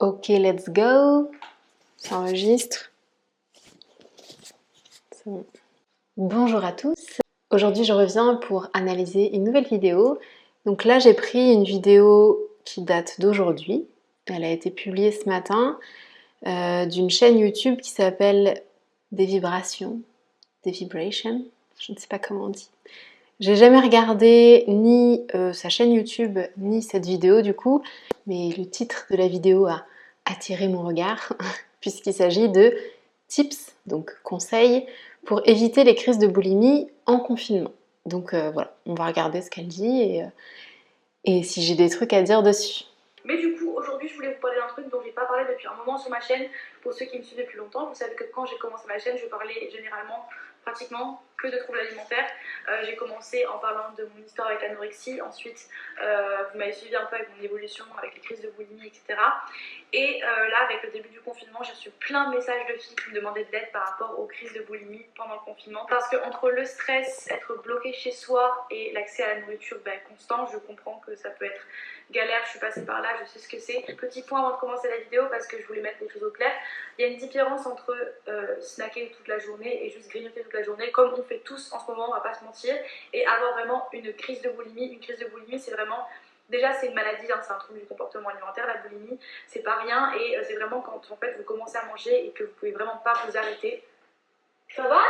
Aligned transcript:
Ok, 0.00 0.28
let's 0.28 0.68
go. 0.68 1.28
Ça 1.96 2.20
enregistre. 2.20 2.92
Bon. 5.26 5.44
Bonjour 6.16 6.64
à 6.64 6.70
tous. 6.70 7.18
Aujourd'hui, 7.50 7.82
je 7.82 7.92
reviens 7.92 8.36
pour 8.36 8.68
analyser 8.74 9.34
une 9.34 9.42
nouvelle 9.42 9.66
vidéo. 9.66 10.20
Donc 10.66 10.84
là, 10.84 11.00
j'ai 11.00 11.14
pris 11.14 11.52
une 11.52 11.64
vidéo 11.64 12.38
qui 12.64 12.82
date 12.82 13.20
d'aujourd'hui. 13.20 13.88
Elle 14.26 14.44
a 14.44 14.52
été 14.52 14.70
publiée 14.70 15.10
ce 15.10 15.28
matin 15.28 15.76
euh, 16.46 16.86
d'une 16.86 17.10
chaîne 17.10 17.36
YouTube 17.36 17.80
qui 17.80 17.90
s'appelle 17.90 18.62
Des 19.10 19.26
Vibrations, 19.26 20.00
Des 20.62 20.70
Vibrations, 20.70 21.44
je 21.80 21.92
ne 21.92 21.98
sais 21.98 22.06
pas 22.06 22.20
comment 22.20 22.44
on 22.44 22.50
dit. 22.50 22.70
J'ai 23.40 23.54
jamais 23.54 23.78
regardé 23.78 24.64
ni 24.66 25.24
euh, 25.36 25.52
sa 25.52 25.68
chaîne 25.68 25.92
YouTube 25.92 26.40
ni 26.56 26.82
cette 26.82 27.06
vidéo 27.06 27.40
du 27.40 27.54
coup, 27.54 27.84
mais 28.26 28.50
le 28.58 28.68
titre 28.68 29.06
de 29.10 29.16
la 29.16 29.28
vidéo 29.28 29.66
a 29.66 29.86
attiré 30.24 30.66
mon 30.66 30.82
regard 30.82 31.34
puisqu'il 31.80 32.12
s'agit 32.12 32.48
de 32.48 32.76
tips, 33.28 33.76
donc 33.86 34.12
conseils 34.24 34.86
pour 35.24 35.46
éviter 35.46 35.84
les 35.84 35.94
crises 35.94 36.18
de 36.18 36.26
boulimie 36.26 36.90
en 37.06 37.20
confinement. 37.20 37.70
Donc 38.06 38.34
euh, 38.34 38.50
voilà, 38.50 38.74
on 38.86 38.94
va 38.94 39.06
regarder 39.06 39.40
ce 39.40 39.50
qu'elle 39.50 39.68
dit 39.68 40.02
et, 40.02 40.22
euh, 40.24 40.28
et 41.24 41.44
si 41.44 41.62
j'ai 41.62 41.76
des 41.76 41.90
trucs 41.90 42.12
à 42.12 42.22
dire 42.22 42.42
dessus. 42.42 42.86
Mais 43.24 43.36
du 43.36 43.54
coup, 43.54 43.70
aujourd'hui, 43.76 44.08
je 44.08 44.14
voulais 44.16 44.32
vous 44.32 44.40
parler 44.40 44.56
d'un 44.58 44.66
truc 44.66 44.90
dont 44.90 45.00
j'ai 45.04 45.12
pas 45.12 45.26
parlé 45.26 45.44
depuis 45.48 45.68
un 45.68 45.76
moment 45.76 45.96
sur 45.96 46.10
ma 46.10 46.20
chaîne. 46.20 46.48
Pour 46.82 46.92
ceux 46.92 47.04
qui 47.04 47.18
me 47.18 47.22
suivent 47.22 47.38
depuis 47.38 47.58
longtemps, 47.58 47.86
vous 47.86 47.94
savez 47.94 48.16
que 48.16 48.24
quand 48.34 48.46
j'ai 48.46 48.56
commencé 48.56 48.84
ma 48.88 48.98
chaîne, 48.98 49.16
je 49.16 49.26
parlais 49.26 49.70
généralement 49.70 50.26
pratiquement 50.64 51.22
que 51.38 51.46
de 51.46 51.56
troubles 51.58 51.78
alimentaires. 51.78 52.28
Euh, 52.68 52.82
j'ai 52.84 52.96
commencé 52.96 53.46
en 53.46 53.58
parlant 53.58 53.92
de 53.96 54.04
mon 54.14 54.24
histoire 54.24 54.48
avec 54.48 54.60
l'anorexie, 54.60 55.22
ensuite 55.22 55.68
euh, 56.02 56.44
vous 56.52 56.58
m'avez 56.58 56.72
suivi 56.72 56.96
un 56.96 57.06
peu 57.06 57.16
avec 57.16 57.28
mon 57.36 57.42
évolution, 57.42 57.84
avec 57.96 58.14
les 58.14 58.20
crises 58.20 58.40
de 58.42 58.50
boulimie, 58.50 58.88
etc. 58.88 59.18
Et 59.92 60.22
euh, 60.22 60.48
là, 60.48 60.64
avec 60.64 60.82
le 60.82 60.90
début 60.90 61.08
du 61.08 61.20
confinement, 61.20 61.62
j'ai 61.62 61.72
reçu 61.72 61.90
plein 61.90 62.30
de 62.30 62.36
messages 62.36 62.66
de 62.66 62.74
filles 62.74 62.96
qui 62.96 63.10
me 63.10 63.14
demandaient 63.14 63.44
de 63.44 63.52
l'aide 63.52 63.70
par 63.72 63.88
rapport 63.88 64.18
aux 64.18 64.26
crises 64.26 64.52
de 64.52 64.60
boulimie 64.62 65.06
pendant 65.16 65.34
le 65.34 65.40
confinement. 65.40 65.86
Parce 65.88 66.08
que 66.08 66.16
entre 66.26 66.50
le 66.50 66.64
stress, 66.64 67.28
être 67.30 67.62
bloqué 67.62 67.92
chez 67.92 68.10
soi 68.10 68.66
et 68.70 68.92
l'accès 68.92 69.22
à 69.22 69.34
la 69.34 69.40
nourriture 69.40 69.78
ben, 69.84 69.98
constant, 70.08 70.46
je 70.52 70.58
comprends 70.58 71.00
que 71.06 71.14
ça 71.14 71.30
peut 71.30 71.46
être 71.46 71.62
galère, 72.10 72.40
je 72.46 72.50
suis 72.50 72.58
passée 72.58 72.84
par 72.84 73.00
là, 73.02 73.10
je 73.20 73.28
sais 73.28 73.38
ce 73.38 73.48
que 73.48 73.58
c'est. 73.58 73.84
Petit 73.96 74.22
point 74.22 74.40
avant 74.40 74.56
de 74.56 74.60
commencer 74.60 74.88
la 74.88 74.96
vidéo 74.96 75.24
parce 75.30 75.46
que 75.46 75.58
je 75.60 75.66
voulais 75.66 75.82
mettre 75.82 75.98
les 76.00 76.08
choses 76.08 76.24
au 76.24 76.30
clair. 76.30 76.52
Il 76.98 77.02
y 77.02 77.04
a 77.04 77.08
une 77.08 77.18
différence 77.18 77.66
entre 77.66 77.94
snacker 78.60 79.12
toute 79.16 79.28
la 79.28 79.38
journée 79.38 79.86
et 79.86 79.90
juste 79.90 80.10
grignoter 80.10 80.42
toute 80.42 80.54
la 80.54 80.62
journée, 80.62 80.90
comme 80.90 81.14
on 81.16 81.22
fait 81.28 81.38
tous 81.38 81.72
en 81.72 81.78
ce 81.78 81.90
moment, 81.90 82.08
on 82.08 82.14
va 82.14 82.20
pas 82.20 82.34
se 82.34 82.44
mentir, 82.44 82.74
et 83.12 83.26
avoir 83.26 83.52
vraiment 83.52 83.88
une 83.92 84.12
crise 84.14 84.42
de 84.42 84.50
boulimie. 84.50 84.86
Une 84.86 85.00
crise 85.00 85.18
de 85.18 85.26
boulimie, 85.26 85.60
c'est 85.60 85.72
vraiment 85.72 86.06
Déjà, 86.48 86.72
c'est 86.72 86.86
une 86.86 86.94
maladie, 86.94 87.30
hein, 87.30 87.40
c'est 87.42 87.52
un 87.52 87.58
trouble 87.58 87.78
du 87.78 87.86
comportement 87.86 88.30
alimentaire, 88.30 88.66
la 88.66 88.78
boulimie, 88.78 89.20
c'est 89.46 89.62
pas 89.62 89.76
rien, 89.76 90.14
et 90.14 90.38
euh, 90.38 90.42
c'est 90.46 90.54
vraiment 90.54 90.80
quand 90.80 91.00
en 91.10 91.16
fait 91.16 91.36
vous 91.36 91.42
commencez 91.44 91.76
à 91.76 91.84
manger 91.84 92.26
et 92.26 92.30
que 92.30 92.44
vous 92.44 92.52
pouvez 92.52 92.72
vraiment 92.72 92.96
pas 93.04 93.12
vous 93.26 93.36
arrêter. 93.36 93.84
Ça 94.70 94.88
va? 94.88 95.02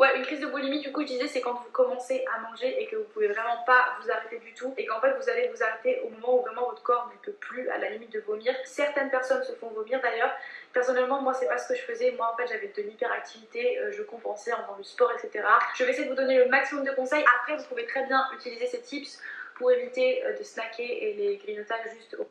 Ouais, 0.00 0.16
une 0.16 0.22
crise 0.22 0.40
de 0.40 0.46
boulimie, 0.46 0.80
du 0.80 0.92
coup, 0.92 1.02
je 1.02 1.08
disais, 1.08 1.26
c'est 1.26 1.42
quand 1.42 1.52
vous 1.52 1.70
commencez 1.72 2.24
à 2.34 2.40
manger 2.40 2.74
et 2.80 2.86
que 2.86 2.96
vous 2.96 3.04
pouvez 3.12 3.28
vraiment 3.28 3.62
pas 3.66 3.98
vous 4.00 4.10
arrêter 4.10 4.38
du 4.38 4.54
tout 4.54 4.72
et 4.78 4.86
qu'en 4.86 4.98
fait 4.98 5.12
vous 5.12 5.28
allez 5.28 5.48
vous 5.54 5.62
arrêter 5.62 6.00
au 6.00 6.08
moment 6.08 6.38
où 6.38 6.40
vraiment 6.40 6.70
votre 6.70 6.82
corps 6.82 7.12
ne 7.12 7.22
peut 7.22 7.36
plus, 7.38 7.68
à 7.68 7.76
la 7.76 7.90
limite 7.90 8.10
de 8.10 8.20
vomir. 8.20 8.54
Certaines 8.64 9.10
personnes 9.10 9.44
se 9.44 9.52
font 9.52 9.68
vomir 9.68 10.00
d'ailleurs. 10.00 10.32
Personnellement, 10.72 11.20
moi, 11.20 11.34
c'est 11.34 11.48
pas 11.48 11.58
ce 11.58 11.68
que 11.68 11.78
je 11.78 11.82
faisais. 11.82 12.12
Moi, 12.12 12.32
en 12.32 12.34
fait, 12.34 12.46
j'avais 12.46 12.72
de 12.74 12.80
l'hyperactivité, 12.80 13.78
euh, 13.78 13.92
je 13.92 14.02
compensais 14.02 14.54
en 14.54 14.62
faisant 14.62 14.78
du 14.78 14.84
sport, 14.84 15.12
etc. 15.12 15.44
Je 15.74 15.84
vais 15.84 15.90
essayer 15.90 16.06
de 16.06 16.10
vous 16.10 16.16
donner 16.16 16.38
le 16.38 16.48
maximum 16.48 16.82
de 16.82 16.92
conseils. 16.92 17.24
Après, 17.38 17.58
vous 17.58 17.64
pouvez 17.64 17.84
très 17.84 18.06
bien 18.06 18.24
utiliser 18.34 18.68
ces 18.68 18.80
tips 18.80 19.20
pour 19.56 19.70
éviter 19.70 20.24
euh, 20.24 20.38
de 20.38 20.42
snacker 20.42 20.82
et 20.82 21.12
les 21.12 21.36
grignotages 21.36 21.84
juste 21.94 22.16
au 22.18 22.26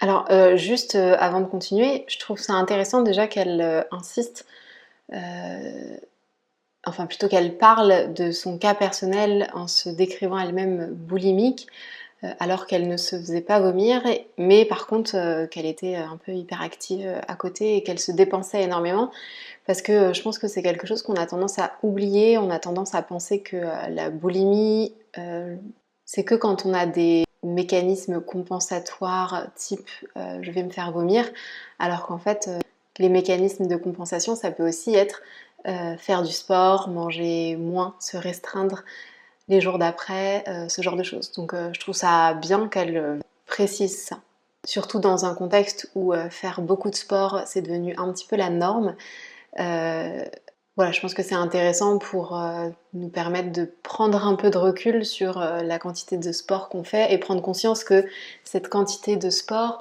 alors, 0.00 0.30
euh, 0.30 0.56
juste 0.56 0.94
avant 0.94 1.40
de 1.40 1.46
continuer, 1.46 2.04
je 2.06 2.20
trouve 2.20 2.38
ça 2.38 2.52
intéressant 2.52 3.02
déjà 3.02 3.26
qu'elle 3.26 3.84
insiste, 3.90 4.46
euh, 5.12 5.96
enfin 6.84 7.06
plutôt 7.06 7.28
qu'elle 7.28 7.56
parle 7.56 8.12
de 8.12 8.30
son 8.30 8.58
cas 8.58 8.74
personnel 8.74 9.50
en 9.54 9.68
se 9.68 9.88
décrivant 9.88 10.38
elle-même 10.38 10.92
boulimique, 10.92 11.66
euh, 12.24 12.28
alors 12.40 12.66
qu'elle 12.66 12.88
ne 12.88 12.96
se 12.96 13.16
faisait 13.16 13.40
pas 13.40 13.60
vomir, 13.60 14.02
mais 14.36 14.64
par 14.64 14.86
contre 14.86 15.16
euh, 15.16 15.46
qu'elle 15.46 15.66
était 15.66 15.96
un 15.96 16.16
peu 16.16 16.32
hyperactive 16.32 17.20
à 17.26 17.34
côté 17.36 17.76
et 17.76 17.82
qu'elle 17.82 17.98
se 17.98 18.12
dépensait 18.12 18.62
énormément, 18.62 19.10
parce 19.66 19.82
que 19.82 20.12
je 20.12 20.22
pense 20.22 20.38
que 20.38 20.48
c'est 20.48 20.62
quelque 20.62 20.86
chose 20.86 21.02
qu'on 21.02 21.14
a 21.14 21.26
tendance 21.26 21.58
à 21.58 21.72
oublier, 21.82 22.38
on 22.38 22.50
a 22.50 22.58
tendance 22.58 22.94
à 22.94 23.02
penser 23.02 23.40
que 23.40 23.56
la 23.90 24.10
boulimie, 24.10 24.94
c'est 26.06 26.24
que 26.24 26.34
quand 26.34 26.64
on 26.64 26.72
a 26.72 26.86
des 26.86 27.24
mécanismes 27.42 28.20
compensatoires 28.22 29.46
type 29.54 29.90
je 30.16 30.50
vais 30.50 30.62
me 30.62 30.70
faire 30.70 30.90
vomir, 30.90 31.28
alors 31.78 32.06
qu'en 32.06 32.18
fait 32.18 32.48
les 32.98 33.08
mécanismes 33.08 33.66
de 33.66 33.76
compensation 33.76 34.34
ça 34.36 34.50
peut 34.50 34.66
aussi 34.66 34.94
être 34.94 35.22
euh, 35.66 35.96
faire 35.96 36.22
du 36.22 36.32
sport, 36.32 36.88
manger 36.88 37.56
moins, 37.56 37.96
se 37.98 38.16
restreindre 38.16 38.84
les 39.48 39.60
jours 39.60 39.78
d'après, 39.78 40.44
euh, 40.46 40.68
ce 40.68 40.82
genre 40.82 40.94
de 40.94 41.02
choses. 41.02 41.32
Donc 41.32 41.52
euh, 41.52 41.70
je 41.72 41.80
trouve 41.80 41.96
ça 41.96 42.34
bien 42.34 42.68
qu'elle 42.68 43.18
précise 43.46 44.00
ça. 44.00 44.20
Surtout 44.64 45.00
dans 45.00 45.24
un 45.24 45.34
contexte 45.34 45.90
où 45.94 46.12
faire 46.30 46.60
beaucoup 46.60 46.90
de 46.90 46.94
sport 46.94 47.42
c'est 47.46 47.62
devenu 47.62 47.94
un 47.96 48.12
petit 48.12 48.26
peu 48.26 48.36
la 48.36 48.50
norme. 48.50 48.94
Voilà, 49.56 50.92
je 50.92 51.00
pense 51.00 51.14
que 51.14 51.22
c'est 51.22 51.34
intéressant 51.34 51.98
pour 51.98 52.40
nous 52.92 53.08
permettre 53.08 53.50
de 53.50 53.72
prendre 53.82 54.26
un 54.26 54.34
peu 54.34 54.50
de 54.50 54.58
recul 54.58 55.04
sur 55.04 55.40
la 55.40 55.78
quantité 55.78 56.18
de 56.18 56.32
sport 56.32 56.68
qu'on 56.68 56.84
fait 56.84 57.12
et 57.12 57.18
prendre 57.18 57.40
conscience 57.40 57.82
que 57.82 58.06
cette 58.44 58.68
quantité 58.68 59.16
de 59.16 59.30
sport, 59.30 59.80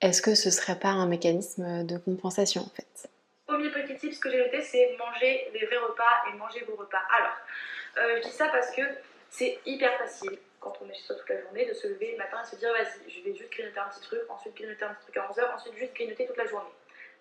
est-ce 0.00 0.22
que 0.22 0.34
ce 0.34 0.50
serait 0.50 0.78
pas 0.78 0.88
un 0.88 1.06
mécanisme 1.06 1.84
de 1.84 1.98
compensation 1.98 2.62
en 2.62 2.70
fait? 2.70 3.08
Premier 3.46 3.70
petit 3.70 3.96
tip 3.96 4.18
que 4.20 4.30
j'ai 4.30 4.38
noté, 4.38 4.62
c'est 4.62 4.96
manger 4.98 5.50
les 5.52 5.66
vrais 5.66 5.78
repas 5.78 6.24
et 6.28 6.36
manger 6.36 6.64
vos 6.68 6.76
repas. 6.76 7.02
Alors, 7.16 7.36
euh, 7.98 8.20
je 8.22 8.28
dis 8.28 8.34
ça 8.34 8.48
parce 8.48 8.70
que 8.70 8.82
c'est 9.28 9.58
hyper 9.66 9.98
facile 9.98 10.38
quand 10.60 10.72
on 10.82 10.88
est 10.88 10.94
chez 10.94 11.02
soi 11.02 11.16
toute 11.16 11.28
la 11.28 11.40
journée 11.40 11.66
de 11.66 11.72
se 11.72 11.88
lever 11.88 12.12
le 12.12 12.18
matin 12.18 12.38
et 12.42 12.46
se 12.46 12.56
dire 12.56 12.72
vas-y, 12.72 13.10
je 13.10 13.24
vais 13.24 13.34
juste 13.34 13.50
grignoter 13.50 13.80
un 13.80 13.88
petit 13.88 14.00
truc, 14.00 14.20
ensuite 14.28 14.54
grignoter 14.54 14.84
un 14.84 14.94
petit 14.94 15.04
truc 15.04 15.16
à 15.16 15.28
11h, 15.28 15.54
ensuite 15.54 15.74
juste 15.76 15.94
grignoter 15.94 16.26
toute 16.26 16.36
la 16.36 16.46
journée. 16.46 16.70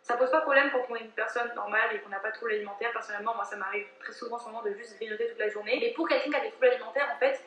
Ça 0.02 0.16
pose 0.16 0.32
pas 0.32 0.42
problème 0.42 0.70
quand 0.72 0.86
on 0.90 0.96
est 0.96 1.02
une 1.02 1.12
personne 1.12 1.52
normale 1.56 1.96
et 1.96 2.00
qu'on 2.00 2.10
n'a 2.10 2.20
pas 2.20 2.30
de 2.30 2.36
troubles 2.36 2.54
alimentaires. 2.54 2.92
Personnellement, 2.92 3.36
moi 3.36 3.44
ça 3.44 3.56
m'arrive 3.58 3.86
très 4.00 4.14
souvent 4.14 4.38
en 4.38 4.40
ce 4.40 4.46
moment 4.46 4.62
de 4.62 4.74
juste 4.74 4.96
grignoter 4.98 5.28
toute 5.28 5.40
la 5.40 5.50
journée. 5.50 5.78
Mais 5.82 5.92
pour 5.92 6.08
quelqu'un 6.08 6.30
qui 6.30 6.36
a 6.36 6.42
des 6.42 6.52
troubles 6.52 6.68
alimentaires, 6.68 7.12
en 7.14 7.20
fait, 7.20 7.40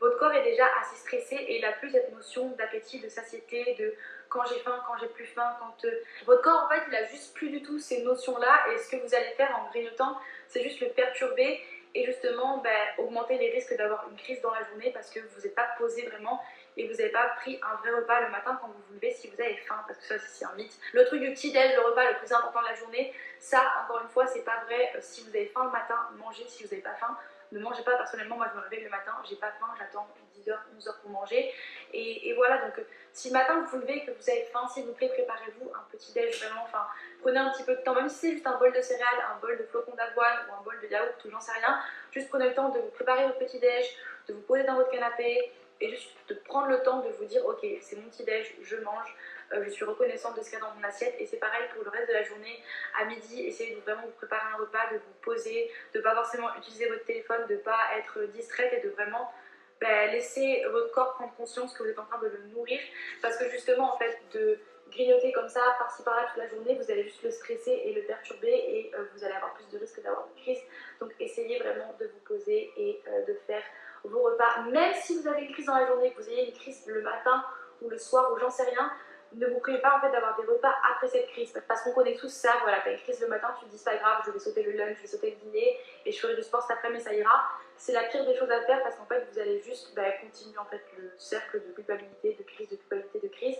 votre 0.00 0.18
corps 0.18 0.32
est 0.32 0.44
déjà 0.44 0.66
assez 0.80 0.96
stressé 0.96 1.34
et 1.34 1.56
il 1.56 1.62
n'a 1.62 1.72
plus 1.72 1.90
cette 1.90 2.12
notion 2.12 2.50
d'appétit, 2.50 3.00
de 3.00 3.08
satiété, 3.08 3.74
de 3.78 3.94
quand 4.28 4.44
j'ai 4.46 4.60
faim, 4.60 4.82
quand 4.86 4.96
j'ai 4.98 5.08
plus 5.08 5.26
faim, 5.26 5.56
quand 5.58 5.84
euh, 5.86 6.02
votre 6.26 6.42
corps 6.42 6.64
en 6.64 6.68
fait 6.68 6.82
il 6.88 6.94
a 6.94 7.04
juste 7.04 7.34
plus 7.34 7.50
du 7.50 7.62
tout 7.62 7.78
ces 7.78 8.02
notions 8.02 8.38
là 8.38 8.66
et 8.72 8.78
ce 8.78 8.90
que 8.90 8.96
vous 8.96 9.14
allez 9.14 9.32
faire 9.36 9.56
en 9.58 9.70
grignotant 9.70 10.18
c'est 10.48 10.62
juste 10.62 10.80
le 10.80 10.88
perturber 10.88 11.60
et 11.94 12.04
justement 12.04 12.58
ben, 12.58 12.70
augmenter 12.98 13.38
les 13.38 13.50
risques 13.50 13.76
d'avoir 13.76 14.06
une 14.10 14.16
crise 14.16 14.40
dans 14.42 14.52
la 14.52 14.62
journée 14.64 14.90
parce 14.92 15.10
que 15.10 15.20
vous 15.20 15.40
n'êtes 15.40 15.54
pas 15.54 15.68
posé 15.78 16.06
vraiment 16.06 16.40
et 16.76 16.86
vous 16.86 16.94
n'avez 16.94 17.10
pas 17.10 17.28
pris 17.40 17.58
un 17.62 17.76
vrai 17.76 17.90
repas 17.90 18.20
le 18.20 18.30
matin 18.30 18.56
quand 18.60 18.68
vous 18.68 18.82
vous 18.88 18.94
levez 18.94 19.10
si 19.12 19.28
vous 19.28 19.40
avez 19.40 19.56
faim 19.56 19.82
parce 19.86 19.98
que 19.98 20.04
ça 20.04 20.18
c'est 20.18 20.44
un 20.44 20.54
mythe. 20.54 20.78
Le 20.92 21.04
truc 21.04 21.20
du 21.20 21.32
petit 21.32 21.50
déj, 21.50 21.74
le 21.74 21.80
repas 21.80 22.08
le 22.10 22.16
plus 22.18 22.32
important 22.32 22.60
de 22.62 22.66
la 22.66 22.74
journée, 22.74 23.12
ça 23.40 23.60
encore 23.82 24.00
une 24.02 24.08
fois 24.08 24.26
c'est 24.26 24.44
pas 24.44 24.62
vrai. 24.66 24.92
Euh, 24.94 24.98
si 25.00 25.22
vous 25.22 25.30
avez 25.30 25.46
faim 25.46 25.64
le 25.64 25.70
matin, 25.70 25.96
mangez. 26.18 26.44
Si 26.46 26.62
vous 26.62 26.70
n'avez 26.70 26.82
pas 26.82 26.94
faim, 26.94 27.16
ne 27.52 27.60
mangez 27.60 27.82
pas. 27.82 27.96
Personnellement, 27.96 28.36
moi 28.36 28.48
je 28.52 28.58
me 28.58 28.62
réveille 28.62 28.84
le 28.84 28.90
matin, 28.90 29.12
j'ai 29.28 29.36
pas 29.36 29.52
faim, 29.52 29.68
j'attends 29.78 30.08
10h, 30.36 30.54
11h 30.78 31.00
pour 31.02 31.10
manger. 31.10 31.52
Et, 31.92 32.28
et 32.28 32.34
voilà, 32.34 32.58
donc 32.58 32.78
euh, 32.78 32.82
si 33.12 33.28
le 33.28 33.34
matin 33.34 33.60
vous 33.60 33.66
vous 33.66 33.78
levez, 33.78 34.04
que 34.04 34.10
vous 34.10 34.30
avez 34.30 34.44
faim, 34.44 34.66
s'il 34.72 34.84
vous 34.84 34.92
plaît, 34.92 35.08
préparez-vous 35.08 35.70
un 35.74 35.86
petit 35.90 36.12
déj 36.12 36.42
vraiment. 36.42 36.62
Enfin, 36.64 36.86
prenez 37.20 37.38
un 37.38 37.50
petit 37.50 37.64
peu 37.64 37.74
de 37.74 37.80
temps, 37.80 37.94
même 37.94 38.08
si 38.08 38.38
c'est 38.38 38.46
un 38.46 38.58
bol 38.58 38.72
de 38.72 38.80
céréales, 38.80 39.24
un 39.34 39.40
bol 39.40 39.56
de 39.58 39.64
flocons 39.64 39.94
d'avoine 39.94 40.38
ou 40.48 40.60
un 40.60 40.62
bol 40.62 40.78
de 40.80 40.86
yaourt, 40.86 41.24
ou 41.24 41.30
j'en 41.30 41.40
sais 41.40 41.52
rien. 41.52 41.80
Juste 42.12 42.28
prenez 42.28 42.48
le 42.48 42.54
temps 42.54 42.68
de 42.70 42.78
vous 42.78 42.90
préparer 42.90 43.26
votre 43.26 43.38
petit 43.38 43.58
déj, 43.58 43.84
de 44.28 44.34
vous 44.34 44.42
poser 44.42 44.64
dans 44.64 44.74
votre 44.74 44.90
canapé 44.90 45.52
et 45.80 45.90
juste 45.90 46.10
de 46.28 46.34
prendre 46.34 46.68
le 46.68 46.82
temps 46.82 47.00
de 47.00 47.08
vous 47.10 47.24
dire 47.24 47.44
ok, 47.46 47.64
c'est 47.80 47.96
mon 47.96 48.08
petit 48.08 48.24
déj, 48.24 48.56
je 48.62 48.76
mange. 48.76 49.16
Euh, 49.52 49.64
je 49.64 49.70
suis 49.70 49.84
reconnaissante 49.84 50.36
de 50.36 50.42
ce 50.42 50.50
qu'il 50.50 50.58
y 50.58 50.62
a 50.62 50.64
dans 50.64 50.74
mon 50.74 50.84
assiette 50.84 51.14
et 51.18 51.26
c'est 51.26 51.38
pareil 51.38 51.64
pour 51.74 51.82
le 51.84 51.90
reste 51.90 52.08
de 52.08 52.14
la 52.14 52.22
journée. 52.22 52.62
À 53.00 53.04
midi, 53.06 53.46
essayez 53.46 53.74
de 53.74 53.80
vraiment 53.80 54.02
vous 54.02 54.12
préparer 54.12 54.42
un 54.54 54.58
repas, 54.58 54.92
de 54.92 54.96
vous 54.98 55.14
poser, 55.22 55.70
de 55.94 56.00
pas 56.00 56.14
forcément 56.14 56.54
utiliser 56.56 56.86
votre 56.88 57.04
téléphone, 57.04 57.46
de 57.48 57.56
pas 57.56 57.80
être 57.98 58.24
distraite 58.32 58.72
et 58.72 58.86
de 58.86 58.90
vraiment 58.90 59.32
ben, 59.80 60.10
laisser 60.10 60.64
votre 60.70 60.92
corps 60.92 61.14
prendre 61.14 61.34
conscience 61.36 61.72
que 61.72 61.82
vous 61.82 61.88
êtes 61.88 61.98
en 61.98 62.04
train 62.04 62.18
de 62.18 62.26
le 62.26 62.42
nourrir 62.48 62.80
parce 63.22 63.36
que 63.36 63.48
justement 63.48 63.94
en 63.94 63.98
fait 63.98 64.18
de 64.32 64.58
grignoter 64.90 65.32
comme 65.32 65.48
ça 65.48 65.60
par-ci 65.78 66.02
par-là 66.02 66.26
toute 66.28 66.42
la 66.42 66.48
journée, 66.48 66.74
vous 66.74 66.90
allez 66.90 67.04
juste 67.04 67.22
le 67.22 67.30
stresser 67.30 67.82
et 67.84 67.92
le 67.92 68.02
perturber 68.02 68.48
et 68.48 68.90
euh, 68.94 69.04
vous 69.14 69.24
allez 69.24 69.34
avoir 69.34 69.54
plus 69.54 69.68
de 69.68 69.78
risques 69.78 70.02
d'avoir 70.02 70.26
une 70.34 70.42
crise. 70.42 70.62
Donc 71.00 71.12
essayez 71.20 71.58
vraiment 71.58 71.94
de 71.98 72.06
vous 72.06 72.20
poser 72.26 72.72
et 72.76 73.00
euh, 73.06 73.24
de 73.26 73.34
faire 73.46 73.62
vos 74.04 74.22
repas. 74.22 74.62
Même 74.70 74.94
si 74.94 75.20
vous 75.20 75.28
avez 75.28 75.42
une 75.42 75.52
crise 75.52 75.66
dans 75.66 75.76
la 75.76 75.86
journée, 75.86 76.12
que 76.12 76.22
vous 76.22 76.28
ayez 76.28 76.48
une 76.48 76.54
crise 76.54 76.86
le 76.86 77.02
matin 77.02 77.44
ou 77.82 77.88
le 77.88 77.98
soir 77.98 78.32
ou 78.32 78.38
j'en 78.38 78.50
sais 78.50 78.64
rien, 78.64 78.90
ne 79.34 79.46
vous 79.46 79.60
priez 79.60 79.78
pas 79.78 79.98
en 79.98 80.10
d'avoir 80.10 80.36
des 80.36 80.46
repas 80.46 80.74
après 80.90 81.08
cette 81.08 81.26
crise 81.28 81.52
parce 81.66 81.82
qu'on 81.82 81.92
connaît 81.92 82.14
tous 82.14 82.28
ça, 82.28 82.52
voilà, 82.62 82.78
t'as 82.82 82.92
une 82.92 82.98
crise 82.98 83.20
le 83.20 83.28
matin, 83.28 83.54
tu 83.58 83.66
te 83.66 83.70
dis 83.70 83.78
c'est 83.78 83.90
pas 83.90 83.96
grave, 83.96 84.22
je 84.26 84.30
vais 84.30 84.38
sauter 84.38 84.62
le 84.62 84.72
lunch, 84.72 84.96
je 84.96 85.02
vais 85.02 85.08
sauter 85.08 85.30
le 85.30 85.36
dîner 85.36 85.78
et 86.06 86.12
je 86.12 86.18
ferai 86.18 86.34
du 86.34 86.42
sport 86.42 86.62
cet 86.62 86.78
après-midi, 86.78 87.02
ça 87.02 87.12
ira. 87.12 87.50
C'est 87.76 87.92
la 87.92 88.04
pire 88.04 88.24
des 88.26 88.34
choses 88.34 88.50
à 88.50 88.62
faire 88.62 88.82
parce 88.82 88.96
qu'en 88.96 89.04
vous 89.04 89.38
allez 89.38 89.60
juste 89.60 89.94
bah, 89.94 90.10
continuer 90.20 90.56
le 90.96 91.12
cercle 91.18 91.62
de 91.66 91.72
culpabilité, 91.72 92.36
de 92.38 92.42
crise, 92.42 92.68
de 92.68 92.76
culpabilité, 92.76 93.20
de 93.20 93.28
crise. 93.28 93.56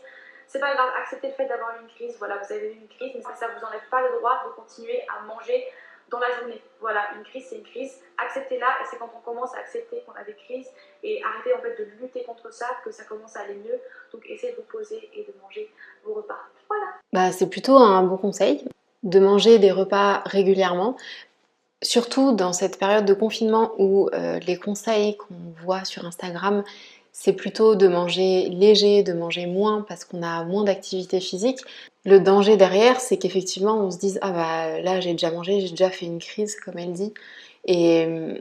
c'est 0.46 0.58
pas 0.58 0.74
grave, 0.74 0.90
acceptez 0.98 1.28
le 1.28 1.34
fait 1.34 1.46
d'avoir 1.46 1.80
une 1.80 1.88
crise. 1.88 2.16
Voilà, 2.18 2.38
vous 2.38 2.52
avez 2.52 2.72
eu 2.72 2.76
une 2.76 2.88
crise, 2.88 3.12
mais 3.14 3.22
ça, 3.22 3.34
ça 3.34 3.48
vous 3.48 3.64
enlève 3.64 3.88
pas 3.90 4.02
le 4.02 4.16
droit 4.16 4.44
de 4.46 4.52
continuer 4.52 5.02
à 5.08 5.22
manger 5.22 5.68
dans 6.10 6.18
la 6.18 6.30
journée. 6.38 6.62
Voilà, 6.80 7.00
une 7.16 7.24
crise, 7.24 7.46
c'est 7.48 7.56
une 7.56 7.64
crise. 7.64 8.00
Acceptez-la 8.18 8.66
et 8.66 8.86
c'est 8.90 8.98
quand 8.98 9.10
on 9.16 9.20
commence 9.20 9.54
à 9.54 9.58
accepter 9.58 10.02
qu'on 10.06 10.12
a 10.12 10.24
des 10.24 10.34
crises 10.34 10.68
et 11.02 11.22
arrêter 11.22 11.54
en 11.54 11.60
fait 11.60 11.76
de 11.78 11.88
lutter 12.00 12.22
contre 12.24 12.52
ça 12.52 12.66
que 12.84 12.90
ça 12.90 13.04
commence 13.04 13.36
à 13.36 13.40
aller 13.40 13.54
mieux. 13.54 13.80
Donc 14.12 14.24
essayez 14.28 14.52
de 14.52 14.58
vous 14.58 14.66
poser 14.70 15.10
et 15.14 15.24
de 15.24 15.34
manger 15.42 15.70
vos 16.04 16.14
repas. 16.14 16.38
Voilà. 16.68 16.86
Bah, 17.12 17.32
c'est 17.32 17.48
plutôt 17.48 17.76
un 17.76 18.02
bon 18.02 18.16
conseil 18.16 18.64
de 19.02 19.20
manger 19.20 19.58
des 19.58 19.70
repas 19.70 20.22
régulièrement. 20.26 20.96
Surtout 21.80 22.32
dans 22.32 22.52
cette 22.52 22.78
période 22.78 23.04
de 23.04 23.14
confinement 23.14 23.72
où 23.78 24.08
euh, 24.12 24.40
les 24.40 24.56
conseils 24.56 25.16
qu'on 25.16 25.54
voit 25.62 25.84
sur 25.84 26.04
Instagram, 26.04 26.64
c'est 27.12 27.32
plutôt 27.32 27.74
de 27.74 27.88
manger 27.88 28.48
léger, 28.48 29.02
de 29.02 29.12
manger 29.12 29.46
moins 29.46 29.84
parce 29.88 30.04
qu'on 30.04 30.22
a 30.22 30.44
moins 30.44 30.64
d'activité 30.64 31.20
physique. 31.20 31.60
Le 32.04 32.20
danger 32.20 32.56
derrière, 32.56 33.00
c'est 33.00 33.18
qu'effectivement, 33.18 33.78
on 33.78 33.90
se 33.90 33.98
dise 33.98 34.18
Ah 34.22 34.30
bah 34.30 34.80
là, 34.80 35.00
j'ai 35.00 35.12
déjà 35.12 35.30
mangé, 35.30 35.60
j'ai 35.60 35.70
déjà 35.70 35.90
fait 35.90 36.06
une 36.06 36.20
crise, 36.20 36.56
comme 36.56 36.78
elle 36.78 36.92
dit. 36.92 37.12
Et 37.64 38.04
euh, 38.06 38.38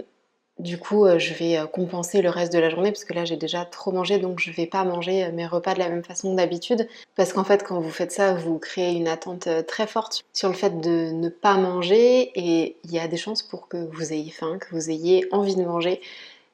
du 0.59 0.77
coup, 0.77 1.05
euh, 1.05 1.19
je 1.19 1.33
vais 1.33 1.57
euh, 1.57 1.65
compenser 1.65 2.21
le 2.21 2.29
reste 2.29 2.53
de 2.53 2.59
la 2.59 2.69
journée 2.69 2.91
parce 2.91 3.03
que 3.03 3.13
là, 3.13 3.25
j'ai 3.25 3.35
déjà 3.35 3.65
trop 3.65 3.91
mangé, 3.91 4.19
donc 4.19 4.39
je 4.39 4.51
vais 4.51 4.67
pas 4.67 4.83
manger 4.83 5.31
mes 5.31 5.47
repas 5.47 5.73
de 5.73 5.79
la 5.79 5.89
même 5.89 6.03
façon 6.03 6.35
d'habitude. 6.35 6.87
Parce 7.15 7.33
qu'en 7.33 7.43
fait, 7.43 7.63
quand 7.63 7.79
vous 7.81 7.91
faites 7.91 8.11
ça, 8.11 8.35
vous 8.35 8.59
créez 8.59 8.93
une 8.95 9.07
attente 9.07 9.49
très 9.67 9.87
forte 9.87 10.23
sur 10.33 10.49
le 10.49 10.55
fait 10.55 10.79
de 10.79 11.11
ne 11.11 11.29
pas 11.29 11.57
manger 11.57 12.31
et 12.35 12.77
il 12.83 12.91
y 12.91 12.99
a 12.99 13.07
des 13.07 13.17
chances 13.17 13.41
pour 13.41 13.67
que 13.67 13.77
vous 13.77 14.13
ayez 14.13 14.31
faim, 14.31 14.59
que 14.59 14.67
vous 14.71 14.89
ayez 14.89 15.25
envie 15.31 15.55
de 15.55 15.63
manger 15.63 15.99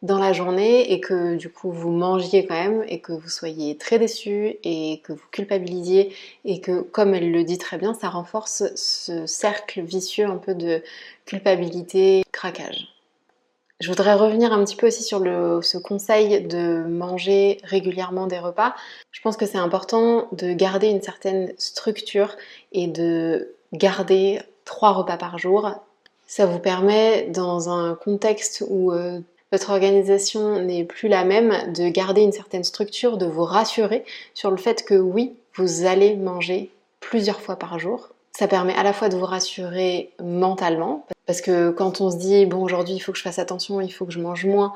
dans 0.04 0.20
la 0.20 0.34
journée 0.34 0.92
et 0.92 1.00
que 1.00 1.36
du 1.36 1.50
coup 1.50 1.72
vous 1.72 1.90
mangiez 1.90 2.46
quand 2.46 2.62
même 2.62 2.84
et 2.88 3.00
que 3.00 3.14
vous 3.14 3.30
soyez 3.30 3.78
très 3.78 3.98
déçu 3.98 4.58
et 4.64 5.02
que 5.04 5.14
vous 5.14 5.26
culpabilisiez 5.32 6.14
et 6.46 6.60
que 6.60 6.82
comme 6.82 7.16
elle 7.16 7.32
le 7.32 7.44
dit 7.44 7.58
très 7.58 7.78
bien, 7.78 7.94
ça 7.94 8.10
renforce 8.10 8.66
ce 8.76 9.26
cercle 9.26 9.82
vicieux 9.82 10.26
un 10.26 10.38
peu 10.38 10.54
de 10.54 10.84
culpabilité, 11.26 12.24
craquage. 12.34 12.90
Je 13.80 13.88
voudrais 13.90 14.14
revenir 14.14 14.54
un 14.54 14.64
petit 14.64 14.76
peu 14.76 14.88
aussi 14.88 15.04
sur 15.04 15.20
ce 15.20 15.78
conseil 15.78 16.42
de 16.42 16.86
manger 16.88 17.60
régulièrement 17.64 18.28
des 18.28 18.40
repas. 18.40 18.76
Je 19.12 19.22
pense 19.22 19.36
que 19.36 19.46
c'est 19.46 19.58
important 19.58 20.28
de 20.32 20.54
garder 20.54 20.88
une 20.88 21.02
certaine 21.02 21.54
structure 21.58 22.36
et 22.72 22.88
de 22.88 23.56
garder 23.74 24.42
trois 24.66 24.92
repas 24.92 25.18
par 25.18 25.38
jour. 25.38 25.72
Ça 26.28 26.46
vous 26.46 26.60
permet 26.60 27.28
dans 27.28 27.70
un 27.70 27.96
contexte 27.96 28.64
où 28.68 28.94
euh, 28.94 29.20
votre 29.54 29.70
organisation 29.70 30.60
n'est 30.64 30.84
plus 30.84 31.08
la 31.08 31.24
même, 31.24 31.72
de 31.74 31.88
garder 31.88 32.22
une 32.22 32.32
certaine 32.32 32.64
structure, 32.64 33.18
de 33.18 33.28
vous 33.28 33.44
rassurer 33.44 34.04
sur 34.34 34.50
le 34.50 34.58
fait 34.58 34.84
que 34.84 34.96
oui, 34.96 35.34
vous 35.58 35.86
allez 35.86 36.16
manger 36.16 36.72
plusieurs 37.00 37.40
fois 37.40 37.56
par 37.56 37.78
jour. 37.78 38.10
Ça 38.36 38.48
permet 38.48 38.74
à 38.74 38.82
la 38.82 38.94
fois 38.94 39.10
de 39.10 39.16
vous 39.16 39.28
rassurer 39.28 40.10
mentalement, 40.20 41.06
parce 41.28 41.40
que 41.40 41.70
quand 41.70 42.02
on 42.02 42.10
se 42.10 42.18
dit, 42.18 42.48
bon, 42.48 42.64
aujourd'hui, 42.64 42.96
il 42.96 43.00
faut 43.00 43.12
que 43.12 43.18
je 43.20 43.24
fasse 43.24 43.38
attention, 43.38 43.80
il 43.80 43.94
faut 43.94 44.08
que 44.08 44.12
je 44.12 44.20
mange 44.20 44.44
moins, 44.46 44.74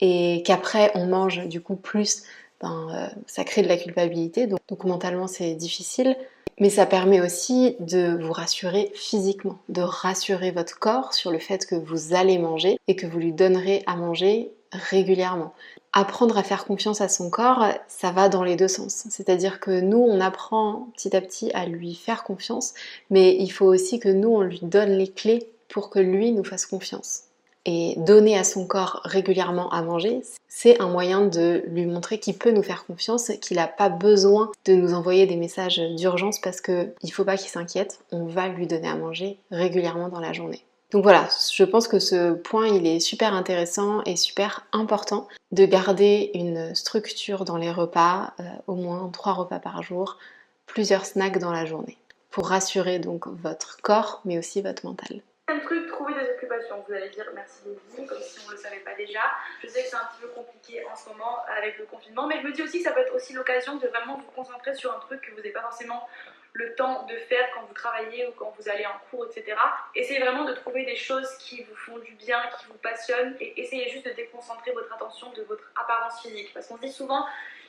et 0.00 0.42
qu'après, 0.46 0.90
on 0.94 1.04
mange 1.04 1.46
du 1.46 1.60
coup 1.60 1.76
plus, 1.76 2.22
ben, 2.62 2.88
euh, 2.94 3.20
ça 3.26 3.44
crée 3.44 3.60
de 3.60 3.68
la 3.68 3.76
culpabilité, 3.76 4.46
donc 4.46 4.84
mentalement, 4.84 5.26
c'est 5.26 5.52
difficile 5.52 6.16
mais 6.58 6.70
ça 6.70 6.86
permet 6.86 7.20
aussi 7.20 7.76
de 7.80 8.16
vous 8.20 8.32
rassurer 8.32 8.92
physiquement, 8.94 9.58
de 9.68 9.82
rassurer 9.82 10.50
votre 10.50 10.78
corps 10.78 11.14
sur 11.14 11.30
le 11.30 11.38
fait 11.38 11.66
que 11.66 11.74
vous 11.74 12.14
allez 12.14 12.38
manger 12.38 12.78
et 12.88 12.96
que 12.96 13.06
vous 13.06 13.18
lui 13.18 13.32
donnerez 13.32 13.82
à 13.86 13.96
manger 13.96 14.52
régulièrement. 14.72 15.52
Apprendre 15.92 16.36
à 16.36 16.42
faire 16.42 16.64
confiance 16.64 17.00
à 17.00 17.08
son 17.08 17.30
corps, 17.30 17.66
ça 17.86 18.10
va 18.10 18.28
dans 18.28 18.42
les 18.42 18.56
deux 18.56 18.68
sens. 18.68 19.04
C'est-à-dire 19.10 19.60
que 19.60 19.80
nous, 19.80 19.98
on 19.98 20.20
apprend 20.20 20.88
petit 20.94 21.14
à 21.14 21.20
petit 21.20 21.52
à 21.52 21.66
lui 21.66 21.94
faire 21.94 22.24
confiance, 22.24 22.74
mais 23.10 23.36
il 23.38 23.50
faut 23.50 23.66
aussi 23.66 24.00
que 24.00 24.08
nous, 24.08 24.30
on 24.30 24.40
lui 24.40 24.60
donne 24.62 24.90
les 24.90 25.08
clés 25.08 25.48
pour 25.68 25.90
que 25.90 26.00
lui 26.00 26.32
nous 26.32 26.44
fasse 26.44 26.66
confiance 26.66 27.24
et 27.66 27.94
donner 27.96 28.36
à 28.38 28.44
son 28.44 28.66
corps 28.66 29.00
régulièrement 29.04 29.70
à 29.70 29.82
manger, 29.82 30.22
c'est 30.48 30.80
un 30.80 30.88
moyen 30.88 31.26
de 31.26 31.62
lui 31.66 31.86
montrer 31.86 32.18
qu'il 32.18 32.36
peut 32.36 32.50
nous 32.50 32.62
faire 32.62 32.86
confiance, 32.86 33.30
qu'il 33.40 33.56
n'a 33.56 33.66
pas 33.66 33.88
besoin 33.88 34.50
de 34.66 34.74
nous 34.74 34.94
envoyer 34.94 35.26
des 35.26 35.36
messages 35.36 35.78
d'urgence 35.96 36.38
parce 36.38 36.60
qu'il 36.60 36.92
ne 37.02 37.10
faut 37.10 37.24
pas 37.24 37.36
qu'il 37.36 37.50
s'inquiète, 37.50 38.00
on 38.12 38.26
va 38.26 38.48
lui 38.48 38.66
donner 38.66 38.88
à 38.88 38.96
manger 38.96 39.38
régulièrement 39.50 40.08
dans 40.08 40.20
la 40.20 40.32
journée. 40.32 40.64
Donc 40.90 41.02
voilà, 41.02 41.28
je 41.52 41.64
pense 41.64 41.88
que 41.88 41.98
ce 41.98 42.34
point 42.34 42.68
il 42.68 42.86
est 42.86 43.00
super 43.00 43.34
intéressant 43.34 44.02
et 44.04 44.14
super 44.14 44.64
important 44.72 45.26
de 45.50 45.66
garder 45.66 46.30
une 46.34 46.72
structure 46.74 47.44
dans 47.44 47.56
les 47.56 47.72
repas, 47.72 48.32
euh, 48.38 48.44
au 48.68 48.76
moins 48.76 49.08
trois 49.08 49.32
repas 49.32 49.58
par 49.58 49.82
jour, 49.82 50.18
plusieurs 50.66 51.04
snacks 51.04 51.38
dans 51.38 51.50
la 51.50 51.66
journée, 51.66 51.98
pour 52.30 52.46
rassurer 52.46 53.00
donc 53.00 53.26
votre 53.26 53.78
corps 53.82 54.20
mais 54.24 54.38
aussi 54.38 54.62
votre 54.62 54.86
mental. 54.86 55.20
Un 55.46 55.58
truc, 55.58 55.88
trouver 55.88 56.14
des 56.14 56.30
occupations. 56.30 56.82
Vous 56.88 56.94
allez 56.94 57.10
dire 57.10 57.26
merci 57.34 57.60
Lily, 57.66 58.06
comme 58.06 58.20
si 58.22 58.40
on 58.44 58.48
ne 58.48 58.52
le 58.52 58.56
savait 58.56 58.78
pas 58.78 58.94
déjà. 58.94 59.20
Je 59.62 59.68
sais 59.68 59.82
que 59.82 59.88
c'est 59.88 59.96
un 59.96 60.06
petit 60.06 60.22
peu 60.22 60.28
compliqué 60.28 60.82
en 60.90 60.96
ce 60.96 61.10
moment 61.10 61.44
avec 61.58 61.76
le 61.76 61.84
confinement, 61.84 62.26
mais 62.26 62.40
je 62.40 62.46
me 62.46 62.52
dis 62.52 62.62
aussi 62.62 62.78
que 62.78 62.84
ça 62.84 62.92
peut 62.92 63.00
être 63.00 63.14
aussi 63.14 63.34
l'occasion 63.34 63.76
de 63.76 63.86
vraiment 63.88 64.16
vous 64.16 64.30
concentrer 64.30 64.74
sur 64.74 64.90
un 64.94 64.98
truc 65.00 65.20
que 65.20 65.30
vous 65.32 65.36
n'avez 65.36 65.50
pas 65.50 65.60
forcément 65.60 66.08
le 66.54 66.74
temps 66.76 67.02
de 67.02 67.16
faire 67.16 67.46
quand 67.52 67.62
vous 67.66 67.74
travaillez 67.74 68.26
ou 68.26 68.32
quand 68.32 68.54
vous 68.58 68.70
allez 68.70 68.86
en 68.86 68.98
cours, 69.10 69.26
etc. 69.26 69.54
Essayez 69.94 70.20
vraiment 70.20 70.44
de 70.44 70.54
trouver 70.54 70.86
des 70.86 70.96
choses 70.96 71.30
qui 71.38 71.62
vous 71.64 71.76
font 71.76 71.98
du 71.98 72.12
bien, 72.12 72.40
qui 72.58 72.66
vous 72.66 72.78
passionnent, 72.78 73.36
et 73.38 73.60
essayez 73.60 73.90
juste 73.90 74.06
de 74.06 74.12
déconcentrer 74.12 74.72
votre 74.72 74.94
attention 74.94 75.30
de 75.32 75.42
votre 75.42 75.70
apparence 75.76 76.22
physique. 76.22 76.54
Parce 76.54 76.68
qu'on 76.68 76.78
dit 76.78 76.92
souvent, 76.92 77.26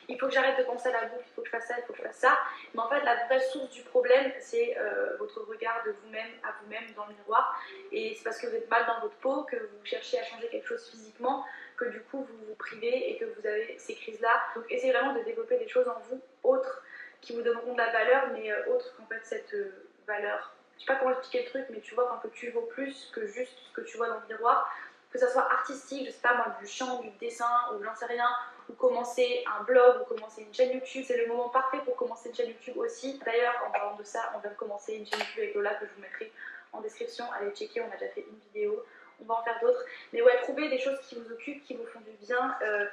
il 0.08 0.20
faut 0.20 0.28
que 0.28 0.34
j'arrête 0.34 0.58
de 0.58 0.64
penser 0.64 0.90
à 0.90 1.02
la 1.02 1.06
bouffe, 1.08 1.24
il 1.26 1.34
faut 1.34 1.42
que 1.42 1.48
je 1.48 1.52
fasse 1.52 1.68
ça, 1.68 1.76
il 1.78 1.84
faut 1.84 1.94
que 1.94 2.00
je 2.00 2.04
fasse 2.04 2.18
ça. 2.18 2.38
Mais 2.74 2.82
en 2.82 2.90
fait, 2.90 3.02
la 3.02 3.26
vraie 3.26 3.40
source 3.40 3.70
du 3.70 3.82
problème, 3.84 4.32
c'est 4.40 4.78
euh, 4.78 5.18
votre 5.18 5.42
regard 5.42 5.84
de 5.86 5.92
vous-même 5.92 6.32
à 6.44 6.54
vous-même 6.62 6.84
dans 6.96 7.06
le 7.08 7.14
miroir. 7.14 7.60
Et 7.92 8.14
c'est 8.16 8.24
parce 8.24 8.38
que 8.40 8.48
vous 8.48 8.56
êtes 8.56 8.70
mal 8.70 8.86
dans 8.86 9.00
votre 9.02 9.16
peau, 9.16 9.44
que 9.44 9.56
vous 9.56 9.86
cherchez 9.86 10.20
à 10.20 10.24
changer 10.24 10.48
quelque 10.48 10.68
chose 10.68 10.90
physiquement, 10.90 11.46
que 11.78 11.86
du 11.86 12.02
coup 12.02 12.24
vous 12.24 12.46
vous 12.48 12.56
privez 12.56 13.12
et 13.12 13.18
que 13.18 13.26
vous 13.26 13.48
avez 13.48 13.78
ces 13.80 13.96
crises-là. 13.96 14.42
Donc 14.56 14.66
essayez 14.70 14.94
vraiment 14.94 15.14
de 15.14 15.22
développer 15.24 15.58
des 15.58 15.68
choses 15.68 15.88
en 15.88 16.00
vous 16.10 16.22
autres 16.44 16.84
qui 17.22 17.34
vous 17.36 17.42
donneront 17.42 17.74
de 17.74 17.78
la 17.78 17.92
valeur, 17.92 18.28
mais 18.34 18.52
euh, 18.52 18.74
autres 18.74 18.96
qu'en 18.96 19.06
fait 19.08 19.22
cette 19.24 19.54
euh, 19.54 19.90
valeur. 20.08 20.54
Je 20.76 20.82
sais 20.82 20.88
pas 20.88 20.96
comment 20.96 21.12
expliquer 21.12 21.44
le 21.44 21.50
truc, 21.50 21.66
mais 21.70 21.80
tu 21.80 21.96
vois, 21.96 22.08
quand 22.08 22.28
que 22.28 22.34
tu 22.34 22.50
vaux 22.52 22.62
plus 22.62 23.10
que 23.14 23.26
juste 23.26 23.58
ce 23.58 23.74
que 23.74 23.82
tu 23.82 23.98
vois 23.98 24.08
dans 24.08 24.20
le 24.20 24.28
miroir, 24.28 24.70
que 25.12 25.18
ça 25.18 25.30
soit 25.30 25.50
artistique, 25.52 26.06
je 26.06 26.12
sais 26.12 26.22
pas 26.22 26.36
moi, 26.36 26.56
du 26.60 26.68
chant, 26.68 27.02
du 27.02 27.10
dessin, 27.12 27.50
ou 27.74 27.84
j'en 27.84 27.96
sais 27.96 28.06
rien, 28.06 28.28
ou 28.70 28.74
commencer 28.74 29.44
un 29.46 29.64
blog, 29.64 30.02
ou 30.02 30.16
commencer 30.16 30.42
une 30.42 30.54
chaîne 30.54 30.74
YouTube, 30.74 31.04
c'est 31.06 31.18
le 31.18 31.28
moment 31.28 31.50
parfait 31.50 31.80
pour 31.86 31.96
commencer 31.96 32.30
une 32.30 32.36
chaîne 32.36 32.50
YouTube 32.50 32.78
aussi. 32.78 33.20
D'ailleurs, 33.26 33.54
en 33.68 33.72
parlant 33.72 33.96
de 33.96 34.04
ça, 34.04 34.32
on 34.36 34.40
vient 34.40 34.52
de 34.52 34.56
commencer 34.56 34.96
une 34.96 35.06
chaîne 35.06 35.20
YouTube 35.20 35.44
avec 35.44 35.56
Lola 35.56 35.76
que 35.76 35.86
je 35.86 35.92
vous 35.96 36.02
mettrai 36.02 36.32
en 36.74 36.82
description. 36.82 37.26
Allez 37.34 37.52
checker, 37.52 37.82
on 37.82 37.88
a 37.92 37.98
déjà 37.98 38.12
fait 38.12 38.26
une 38.30 38.40
vidéo, 38.54 38.84
on 39.22 39.26
va 39.26 39.36
en 39.36 39.44
faire 39.44 39.60
d'autres. 39.62 39.84
Mais 40.14 40.22
ouais, 40.22 40.38
trouvez 40.42 40.70
des 40.70 40.80
choses 40.80 41.00
qui 41.08 41.16
vous 41.16 41.32
occupent, 41.32 41.64
qui 41.64 41.76
vous 41.76 41.86
font 41.86 42.00
du 42.02 42.12
bien. 42.26 42.56
Euh, 42.62 42.86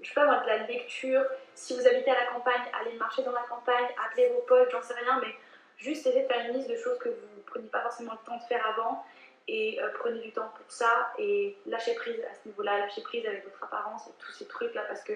je 0.00 0.12
pas 0.12 0.26
moi, 0.26 0.40
de 0.40 0.46
la 0.46 0.58
lecture. 0.66 1.24
Si 1.54 1.74
vous 1.74 1.86
habitez 1.86 2.10
à 2.10 2.24
la 2.24 2.26
campagne, 2.26 2.62
allez 2.80 2.96
marcher 2.96 3.22
dans 3.22 3.32
la 3.32 3.42
campagne, 3.42 3.86
appelez 4.06 4.28
vos 4.28 4.42
potes, 4.42 4.70
j'en 4.70 4.82
sais 4.82 4.94
rien, 4.94 5.20
mais 5.20 5.32
juste 5.78 6.06
essayez 6.06 6.22
de 6.22 6.28
faire 6.28 6.44
une 6.46 6.56
liste 6.56 6.68
de 6.68 6.76
choses 6.76 6.98
que 6.98 7.08
vous 7.08 7.26
ne 7.36 7.42
preniez 7.42 7.68
pas 7.68 7.80
forcément 7.80 8.12
le 8.12 8.26
temps 8.26 8.36
de 8.36 8.42
faire 8.42 8.66
avant 8.66 9.04
et 9.48 9.78
euh, 9.80 9.88
prenez 9.98 10.20
du 10.20 10.32
temps 10.32 10.50
pour 10.56 10.70
ça 10.70 11.12
et 11.18 11.56
lâchez 11.66 11.94
prise 11.94 12.16
à 12.30 12.34
ce 12.34 12.48
niveau-là, 12.48 12.78
lâchez 12.78 13.02
prise 13.02 13.26
avec 13.26 13.44
votre 13.44 13.62
apparence 13.64 14.06
et 14.08 14.12
tous 14.18 14.32
ces 14.32 14.46
trucs-là 14.46 14.82
parce 14.88 15.02
que 15.02 15.12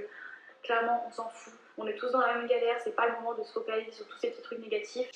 clairement 0.62 1.04
on 1.08 1.12
s'en 1.12 1.28
fout. 1.30 1.52
On 1.78 1.87
est 1.87 1.94
tous 1.94 2.11
dans 2.11 2.20
la 2.20 2.35
même 2.35 2.47
galère, 2.47 2.76
c'est 2.82 2.94
pas 2.94 3.06
le 3.06 3.14
moment 3.14 3.35
de 3.35 3.42
se 3.42 3.52
focaliser 3.52 3.92
sur 3.92 4.06
tous 4.06 4.18
ces 4.18 4.30
petits 4.30 4.42
trucs 4.42 4.61
négatifs. 4.61 5.08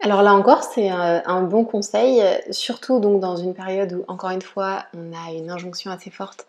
Alors 0.00 0.22
là 0.22 0.32
encore, 0.32 0.62
c'est 0.62 0.92
euh, 0.92 1.20
un 1.24 1.42
bon 1.42 1.64
conseil, 1.64 2.22
surtout 2.50 3.00
donc 3.00 3.20
dans 3.20 3.36
une 3.36 3.54
période 3.54 3.92
où, 3.92 4.04
encore 4.06 4.30
une 4.30 4.42
fois, 4.42 4.84
on 4.94 5.12
a 5.12 5.32
une 5.32 5.50
injonction 5.50 5.90
assez 5.90 6.10
forte 6.10 6.46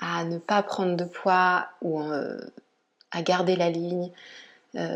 à 0.00 0.24
ne 0.24 0.38
pas 0.38 0.62
prendre 0.62 0.96
de 0.96 1.04
poids 1.04 1.66
ou 1.82 2.00
euh, 2.00 2.38
à 3.10 3.22
garder 3.22 3.56
la 3.56 3.70
ligne 3.70 4.10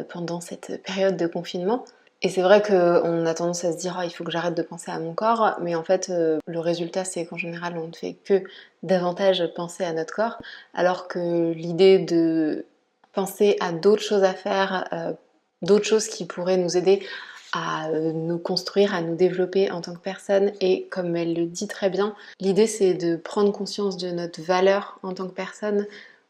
pendant 0.09 0.40
cette 0.40 0.83
période 0.85 1.16
de 1.16 1.26
confinement. 1.26 1.85
Et 2.25 2.31
c'est 2.31 2.40
vrai 2.40 2.62
qu'on 2.62 3.26
a 3.26 3.35
tendance 3.35 3.64
à 3.64 3.73
se 3.73 3.76
dire 3.76 3.97
oh, 4.00 4.02
il 4.02 4.11
faut 4.11 4.25
que 4.25 4.31
j'arrête 4.31 4.54
de 4.54 4.62
penser 4.62 4.90
à 4.90 4.99
mon 4.99 5.12
corps, 5.12 5.59
mais 5.61 5.75
en 5.75 5.85
fait 5.85 6.09
euh, 6.09 6.38
le 6.47 6.59
résultat 6.59 7.04
c'est 7.04 7.26
qu'en 7.26 7.37
général 7.37 7.76
on 7.76 7.88
ne 7.88 7.93
fait 7.93 8.14
que 8.14 8.43
davantage 8.83 9.45
penser 9.54 9.85
à 9.85 9.93
notre 9.93 10.14
corps, 10.14 10.40
alors 10.73 11.07
que 11.07 11.52
l'idée 11.52 11.99
de 11.99 12.64
penser 13.12 13.59
à 13.61 13.73
d'autres 13.73 14.02
choses 14.02 14.25
à 14.25 14.33
faire, 14.33 14.88
euh, 14.95 15.12
d'autres 15.61 15.85
choses 15.85 16.09
qui 16.09 16.25
pourraient 16.25 16.57
nous 16.57 16.78
aider 16.78 17.07
à 17.52 17.88
euh, 17.90 18.12
nous 18.12 18.38
construire, 18.38 18.95
à 18.95 19.02
nous 19.02 19.16
développer 19.16 19.71
en 19.71 19.83
tant 19.83 19.93
que 19.93 20.00
personne. 20.00 20.50
Et 20.62 20.88
comme 20.90 21.14
elle 21.16 21.35
le 21.35 21.45
dit 21.45 21.69
très 21.69 21.90
bien, 21.90 22.14
l'idée 22.40 22.66
c'est 22.66 22.95
de 22.95 23.16
prendre 23.16 23.52
conscience 23.52 23.99
de 23.99 24.11
notre 24.11 24.40
valeur 24.40 24.99
en 25.02 25.12
tant 25.12 25.28
que 25.28 25.35
personne, 25.35 25.87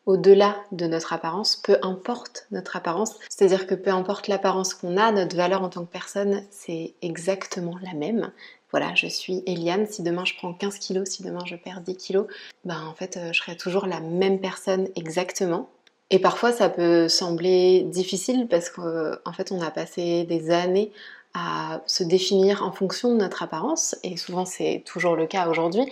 au-delà 0.07 0.57
de 0.73 0.87
notre 0.87 1.13
apparence, 1.13 1.57
peu 1.57 1.79
importe 1.83 2.47
notre 2.51 2.77
apparence. 2.77 3.15
C'est-à-dire 3.29 3.67
que 3.67 3.75
peu 3.75 3.91
importe 3.91 4.29
l'apparence 4.29 4.75
qu'on 4.75 4.97
a, 4.97 5.11
notre 5.13 5.37
valeur 5.37 5.63
en 5.63 5.69
tant 5.69 5.85
que 5.85 5.91
personne, 5.91 6.43
c'est 6.51 6.95
exactement 7.03 7.77
la 7.83 7.95
même. 7.95 8.31
Voilà, 8.71 8.95
je 8.95 9.07
suis 9.07 9.43
Eliane, 9.47 9.87
si 9.87 10.03
demain 10.03 10.25
je 10.25 10.35
prends 10.35 10.53
15 10.53 10.79
kilos, 10.79 11.09
si 11.09 11.23
demain 11.23 11.45
je 11.47 11.55
perds 11.55 11.81
10 11.81 11.97
kilos, 11.97 12.27
ben 12.65 12.85
en 12.87 12.95
fait 12.95 13.17
euh, 13.17 13.33
je 13.33 13.39
serai 13.39 13.57
toujours 13.57 13.87
la 13.87 14.01
même 14.01 14.41
personne 14.41 14.89
exactement. 14.97 15.71
Et 16.11 16.19
parfois 16.19 16.53
ça 16.53 16.69
peut 16.69 17.09
sembler 17.09 17.83
difficile 17.83 18.49
parce 18.49 18.71
qu'en 18.71 19.33
fait 19.33 19.53
on 19.53 19.61
a 19.63 19.71
passé 19.71 20.25
des 20.25 20.51
années 20.51 20.93
à 21.35 21.83
se 21.87 22.03
définir 22.05 22.65
en 22.65 22.73
fonction 22.73 23.13
de 23.13 23.17
notre 23.17 23.43
apparence, 23.43 23.97
et 24.03 24.17
souvent 24.17 24.45
c'est 24.45 24.83
toujours 24.85 25.17
le 25.17 25.27
cas 25.27 25.49
aujourd'hui. 25.49 25.91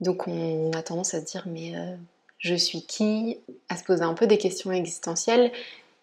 Donc 0.00 0.26
on 0.28 0.72
a 0.72 0.82
tendance 0.82 1.14
à 1.14 1.20
se 1.20 1.26
dire 1.26 1.44
mais 1.46 1.76
euh, 1.76 1.94
je 2.38 2.54
suis 2.54 2.84
qui 2.86 3.38
À 3.68 3.76
se 3.76 3.84
poser 3.84 4.02
un 4.02 4.14
peu 4.14 4.26
des 4.26 4.38
questions 4.38 4.72
existentielles. 4.72 5.52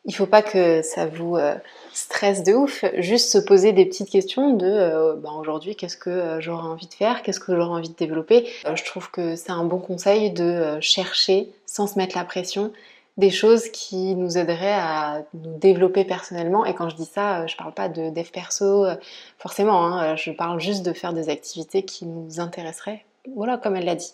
Il 0.06 0.14
faut 0.14 0.26
pas 0.26 0.42
que 0.42 0.82
ça 0.82 1.06
vous 1.06 1.38
euh, 1.38 1.56
stresse 1.94 2.44
de 2.44 2.54
ouf, 2.54 2.84
juste 2.98 3.30
se 3.30 3.38
poser 3.38 3.72
des 3.72 3.86
petites 3.86 4.10
questions 4.10 4.54
de 4.54 4.66
euh, 4.66 5.16
bah, 5.16 5.30
aujourd'hui 5.40 5.78
qu'est-ce 5.78 5.96
que 5.96 6.42
j'aurais 6.42 6.68
envie 6.68 6.88
de 6.88 6.94
faire, 6.94 7.24
qu'est-ce 7.24 7.40
que 7.40 7.56
j'aurais 7.56 7.70
envie 7.70 7.88
de 7.88 7.96
développer? 7.96 8.46
je 8.76 8.84
trouve 8.84 9.10
que 9.12 9.38
c'est 9.38 9.52
un 9.52 9.64
bon 9.64 9.80
conseil 9.80 10.32
de 10.32 10.78
chercher 10.82 11.48
sans 11.66 11.88
se 11.88 11.98
mettre 11.98 12.18
la 12.18 12.26
pression 12.26 12.74
des 13.18 13.30
choses 13.30 13.70
qui 13.70 14.16
nous 14.16 14.38
aideraient 14.38 14.74
à 14.74 15.24
nous 15.34 15.58
développer 15.58 16.04
personnellement. 16.04 16.66
Et 16.66 16.74
quand 16.74 16.90
je 16.90 16.96
dis 16.96 17.06
ça, 17.06 17.42
euh, 17.42 17.48
je 17.48 17.56
parle 17.56 17.74
pas 17.74 17.90
de 17.90 18.10
dev 18.10 18.30
perso, 18.32 18.86
euh, 18.86 18.96
forcément, 19.38 19.86
hein, 19.86 20.14
euh, 20.14 20.16
je 20.16 20.32
parle 20.32 20.60
juste 20.60 20.84
de 20.84 20.94
faire 20.94 21.14
des 21.14 21.30
activités 21.30 21.84
qui 21.84 22.06
nous 22.06 22.40
intéresseraient. 22.40 23.06
Voilà, 23.36 23.58
comme 23.58 23.76
elle 23.76 23.86
l'a 23.86 23.96
dit. 23.96 24.14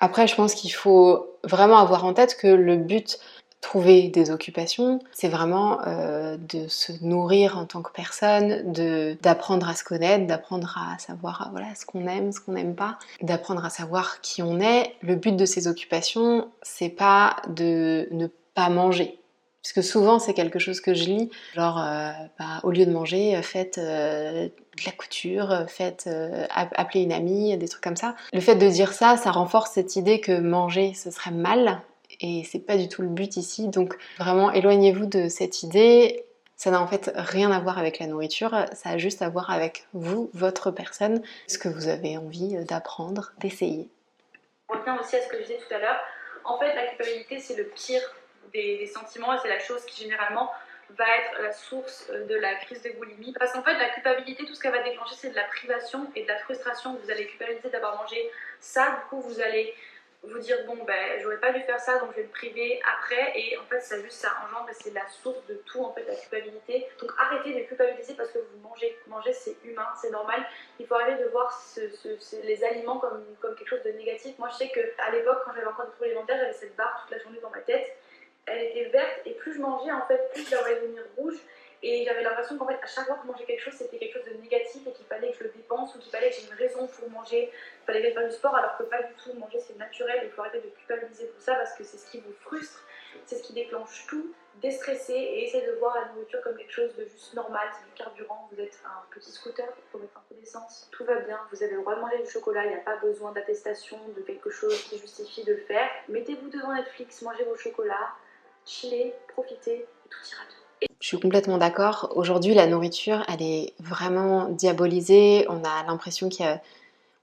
Après, 0.00 0.26
je 0.26 0.34
pense 0.34 0.54
qu'il 0.54 0.72
faut 0.72 1.26
vraiment 1.44 1.78
avoir 1.78 2.04
en 2.04 2.14
tête 2.14 2.36
que 2.36 2.48
le 2.48 2.76
but, 2.76 3.18
trouver 3.60 4.08
des 4.08 4.30
occupations, 4.30 5.00
c'est 5.12 5.28
vraiment 5.28 5.78
de 5.84 6.66
se 6.68 6.92
nourrir 7.02 7.58
en 7.58 7.66
tant 7.66 7.82
que 7.82 7.92
personne, 7.92 8.72
d'apprendre 9.20 9.68
à 9.68 9.74
se 9.74 9.84
connaître, 9.84 10.26
d'apprendre 10.26 10.78
à 10.78 10.98
savoir 10.98 11.48
voilà, 11.52 11.74
ce 11.74 11.84
qu'on 11.84 12.06
aime, 12.06 12.32
ce 12.32 12.40
qu'on 12.40 12.52
n'aime 12.52 12.74
pas, 12.74 12.98
d'apprendre 13.20 13.62
à 13.62 13.68
savoir 13.68 14.22
qui 14.22 14.42
on 14.42 14.60
est. 14.60 14.94
Le 15.02 15.14
but 15.14 15.36
de 15.36 15.44
ces 15.44 15.68
occupations, 15.68 16.48
c'est 16.62 16.88
pas 16.88 17.36
de 17.48 18.08
ne 18.12 18.28
pas 18.54 18.70
manger. 18.70 19.19
Parce 19.62 19.72
que 19.74 19.82
souvent, 19.82 20.18
c'est 20.18 20.32
quelque 20.32 20.58
chose 20.58 20.80
que 20.80 20.94
je 20.94 21.04
lis, 21.04 21.30
genre, 21.54 21.78
euh, 21.78 22.10
bah, 22.38 22.60
au 22.62 22.70
lieu 22.70 22.86
de 22.86 22.90
manger, 22.90 23.36
euh, 23.36 23.42
faites 23.42 23.76
euh, 23.76 24.46
de 24.46 24.84
la 24.86 24.92
couture, 24.92 25.66
faites 25.68 26.08
appeler 26.50 27.02
une 27.02 27.12
amie, 27.12 27.56
des 27.58 27.68
trucs 27.68 27.82
comme 27.82 27.96
ça. 27.96 28.14
Le 28.32 28.40
fait 28.40 28.54
de 28.54 28.68
dire 28.68 28.92
ça, 28.94 29.18
ça 29.18 29.30
renforce 29.30 29.72
cette 29.72 29.96
idée 29.96 30.20
que 30.20 30.32
manger, 30.32 30.94
ce 30.94 31.10
serait 31.10 31.30
mal, 31.30 31.82
et 32.20 32.42
c'est 32.44 32.60
pas 32.60 32.78
du 32.78 32.88
tout 32.88 33.02
le 33.02 33.08
but 33.08 33.36
ici. 33.36 33.68
Donc, 33.68 33.96
vraiment, 34.18 34.50
éloignez-vous 34.50 35.06
de 35.06 35.28
cette 35.28 35.62
idée. 35.62 36.24
Ça 36.56 36.70
n'a 36.70 36.80
en 36.80 36.86
fait 36.86 37.10
rien 37.14 37.50
à 37.50 37.60
voir 37.60 37.78
avec 37.78 37.98
la 37.98 38.06
nourriture, 38.06 38.66
ça 38.74 38.90
a 38.90 38.98
juste 38.98 39.22
à 39.22 39.28
voir 39.30 39.50
avec 39.50 39.86
vous, 39.94 40.30
votre 40.34 40.70
personne, 40.70 41.22
ce 41.46 41.58
que 41.58 41.68
vous 41.68 41.88
avez 41.88 42.18
envie 42.18 42.54
d'apprendre, 42.66 43.32
d'essayer. 43.40 43.88
On 44.68 44.78
revient 44.78 44.96
aussi 45.00 45.16
à 45.16 45.22
ce 45.22 45.28
que 45.28 45.38
je 45.38 45.42
disais 45.42 45.58
tout 45.58 45.74
à 45.74 45.78
l'heure. 45.78 45.96
En 46.44 46.58
fait, 46.58 46.74
la 46.74 46.86
culpabilité, 46.86 47.38
c'est 47.38 47.56
le 47.56 47.64
pire 47.64 48.02
des, 48.52 48.86
sentiments 48.86 49.34
et 49.34 49.38
c'est 49.42 49.48
la 49.48 49.58
chose 49.58 49.84
qui 49.86 50.02
généralement 50.02 50.50
va 50.90 51.04
être 51.04 51.42
la 51.42 51.52
source 51.52 52.08
euh, 52.10 52.26
de 52.26 52.34
la 52.34 52.54
crise 52.56 52.82
de 52.82 52.90
boulimie. 52.90 53.32
Parce 53.38 53.52
qu'en 53.52 53.62
fait, 53.62 53.74
la 53.74 53.90
culpabilité, 53.90 54.44
tout 54.44 54.54
ce 54.54 54.60
qu'elle 54.60 54.72
va 54.72 54.82
déclencher, 54.82 55.14
c'est 55.16 55.30
de 55.30 55.36
la 55.36 55.44
privation 55.44 56.10
et 56.16 56.22
de 56.22 56.28
la 56.28 56.38
frustration. 56.38 56.98
Vous 57.02 57.10
allez 57.10 57.26
culpabiliser 57.26 57.70
d'avoir 57.70 57.96
mangé 57.96 58.30
ça, 58.58 58.90
du 58.90 59.08
coup, 59.08 59.20
vous 59.20 59.40
allez 59.40 59.74
vous 60.22 60.38
dire 60.38 60.58
bon 60.66 60.76
ben 60.84 61.18
j'aurais 61.22 61.38
pas 61.38 61.50
dû 61.52 61.60
faire 61.60 61.80
ça 61.80 61.98
donc 61.98 62.10
je 62.12 62.16
vais 62.16 62.24
me 62.24 62.28
priver 62.28 62.80
après. 62.98 63.32
Et 63.36 63.56
en 63.56 63.64
fait 63.64 63.80
ça 63.80 64.00
juste 64.02 64.18
ça 64.18 64.28
engendre 64.46 64.68
c'est 64.72 64.92
la 64.92 65.06
source 65.08 65.44
de 65.46 65.54
tout 65.64 65.82
en 65.82 65.92
fait 65.92 66.04
la 66.06 66.14
culpabilité. 66.14 66.86
Donc 67.00 67.10
arrêtez 67.18 67.54
de 67.54 67.66
culpabiliser 67.66 68.14
parce 68.14 68.30
que 68.30 68.38
vous 68.38 68.58
mangez. 68.62 68.98
Manger 69.06 69.32
c'est 69.32 69.56
humain 69.64 69.88
c'est 70.00 70.10
normal. 70.10 70.44
Il 70.78 70.86
faut 70.86 70.94
arrêter 70.94 71.22
de 71.22 71.28
voir 71.30 71.50
les 72.44 72.64
aliments 72.64 72.98
comme, 72.98 73.24
comme 73.40 73.54
quelque 73.54 73.68
chose 73.68 73.82
de 73.82 73.92
négatif. 73.92 74.38
Moi 74.38 74.48
je 74.52 74.56
sais 74.56 74.68
que 74.68 74.80
à 74.98 75.10
l'époque 75.10 75.38
quand 75.44 75.52
j'avais 75.54 75.66
encore 75.66 75.86
des 75.86 75.92
troubles 75.92 76.10
alimentaires 76.10 76.36
j'avais 76.38 76.52
cette 76.52 76.76
barre 76.76 77.00
toute 77.02 77.16
la 77.16 77.22
journée 77.22 77.40
dans 77.40 77.50
ma 77.50 77.60
tête 77.60 77.96
elle 78.46 78.62
était 78.64 78.88
verte 78.90 79.20
et 79.26 79.32
plus 79.32 79.54
je 79.54 79.60
mangeais 79.60 79.92
en 79.92 80.06
fait, 80.06 80.30
plus 80.32 80.46
elle 80.52 80.58
allait 80.58 80.80
devenir 80.80 81.04
rouge. 81.16 81.38
Et 81.82 82.04
j'avais 82.04 82.22
l'impression 82.22 82.58
qu'en 82.58 82.66
fait, 82.66 82.78
à 82.82 82.86
chaque 82.86 83.06
fois 83.06 83.14
que 83.16 83.22
je 83.22 83.32
mangeais 83.32 83.44
quelque 83.44 83.62
chose, 83.62 83.72
c'était 83.72 83.96
quelque 83.96 84.18
chose 84.18 84.28
de 84.30 84.42
négatif 84.42 84.86
et 84.86 84.92
qu'il 84.92 85.06
fallait 85.06 85.32
que 85.32 85.38
je 85.38 85.44
le 85.44 85.50
dépense 85.50 85.94
ou 85.94 85.98
qu'il 85.98 86.10
fallait 86.10 86.28
que 86.28 86.36
j'ai 86.36 86.46
une 86.46 86.54
raison 86.54 86.86
pour 86.86 87.08
manger, 87.08 87.50
il 87.50 87.86
fallait 87.86 88.02
que 88.02 88.08
je 88.08 88.14
fasse 88.14 88.28
du 88.28 88.36
sport, 88.36 88.54
alors 88.54 88.76
que 88.76 88.82
pas 88.82 89.02
du 89.02 89.14
tout. 89.14 89.32
Manger, 89.32 89.60
c'est 89.60 89.78
naturel. 89.78 90.20
Il 90.24 90.30
faut 90.30 90.42
arrêter 90.42 90.60
de 90.60 90.68
culpabiliser 90.68 91.26
pour 91.28 91.40
ça 91.40 91.54
parce 91.54 91.74
que 91.74 91.84
c'est 91.84 91.96
ce 91.96 92.10
qui 92.10 92.20
vous 92.20 92.34
frustre, 92.40 92.84
c'est 93.24 93.36
ce 93.36 93.42
qui 93.42 93.54
déclenche 93.54 94.06
tout. 94.08 94.34
Déstresser 94.60 95.14
et 95.14 95.44
essayer 95.44 95.66
de 95.66 95.72
voir 95.72 95.94
la 95.94 96.12
nourriture 96.12 96.42
comme 96.42 96.54
quelque 96.54 96.72
chose 96.72 96.94
de 96.96 97.04
juste 97.04 97.32
normal, 97.32 97.66
c'est 97.72 97.86
du 97.86 97.94
carburant. 97.96 98.50
Vous 98.52 98.60
êtes 98.60 98.78
un 98.84 99.14
petit 99.14 99.30
scooter, 99.30 99.66
faut 99.90 99.98
mettre 99.98 100.18
un 100.18 100.22
peu 100.28 100.34
d'essence. 100.34 100.86
Tout 100.92 101.04
va 101.04 101.14
bien, 101.20 101.40
vous 101.50 101.62
avez 101.62 101.72
le 101.72 101.80
droit 101.80 101.94
de 101.94 102.00
manger 102.00 102.18
du 102.18 102.30
chocolat, 102.30 102.66
il 102.66 102.68
n'y 102.68 102.74
a 102.74 102.80
pas 102.80 102.96
besoin 102.96 103.32
d'attestation 103.32 103.96
de 104.14 104.20
quelque 104.20 104.50
chose 104.50 104.82
qui 104.82 104.98
justifie 104.98 105.44
de 105.44 105.52
le 105.52 105.60
faire. 105.60 105.88
Mettez-vous 106.08 106.50
devant 106.50 106.74
Netflix, 106.74 107.22
mangez 107.22 107.44
vos 107.44 107.56
chocolats 107.56 108.10
chiller, 108.70 109.14
profiter, 109.28 109.86
tout 110.08 110.18
ira 110.30 110.42
bien. 110.48 110.88
Je 111.00 111.06
suis 111.06 111.20
complètement 111.20 111.58
d'accord. 111.58 112.12
Aujourd'hui, 112.14 112.54
la 112.54 112.66
nourriture, 112.66 113.24
elle 113.28 113.42
est 113.42 113.74
vraiment 113.80 114.48
diabolisée. 114.48 115.46
On 115.48 115.64
a 115.64 115.82
l'impression 115.86 116.28
qu'il 116.28 116.46
y 116.46 116.48
a... 116.48 116.60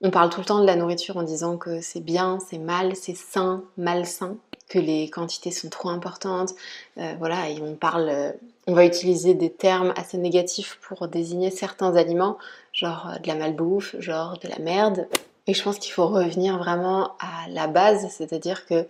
On 0.02 0.12
parle 0.12 0.30
tout 0.30 0.42
le 0.42 0.46
temps 0.46 0.60
de 0.60 0.66
la 0.66 0.76
nourriture 0.76 1.18
en 1.18 1.24
disant 1.24 1.58
que 1.58 1.82
c'est 1.82 2.02
bien, 2.02 2.38
c'est 2.48 2.60
mal, 2.60 2.96
c'est 2.96 3.16
sain, 3.16 3.64
malsain, 3.78 4.38
que 4.70 4.78
les 4.78 5.10
quantités 5.10 5.50
sont 5.50 5.70
trop 5.70 5.90
importantes. 5.90 6.54
Euh, 6.98 7.14
voilà, 7.18 7.50
et 7.50 7.62
on 7.62 7.76
parle... 7.76 8.36
On 8.68 8.74
va 8.74 8.84
utiliser 8.86 9.34
des 9.34 9.50
termes 9.50 9.94
assez 9.96 10.18
négatifs 10.18 10.78
pour 10.82 11.08
désigner 11.08 11.50
certains 11.52 11.96
aliments, 11.96 12.38
genre 12.74 13.08
euh, 13.10 13.20
de 13.20 13.28
la 13.28 13.36
malbouffe, 13.36 13.96
genre 14.00 14.38
de 14.38 14.50
la 14.50 14.60
merde. 14.60 15.08
Et 15.48 15.54
je 15.54 15.64
pense 15.64 15.80
qu'il 15.80 15.94
faut 15.94 16.08
revenir 16.08 16.58
vraiment 16.58 17.16
à 17.20 17.48
la 17.50 17.68
base, 17.68 18.08
c'est-à-dire 18.10 18.66
que 18.66 18.86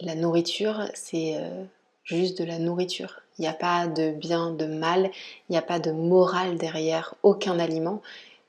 la 0.00 0.14
nourriture, 0.14 0.88
c'est 0.94 1.36
euh, 1.36 1.64
juste 2.04 2.38
de 2.38 2.44
la 2.44 2.58
nourriture. 2.58 3.20
Il 3.38 3.42
n'y 3.42 3.48
a 3.48 3.52
pas 3.52 3.86
de 3.86 4.10
bien, 4.10 4.50
de 4.50 4.66
mal, 4.66 5.10
il 5.48 5.52
n'y 5.52 5.58
a 5.58 5.62
pas 5.62 5.78
de 5.78 5.90
morale 5.90 6.56
derrière 6.56 7.14
aucun 7.22 7.58
aliment. 7.58 8.02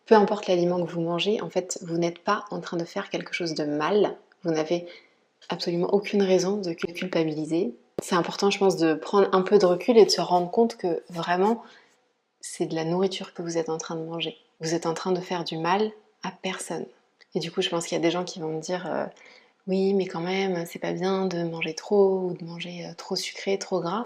Peu 0.05 0.15
importe 0.15 0.48
l'aliment 0.48 0.84
que 0.84 0.89
vous 0.89 1.01
mangez, 1.01 1.41
en 1.41 1.50
fait, 1.50 1.79
vous 1.84 1.98
n'êtes 1.98 2.19
pas 2.19 2.46
en 2.50 2.62
train 2.62 2.77
de 2.77 2.86
faire 2.86 3.10
quelque 3.10 3.34
chose 3.34 3.53
de 3.53 3.65
mal. 3.65 4.17
Vous 4.43 4.51
n'avez 4.51 4.88
absolument 5.50 5.93
aucune 5.93 6.24
raison 6.24 6.58
de 6.58 6.74
culpabiliser. 6.74 7.75
C'est 8.01 8.15
important, 8.15 8.50
je 8.50 8.58
pense, 8.58 8.77
de 8.77 8.93
prendre 8.93 9.27
un 9.34 9.41
peu 9.41 9.58
de 9.58 9.65
recul 9.65 9.98
et 9.98 10.05
de 10.05 10.10
se 10.10 10.22
rendre 10.22 10.50
compte 10.50 10.77
que 10.77 11.03
vraiment, 11.10 11.62
c'est 12.41 12.65
de 12.65 12.75
la 12.75 12.86
nourriture 12.86 13.34
que 13.34 13.41
vous 13.41 13.58
êtes 13.58 13.69
en 13.69 13.77
train 13.77 13.96
de 13.96 14.03
manger. 14.03 14.38
Vous 14.62 14.74
êtes 14.74 14.86
en 14.86 14.93
train 14.93 15.12
de 15.12 15.19
faire 15.19 15.43
du 15.43 15.58
mal 15.58 15.91
à 16.24 16.31
personne. 16.31 16.86
Et 17.36 17.39
du 17.39 17.51
coup, 17.51 17.62
je 17.62 17.69
pense 17.69 17.86
qu'il 17.86 17.96
y 17.96 18.00
a 18.00 18.03
des 18.03 18.12
gens 18.12 18.24
qui 18.24 18.39
vont 18.39 18.50
me 18.50 18.62
dire 18.62 18.88
euh, 18.88 19.05
oui, 19.69 19.93
mais 19.93 20.07
quand 20.07 20.21
même, 20.21 20.65
c'est 20.65 20.79
pas 20.79 20.93
bien 20.93 21.27
de 21.27 21.43
manger 21.43 21.75
trop 21.75 22.21
ou 22.21 22.33
de 22.33 22.43
manger 22.43 22.88
euh, 22.88 22.93
trop 22.97 23.15
sucré, 23.15 23.59
trop 23.59 23.79
gras. 23.79 24.03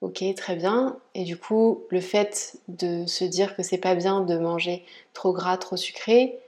Ok, 0.00 0.22
très 0.36 0.54
bien. 0.54 0.96
Et 1.16 1.24
du 1.24 1.36
coup, 1.36 1.82
le 1.90 2.00
fait 2.00 2.56
de 2.68 3.04
se 3.06 3.24
dire 3.24 3.56
que 3.56 3.64
c'est 3.64 3.78
pas 3.78 3.96
bien 3.96 4.20
de 4.20 4.38
manger 4.38 4.84
trop 5.12 5.32
gras, 5.32 5.56
trop 5.56 5.76
sucré, 5.76 6.38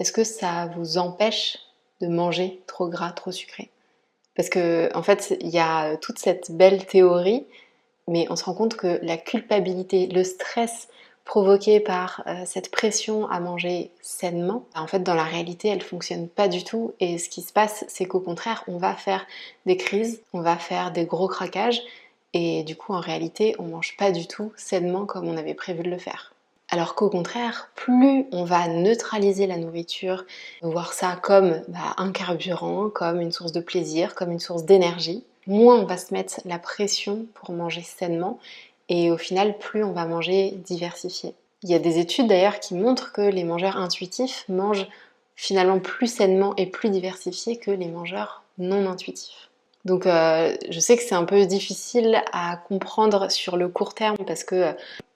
est-ce 0.00 0.10
que 0.10 0.24
ça 0.24 0.66
vous 0.76 0.98
empêche 0.98 1.58
de 2.00 2.08
manger 2.08 2.60
trop 2.66 2.88
gras, 2.88 3.12
trop 3.12 3.30
sucré? 3.30 3.70
Parce 4.34 4.48
que 4.48 4.90
en 4.96 5.04
fait, 5.04 5.36
il 5.40 5.50
y 5.50 5.60
a 5.60 5.96
toute 5.96 6.18
cette 6.18 6.50
belle 6.50 6.86
théorie, 6.86 7.46
mais 8.08 8.26
on 8.28 8.34
se 8.34 8.42
rend 8.42 8.54
compte 8.54 8.74
que 8.74 8.98
la 9.02 9.18
culpabilité, 9.18 10.08
le 10.08 10.24
stress 10.24 10.88
provoquée 11.24 11.80
par 11.80 12.22
euh, 12.26 12.42
cette 12.44 12.70
pression 12.70 13.28
à 13.28 13.40
manger 13.40 13.90
sainement, 14.00 14.66
en 14.74 14.86
fait 14.86 15.02
dans 15.02 15.14
la 15.14 15.24
réalité 15.24 15.68
elle 15.68 15.82
fonctionne 15.82 16.28
pas 16.28 16.48
du 16.48 16.64
tout 16.64 16.92
et 17.00 17.18
ce 17.18 17.28
qui 17.28 17.42
se 17.42 17.52
passe 17.52 17.84
c'est 17.88 18.06
qu'au 18.06 18.20
contraire 18.20 18.64
on 18.66 18.78
va 18.78 18.94
faire 18.94 19.26
des 19.66 19.76
crises, 19.76 20.22
on 20.32 20.40
va 20.40 20.56
faire 20.56 20.90
des 20.90 21.04
gros 21.04 21.28
craquages 21.28 21.82
et 22.32 22.62
du 22.64 22.76
coup 22.76 22.92
en 22.92 23.00
réalité 23.00 23.54
on 23.58 23.64
mange 23.64 23.96
pas 23.96 24.10
du 24.10 24.26
tout 24.26 24.52
sainement 24.56 25.06
comme 25.06 25.28
on 25.28 25.36
avait 25.36 25.54
prévu 25.54 25.82
de 25.82 25.90
le 25.90 25.98
faire. 25.98 26.34
Alors 26.72 26.94
qu'au 26.94 27.10
contraire, 27.10 27.68
plus 27.74 28.26
on 28.30 28.44
va 28.44 28.68
neutraliser 28.68 29.48
la 29.48 29.56
nourriture, 29.56 30.24
voir 30.62 30.92
ça 30.92 31.18
comme 31.20 31.62
bah, 31.66 31.94
un 31.96 32.12
carburant, 32.12 32.90
comme 32.90 33.20
une 33.20 33.32
source 33.32 33.50
de 33.50 33.60
plaisir, 33.60 34.14
comme 34.14 34.30
une 34.30 34.38
source 34.38 34.64
d'énergie, 34.64 35.24
moins 35.48 35.80
on 35.80 35.84
va 35.84 35.96
se 35.96 36.14
mettre 36.14 36.40
la 36.44 36.60
pression 36.60 37.26
pour 37.34 37.52
manger 37.52 37.82
sainement 37.82 38.38
et 38.90 39.10
au 39.10 39.16
final, 39.16 39.56
plus 39.56 39.84
on 39.84 39.92
va 39.92 40.04
manger 40.04 40.50
diversifié. 40.50 41.34
Il 41.62 41.70
y 41.70 41.74
a 41.74 41.78
des 41.78 41.98
études 41.98 42.26
d'ailleurs 42.26 42.58
qui 42.60 42.74
montrent 42.74 43.12
que 43.12 43.22
les 43.22 43.44
mangeurs 43.44 43.76
intuitifs 43.76 44.44
mangent 44.48 44.88
finalement 45.36 45.78
plus 45.78 46.08
sainement 46.08 46.54
et 46.56 46.66
plus 46.66 46.90
diversifié 46.90 47.56
que 47.56 47.70
les 47.70 47.88
mangeurs 47.88 48.42
non 48.58 48.90
intuitifs. 48.90 49.48
Donc 49.84 50.06
euh, 50.06 50.54
je 50.68 50.80
sais 50.80 50.96
que 50.96 51.02
c'est 51.02 51.14
un 51.14 51.24
peu 51.24 51.46
difficile 51.46 52.22
à 52.32 52.56
comprendre 52.56 53.30
sur 53.30 53.56
le 53.56 53.68
court 53.68 53.94
terme 53.94 54.18
parce 54.26 54.44
que 54.44 54.54
euh, 54.54 54.72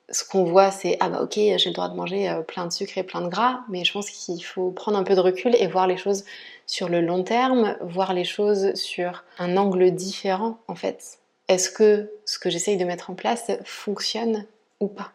ce 0.09 0.25
qu'on 0.25 0.45
voit 0.45 0.71
c'est 0.71 0.97
ah 1.01 1.09
bah 1.11 1.21
ok 1.23 1.35
j'ai 1.35 1.59
le 1.67 1.73
droit 1.73 1.89
de 1.89 1.97
manger 1.97 2.31
euh, 2.31 2.41
plein 2.41 2.67
de 2.67 2.73
sucre 2.73 2.97
et 2.97 3.03
plein 3.03 3.21
de 3.21 3.29
gras 3.29 3.61
mais 3.69 3.85
je 3.85 3.93
pense 3.93 4.09
qu'il 4.09 4.43
faut 4.43 4.71
prendre 4.71 4.97
un 4.97 5.03
peu 5.03 5.15
de 5.15 5.21
recul 5.21 5.55
et 5.59 5.67
voir 5.67 5.87
les 5.87 5.99
choses 5.99 6.25
sur 6.67 6.89
le 6.89 7.03
long 7.03 7.23
terme, 7.25 7.77
voir 7.83 8.15
les 8.15 8.25
choses 8.25 8.75
sur 8.75 9.25
un 9.39 9.59
angle 9.59 9.91
différent 9.91 10.59
en 10.69 10.75
fait 10.75 11.19
est-ce 11.49 11.71
que 11.71 12.11
ce 12.25 12.39
que 12.39 12.51
j'essaye 12.51 12.77
de 12.77 12.85
mettre 12.85 13.11
en 13.11 13.15
place 13.15 13.51
fonctionne 13.65 14.47
ou 14.81 14.89
pas? 14.89 15.13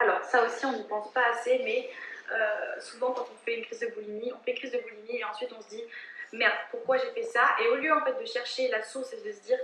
Alors 0.00 0.22
ça 0.24 0.44
aussi 0.44 0.64
on 0.64 0.72
n'y 0.72 0.84
pense 0.84 1.10
pas 1.12 1.24
assez, 1.32 1.60
mais 1.64 1.88
euh, 2.32 2.80
souvent 2.80 3.12
quand 3.12 3.26
on 3.32 3.44
fait 3.44 3.56
une 3.56 3.64
crise 3.64 3.80
de 3.80 3.88
boulimie, 3.88 4.32
on 4.32 4.44
fait 4.44 4.52
une 4.52 4.58
crise 4.58 4.72
de 4.72 4.78
boulimie 4.78 5.18
et 5.18 5.24
ensuite 5.24 5.50
on 5.56 5.62
se 5.62 5.68
dit 5.68 5.82
merde, 6.32 6.54
pourquoi 6.70 6.98
j'ai 6.98 7.10
fait 7.12 7.22
ça? 7.22 7.56
Et 7.62 7.68
au 7.68 7.76
lieu 7.76 7.92
en 7.92 8.04
fait 8.04 8.20
de 8.20 8.26
chercher 8.26 8.68
la 8.68 8.82
source 8.82 9.12
et 9.12 9.16
de 9.16 9.32
se 9.32 9.40
dire 9.42 9.58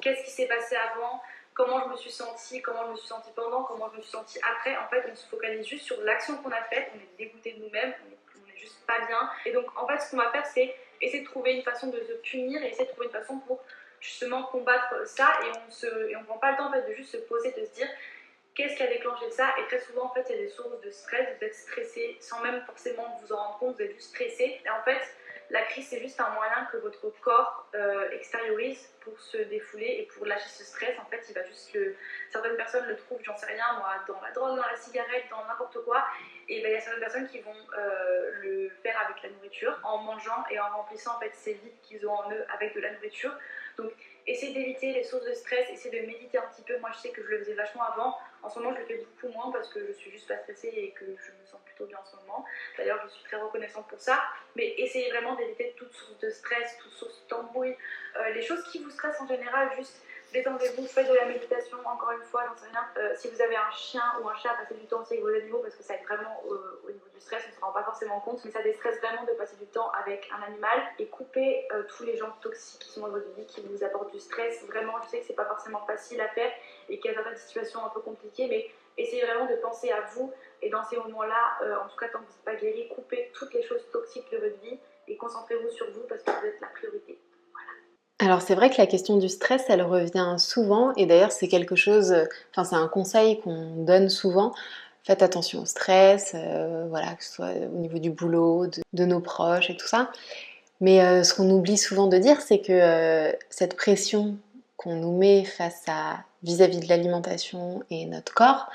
qu'est-ce 0.00 0.24
qui 0.24 0.30
s'est 0.30 0.46
passé 0.46 0.76
avant, 0.76 1.20
comment 1.54 1.84
je 1.84 1.90
me 1.90 1.96
suis 1.96 2.10
sentie, 2.10 2.60
comment 2.62 2.86
je 2.86 2.92
me 2.92 2.96
suis 2.96 3.08
sentie 3.08 3.30
pendant, 3.34 3.64
comment 3.64 3.90
je 3.92 3.98
me 3.98 4.02
suis 4.02 4.10
sentie 4.10 4.38
après, 4.50 4.76
en 4.76 4.88
fait 4.88 5.04
on 5.10 5.14
se 5.14 5.26
focalise 5.26 5.66
juste 5.66 5.84
sur 5.84 6.00
l'action 6.02 6.36
qu'on 6.38 6.50
a 6.50 6.62
faite, 6.62 6.90
on 6.94 6.98
est 6.98 7.16
dégoûté 7.18 7.52
de 7.52 7.64
nous-mêmes, 7.64 7.94
on, 8.08 8.50
est 8.50 8.58
juste 8.58 8.78
pas 8.86 9.06
bien. 9.06 9.30
Et 9.44 9.52
donc 9.52 9.66
en 9.80 9.86
fait 9.86 9.98
ce 10.00 10.10
qu'on 10.10 10.16
va 10.16 10.30
faire 10.30 10.46
c'est 10.46 10.74
essayer 11.00 11.22
de 11.22 11.28
trouver 11.28 11.52
une 11.52 11.62
façon 11.62 11.88
de 11.88 12.00
se 12.00 12.12
punir 12.28 12.62
et 12.62 12.68
essayer 12.68 12.86
de 12.86 12.90
trouver 12.90 13.06
une 13.06 13.12
façon 13.12 13.38
pour 13.40 13.60
justement 14.06 14.44
combattre 14.44 15.06
ça 15.06 15.28
et 15.44 15.58
on 15.66 15.70
se 15.70 15.86
prend 16.24 16.38
pas 16.38 16.52
le 16.52 16.56
temps 16.56 16.68
en 16.68 16.72
fait 16.72 16.88
de 16.88 16.94
juste 16.94 17.12
se 17.12 17.16
poser, 17.18 17.52
de 17.52 17.64
se 17.64 17.72
dire 17.72 17.88
qu'est-ce 18.54 18.76
qui 18.76 18.82
a 18.82 18.86
déclenché 18.86 19.30
ça 19.30 19.54
Et 19.58 19.66
très 19.66 19.80
souvent, 19.80 20.06
en 20.06 20.14
fait, 20.14 20.24
il 20.30 20.36
y 20.36 20.38
a 20.38 20.42
des 20.42 20.48
sources 20.48 20.80
de 20.80 20.90
stress. 20.90 21.28
Vous 21.38 21.44
êtes 21.44 21.54
stressé 21.54 22.16
sans 22.20 22.40
même 22.42 22.62
forcément 22.64 23.18
vous 23.22 23.32
en 23.32 23.36
rendre 23.36 23.58
compte, 23.58 23.76
vous 23.76 23.82
êtes 23.82 23.92
juste 23.92 24.08
stressé. 24.14 24.60
Et 24.64 24.70
en 24.70 24.82
fait, 24.82 25.00
la 25.50 25.62
crise, 25.62 25.86
c'est 25.88 26.00
juste 26.00 26.20
un 26.20 26.30
moyen 26.30 26.66
que 26.72 26.78
votre 26.78 27.08
corps 27.20 27.68
euh, 27.74 28.10
extériorise 28.10 28.90
pour 29.00 29.20
se 29.20 29.36
défouler 29.36 29.98
et 30.00 30.08
pour 30.14 30.26
lâcher 30.26 30.48
ce 30.48 30.64
stress. 30.64 30.98
En 30.98 31.04
fait, 31.04 31.24
il 31.28 31.34
va 31.34 31.44
juste. 31.44 31.78
Certaines 32.30 32.56
personnes 32.56 32.86
le 32.86 32.96
trouvent, 32.96 33.20
j'en 33.22 33.36
sais 33.36 33.46
rien, 33.46 33.64
moi, 33.78 33.94
dans 34.08 34.20
la 34.20 34.32
drogue, 34.32 34.56
dans 34.56 34.66
la 34.66 34.76
cigarette, 34.76 35.24
dans 35.30 35.44
n'importe 35.44 35.84
quoi. 35.84 36.04
Et 36.48 36.62
ben, 36.62 36.68
il 36.70 36.72
y 36.72 36.76
a 36.76 36.80
certaines 36.80 37.00
personnes 37.00 37.28
qui 37.28 37.40
vont 37.40 37.54
euh, 37.78 38.30
le 38.42 38.70
faire 38.82 38.98
avec 39.04 39.22
la 39.22 39.28
nourriture, 39.30 39.78
en 39.84 39.98
mangeant 39.98 40.44
et 40.50 40.58
en 40.58 40.68
remplissant 40.70 41.16
en 41.16 41.20
fait 41.20 41.32
ces 41.34 41.52
vides 41.52 41.80
qu'ils 41.82 42.06
ont 42.08 42.12
en 42.12 42.30
eux 42.32 42.44
avec 42.54 42.74
de 42.74 42.80
la 42.80 42.92
nourriture. 42.92 43.32
Donc, 43.78 43.92
essayez 44.26 44.52
d'éviter 44.52 44.92
les 44.92 45.04
sources 45.04 45.24
de 45.24 45.34
stress, 45.34 45.68
essayez 45.70 46.00
de 46.00 46.06
méditer 46.06 46.38
un 46.38 46.46
petit 46.52 46.62
peu. 46.62 46.78
Moi, 46.78 46.90
je 46.94 46.98
sais 47.00 47.10
que 47.10 47.22
je 47.22 47.28
le 47.28 47.38
faisais 47.38 47.54
vachement 47.54 47.84
avant. 47.84 48.16
En 48.42 48.48
ce 48.48 48.58
moment, 48.58 48.74
je 48.74 48.80
le 48.80 48.86
fais 48.86 48.98
beaucoup 48.98 49.32
moins 49.32 49.52
parce 49.52 49.68
que 49.68 49.86
je 49.86 49.92
suis 49.92 50.10
juste 50.10 50.28
pas 50.28 50.38
stressée 50.38 50.72
et 50.74 50.90
que 50.92 51.04
je 51.04 51.10
me 51.10 51.46
sens 51.46 51.60
plutôt 51.64 51.86
bien 51.86 51.98
en 51.98 52.04
ce 52.04 52.16
moment. 52.16 52.44
D'ailleurs, 52.76 53.00
je 53.04 53.08
suis 53.08 53.24
très 53.24 53.36
reconnaissante 53.36 53.86
pour 53.88 54.00
ça. 54.00 54.20
Mais 54.54 54.74
essayez 54.78 55.10
vraiment 55.10 55.34
d'éviter 55.34 55.74
toute 55.76 55.92
source 55.92 56.18
de 56.18 56.30
stress, 56.30 56.76
toute 56.82 56.92
source 56.92 57.26
d'embrouille, 57.28 57.76
euh, 58.16 58.30
les 58.30 58.42
choses 58.42 58.62
qui 58.70 58.82
vous 58.82 58.90
stressent 58.90 59.20
en 59.20 59.26
général, 59.26 59.70
juste 59.76 60.02
détendez-vous, 60.36 60.86
faites 60.86 61.08
de 61.08 61.14
la 61.14 61.24
méditation, 61.26 61.78
encore 61.86 62.12
une 62.12 62.22
fois, 62.22 62.44
j'en 62.46 62.56
sais 62.56 62.68
rien. 62.68 62.86
Euh, 62.98 63.14
si 63.16 63.28
vous 63.28 63.40
avez 63.40 63.56
un 63.56 63.70
chien 63.70 64.02
ou 64.22 64.28
un 64.28 64.34
chat, 64.34 64.50
passez 64.50 64.74
du 64.74 64.86
temps 64.86 65.00
aussi 65.00 65.14
avec 65.14 65.24
vos 65.24 65.34
animaux 65.34 65.58
parce 65.58 65.74
que 65.74 65.82
ça 65.82 65.94
aide 65.94 66.04
vraiment 66.04 66.42
au 66.46 66.90
niveau 66.90 67.08
du 67.14 67.20
stress, 67.20 67.42
on 67.46 67.50
ne 67.50 67.54
se 67.54 67.60
rend 67.60 67.72
pas 67.72 67.82
forcément 67.82 68.20
compte, 68.20 68.44
mais 68.44 68.50
ça 68.50 68.62
déstresse 68.62 68.98
vraiment 68.98 69.24
de 69.24 69.32
passer 69.32 69.56
du 69.56 69.66
temps 69.66 69.90
avec 69.92 70.28
un 70.32 70.42
animal 70.42 70.78
et 70.98 71.06
couper 71.06 71.66
euh, 71.72 71.84
tous 71.84 72.04
les 72.04 72.16
gens 72.16 72.30
toxiques 72.42 72.80
qui 72.80 72.90
sont 72.90 73.00
dans 73.00 73.08
votre 73.08 73.28
vie, 73.34 73.46
qui 73.46 73.62
vous 73.62 73.82
apportent 73.82 74.12
du 74.12 74.20
stress. 74.20 74.62
Vraiment, 74.66 75.00
je 75.02 75.08
sais 75.08 75.20
que 75.20 75.26
c'est 75.26 75.34
pas 75.34 75.46
forcément 75.46 75.84
facile 75.86 76.20
à 76.20 76.28
faire 76.28 76.52
et 76.88 76.98
qu'il 76.98 77.10
y 77.10 77.14
a 77.14 77.16
certaines 77.16 77.38
situations 77.38 77.84
un 77.84 77.88
peu 77.88 78.00
compliquées, 78.00 78.46
mais 78.48 78.70
essayez 78.98 79.24
vraiment 79.24 79.46
de 79.46 79.56
penser 79.56 79.90
à 79.90 80.02
vous 80.12 80.32
et 80.60 80.68
dans 80.68 80.84
ces 80.84 80.96
moments-là, 80.96 81.58
euh, 81.62 81.76
en 81.76 81.88
tout 81.88 81.96
cas 81.96 82.08
tant 82.08 82.18
que 82.18 82.24
vous 82.24 82.32
n'êtes 82.32 82.44
pas 82.44 82.54
guéri, 82.54 82.88
coupez 82.88 83.30
toutes 83.34 83.54
les 83.54 83.62
choses 83.62 83.84
toxiques 83.90 84.30
de 84.30 84.38
votre 84.38 84.60
vie 84.60 84.78
et 85.08 85.16
concentrez-vous 85.16 85.70
sur 85.70 85.90
vous 85.92 86.02
parce 86.08 86.22
que 86.22 86.30
vous 86.30 86.46
êtes 86.46 86.60
la 86.60 86.68
priorité. 86.68 87.18
Alors 88.18 88.40
c'est 88.40 88.54
vrai 88.54 88.70
que 88.70 88.76
la 88.78 88.86
question 88.86 89.18
du 89.18 89.28
stress, 89.28 89.64
elle 89.68 89.82
revient 89.82 90.36
souvent 90.38 90.94
et 90.96 91.04
d'ailleurs 91.04 91.32
c'est 91.32 91.48
quelque 91.48 91.76
chose, 91.76 92.14
enfin 92.50 92.64
c'est 92.64 92.76
un 92.76 92.88
conseil 92.88 93.40
qu'on 93.40 93.84
donne 93.84 94.08
souvent. 94.08 94.54
Faites 95.04 95.22
attention 95.22 95.62
au 95.62 95.66
stress, 95.66 96.32
euh, 96.34 96.86
voilà, 96.88 97.14
que 97.14 97.22
ce 97.22 97.34
soit 97.34 97.52
au 97.72 97.78
niveau 97.78 97.98
du 97.98 98.10
boulot, 98.10 98.66
de, 98.92 99.04
nos 99.04 99.20
proches 99.20 99.70
et 99.70 99.76
tout 99.76 99.86
ça. 99.86 100.10
Mais 100.80 101.00
euh, 101.00 101.22
ce 101.22 101.34
qu'on 101.34 101.48
oublie 101.50 101.76
souvent 101.76 102.08
de 102.08 102.16
dire, 102.18 102.40
c'est 102.40 102.58
que 102.58 102.72
euh, 102.72 103.32
cette 103.50 103.76
pression 103.76 104.36
qu'on 104.76 104.96
nous 104.96 105.16
met 105.16 105.44
face 105.44 105.82
à 105.86 106.24
vis-à-vis 106.42 106.80
de 106.80 106.88
l'alimentation 106.88 107.84
et 107.90 108.06
notre 108.06 108.34
corps, 108.34 108.68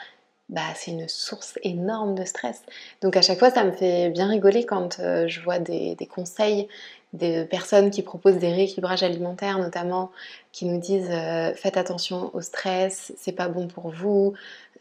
bah, 0.50 0.62
c'est 0.76 0.92
une 0.92 1.10
source 1.10 1.60
énorme 1.64 2.16
de 2.16 2.24
stress. 2.24 2.62
Donc 3.02 3.18
à 3.18 3.22
chaque 3.22 3.40
fois, 3.40 3.52
ça 3.52 3.66
me 3.66 3.72
fait 3.72 4.10
bien 4.10 4.30
rigoler 4.30 4.66
quand 4.66 5.00
je 5.00 5.42
vois 5.42 5.60
des 5.60 6.10
conseils 6.14 6.70
des 7.14 7.46
personnes 7.46 7.92
qui 7.92 8.04
proposent 8.04 8.38
des 8.38 8.52
rééquilibrages 8.52 9.04
alimentaires 9.04 9.60
notamment, 9.60 10.12
qui 10.52 10.66
nous 10.66 10.80
disent 10.80 11.10
euh, 11.12 11.54
faites 11.56 11.78
attention 11.78 12.32
au 12.34 12.42
stress, 12.42 13.14
c'est 13.18 13.34
pas 13.34 13.50
bon 13.50 13.68
pour 13.68 13.90
vous. 13.90 14.34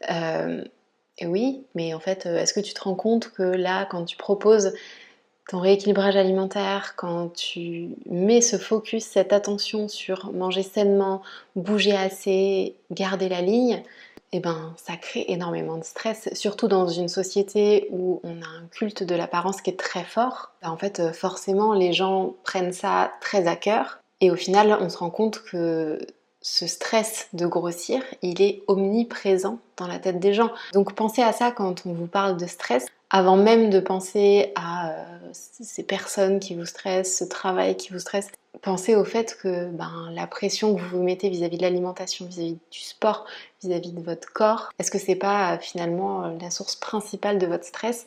Euh, 0.09 0.63
oui, 1.21 1.63
mais 1.75 1.93
en 1.93 1.99
fait, 1.99 2.25
euh, 2.25 2.37
est-ce 2.37 2.53
que 2.53 2.59
tu 2.59 2.73
te 2.73 2.81
rends 2.81 2.95
compte 2.95 3.31
que 3.31 3.43
là, 3.43 3.85
quand 3.85 4.05
tu 4.05 4.17
proposes 4.17 4.73
ton 5.49 5.59
rééquilibrage 5.59 6.15
alimentaire, 6.15 6.93
quand 6.95 7.29
tu 7.33 7.89
mets 8.09 8.41
ce 8.41 8.57
focus, 8.57 9.03
cette 9.03 9.33
attention 9.33 9.87
sur 9.87 10.31
manger 10.31 10.63
sainement, 10.63 11.21
bouger 11.55 11.95
assez, 11.95 12.75
garder 12.91 13.27
la 13.27 13.41
ligne, 13.41 13.83
eh 14.33 14.39
ben, 14.39 14.73
ça 14.77 14.95
crée 14.95 15.25
énormément 15.27 15.77
de 15.77 15.83
stress, 15.83 16.29
surtout 16.33 16.67
dans 16.67 16.87
une 16.87 17.09
société 17.09 17.87
où 17.91 18.21
on 18.23 18.41
a 18.41 18.47
un 18.47 18.67
culte 18.71 19.03
de 19.03 19.15
l'apparence 19.15 19.61
qui 19.61 19.71
est 19.71 19.79
très 19.79 20.03
fort. 20.03 20.53
Ben, 20.61 20.69
en 20.69 20.77
fait, 20.77 20.99
euh, 20.99 21.11
forcément, 21.11 21.73
les 21.73 21.93
gens 21.93 22.35
prennent 22.43 22.73
ça 22.73 23.11
très 23.19 23.47
à 23.47 23.55
cœur 23.55 24.01
et 24.21 24.29
au 24.29 24.35
final, 24.35 24.77
on 24.79 24.87
se 24.87 24.97
rend 24.97 25.09
compte 25.09 25.41
que 25.43 25.99
ce 26.41 26.65
stress 26.65 27.29
de 27.33 27.45
grossir, 27.45 28.01
il 28.21 28.41
est 28.41 28.63
omniprésent 28.67 29.59
dans 29.77 29.87
la 29.87 29.99
tête 29.99 30.19
des 30.19 30.33
gens. 30.33 30.51
Donc 30.73 30.93
pensez 30.93 31.21
à 31.21 31.31
ça 31.33 31.51
quand 31.51 31.85
on 31.85 31.93
vous 31.93 32.07
parle 32.07 32.37
de 32.37 32.47
stress, 32.47 32.87
avant 33.11 33.37
même 33.37 33.69
de 33.69 33.79
penser 33.79 34.51
à 34.55 34.91
euh, 34.91 35.03
ces 35.33 35.83
personnes 35.83 36.39
qui 36.39 36.55
vous 36.55 36.65
stressent, 36.65 37.17
ce 37.17 37.23
travail 37.25 37.77
qui 37.77 37.93
vous 37.93 37.99
stresse. 37.99 38.29
Pensez 38.61 38.95
au 38.95 39.05
fait 39.05 39.37
que 39.41 39.67
ben, 39.67 40.09
la 40.13 40.27
pression 40.27 40.75
que 40.75 40.81
vous 40.81 40.97
vous 40.97 41.03
mettez 41.03 41.29
vis-à-vis 41.29 41.57
de 41.57 41.61
l'alimentation, 41.61 42.25
vis-à-vis 42.25 42.57
du 42.71 42.79
sport, 42.79 43.25
vis-à-vis 43.63 43.91
de 43.91 44.01
votre 44.01 44.31
corps, 44.33 44.69
est-ce 44.79 44.91
que 44.91 44.99
c'est 44.99 45.15
pas 45.15 45.57
finalement 45.59 46.25
euh, 46.25 46.29
la 46.41 46.49
source 46.49 46.75
principale 46.75 47.37
de 47.37 47.47
votre 47.47 47.65
stress? 47.65 48.05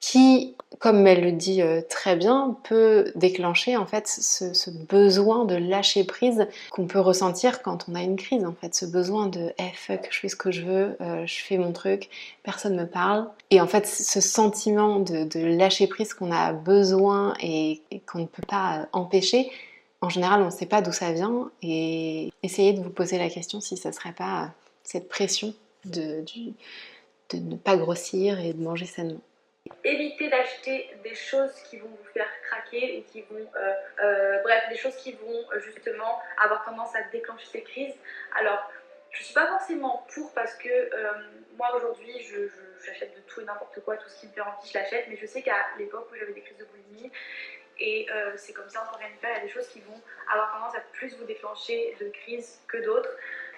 Qui, 0.00 0.56
comme 0.78 1.06
elle 1.06 1.22
le 1.22 1.32
dit 1.32 1.60
euh, 1.60 1.82
très 1.86 2.16
bien, 2.16 2.56
peut 2.64 3.12
déclencher 3.14 3.76
en 3.76 3.86
fait 3.86 4.08
ce, 4.08 4.70
besoin 4.70 5.44
de 5.44 5.54
lâcher 5.54 6.04
prise 6.04 6.46
qu'on 6.70 6.86
peut 6.86 7.00
ressentir 7.00 7.62
quand 7.62 7.86
on 7.88 7.94
a 7.94 8.02
une 8.02 8.16
crise 8.16 8.44
en 8.46 8.54
fait, 8.54 8.74
ce 8.74 8.86
besoin 8.86 9.26
de 9.26 9.52
eh 9.58 9.72
fuck, 9.74 10.08
je 10.10 10.18
fais 10.18 10.28
ce 10.28 10.36
que 10.36 10.50
je 10.50 10.62
veux, 10.62 10.96
euh, 11.02 11.26
je 11.26 11.42
fais 11.42 11.58
mon 11.58 11.72
truc, 11.72 12.08
personne 12.42 12.76
me 12.76 12.86
parle. 12.86 13.28
Et 13.50 13.60
en 13.60 13.66
fait, 13.66 13.86
ce 13.86 14.20
sentiment 14.20 15.00
de, 15.00 15.28
lâcher 15.56 15.86
prise 15.86 16.14
qu'on 16.14 16.32
a 16.32 16.52
besoin 16.54 17.34
et, 17.40 17.82
qu'on 18.10 18.20
ne 18.20 18.26
peut 18.26 18.46
pas 18.48 18.88
empêcher, 18.92 19.50
en 20.00 20.08
général, 20.08 20.40
on 20.40 20.46
ne 20.46 20.50
sait 20.50 20.66
pas 20.66 20.80
d'où 20.80 20.92
ça 20.92 21.12
vient 21.12 21.50
et 21.62 22.32
essayez 22.42 22.72
de 22.72 22.80
vous 22.80 22.90
poser 22.90 23.18
la 23.18 23.28
question 23.28 23.60
si 23.60 23.76
ce 23.76 23.88
ne 23.88 23.92
serait 23.92 24.14
pas 24.14 24.50
cette 24.82 25.10
pression 25.10 25.52
de 25.84 26.24
ne 27.34 27.56
pas 27.56 27.76
grossir 27.76 28.40
et 28.40 28.54
de 28.54 28.62
manger 28.62 28.86
sainement. 28.86 29.20
Évitez 29.84 30.28
d'acheter 30.30 30.90
des 31.04 31.14
choses 31.14 31.52
qui 31.68 31.78
vont 31.78 31.88
vous 31.88 32.12
faire 32.14 32.28
craquer 32.42 32.98
ou 32.98 33.10
qui 33.10 33.20
vont, 33.22 33.50
euh, 33.56 33.74
euh, 34.02 34.42
bref, 34.42 34.64
des 34.70 34.76
choses 34.76 34.96
qui 34.96 35.12
vont 35.12 35.44
euh, 35.52 35.60
justement 35.60 36.20
avoir 36.42 36.64
tendance 36.64 36.94
à 36.94 37.02
déclencher 37.12 37.46
ces 37.46 37.62
crises. 37.62 37.94
Alors, 38.36 38.70
je 39.10 39.22
suis 39.22 39.34
pas 39.34 39.46
forcément 39.48 40.06
pour 40.14 40.32
parce 40.32 40.54
que 40.54 40.90
moi 41.56 41.74
aujourd'hui, 41.74 42.14
j'achète 42.84 43.14
de 43.16 43.20
tout 43.22 43.40
et 43.40 43.44
n'importe 43.44 43.80
quoi, 43.80 43.96
tout 43.96 44.08
ce 44.08 44.20
qui 44.20 44.28
me 44.28 44.32
fait 44.32 44.40
envie, 44.40 44.68
je 44.72 44.78
l'achète, 44.78 45.06
mais 45.08 45.16
je 45.16 45.26
sais 45.26 45.42
qu'à 45.42 45.66
l'époque 45.78 46.08
où 46.12 46.14
j'avais 46.14 46.32
des 46.32 46.42
crises 46.42 46.58
de 46.58 46.64
boulimie, 46.64 47.10
et 47.80 48.06
c'est 48.36 48.52
comme 48.52 48.68
ça, 48.68 48.88
rien 49.00 49.08
faire, 49.20 49.30
il 49.32 49.38
y 49.38 49.40
a 49.40 49.42
des 49.42 49.48
choses 49.48 49.66
qui 49.66 49.80
vont 49.80 50.00
avoir 50.32 50.52
tendance 50.52 50.76
à 50.76 50.80
plus 50.92 51.12
vous 51.16 51.24
déclencher 51.24 51.96
de 52.00 52.08
crises 52.10 52.62
que 52.68 52.76
d'autres. 52.76 53.10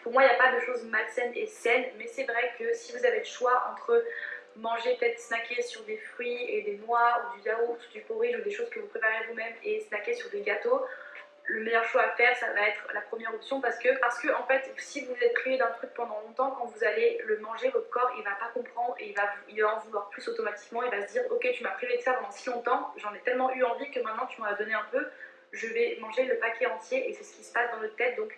Pour 0.03 0.13
moi, 0.13 0.23
il 0.23 0.27
n'y 0.27 0.33
a 0.33 0.39
pas 0.39 0.53
de 0.53 0.61
choses 0.61 0.85
malsaines 0.85 1.35
et 1.35 1.47
saines, 1.47 1.85
mais 1.99 2.07
c'est 2.07 2.25
vrai 2.25 2.55
que 2.59 2.73
si 2.73 2.93
vous 2.97 3.05
avez 3.05 3.19
le 3.19 3.25
choix 3.25 3.71
entre 3.71 4.03
manger, 4.57 4.97
peut-être 4.99 5.19
snacker 5.19 5.63
sur 5.63 5.83
des 5.83 5.97
fruits 5.97 6.45
et 6.49 6.63
des 6.63 6.77
noix 6.79 7.23
ou 7.25 7.39
du 7.39 7.49
yaourt 7.49 7.79
ou 7.79 7.93
du 7.93 8.01
porridge 8.03 8.37
ou 8.39 8.43
des 8.43 8.51
choses 8.51 8.71
que 8.71 8.81
vous 8.81 8.87
préparez 8.87 9.27
vous-même 9.29 9.55
et 9.65 9.81
snacker 9.81 10.15
sur 10.15 10.31
des 10.31 10.43
gâteaux, 10.43 10.85
le 11.47 11.61
meilleur 11.61 11.85
choix 11.85 12.03
à 12.03 12.11
faire, 12.11 12.37
ça 12.37 12.53
va 12.53 12.69
être 12.69 12.87
la 12.95 13.01
première 13.03 13.35
option 13.35 13.61
parce 13.61 13.79
que, 13.79 13.99
parce 13.99 14.19
que 14.21 14.29
en 14.29 14.47
fait, 14.47 14.73
si 14.79 15.05
vous 15.05 15.15
êtes 15.21 15.35
privé 15.35 15.57
d'un 15.59 15.71
truc 15.71 15.91
pendant 15.95 16.21
longtemps, 16.21 16.53
quand 16.53 16.67
vous 16.67 16.85
allez 16.85 17.21
le 17.25 17.39
manger, 17.39 17.69
votre 17.71 17.91
corps 17.91 18.13
il 18.17 18.25
va 18.25 18.33
pas 18.33 18.51
comprendre 18.55 18.95
et 19.01 19.11
il 19.11 19.17
va, 19.17 19.29
il 19.49 19.61
va 19.61 19.77
en 19.77 19.79
vouloir 19.81 20.09
plus 20.11 20.27
automatiquement. 20.29 20.83
Il 20.83 20.91
va 20.91 21.07
se 21.07 21.13
dire, 21.13 21.23
ok, 21.31 21.47
tu 21.53 21.63
m'as 21.63 21.71
privé 21.71 21.97
de 21.97 22.03
ça 22.03 22.15
pendant 22.15 22.31
si 22.31 22.49
longtemps, 22.49 22.93
j'en 22.97 23.13
ai 23.15 23.21
tellement 23.21 23.53
eu 23.53 23.65
envie 23.65 23.91
que 23.91 24.01
maintenant 24.01 24.27
tu 24.27 24.41
m'en 24.41 24.47
as 24.47 24.55
donné 24.55 24.73
un 24.73 24.87
peu, 24.91 25.07
je 25.53 25.67
vais 25.67 25.99
manger 26.01 26.25
le 26.25 26.39
paquet 26.39 26.67
entier 26.67 27.09
et 27.09 27.13
c'est 27.13 27.25
ce 27.25 27.37
qui 27.37 27.45
se 27.45 27.53
passe 27.53 27.71
dans 27.73 27.79
notre 27.79 27.97
tête. 27.97 28.17
Donc 28.17 28.33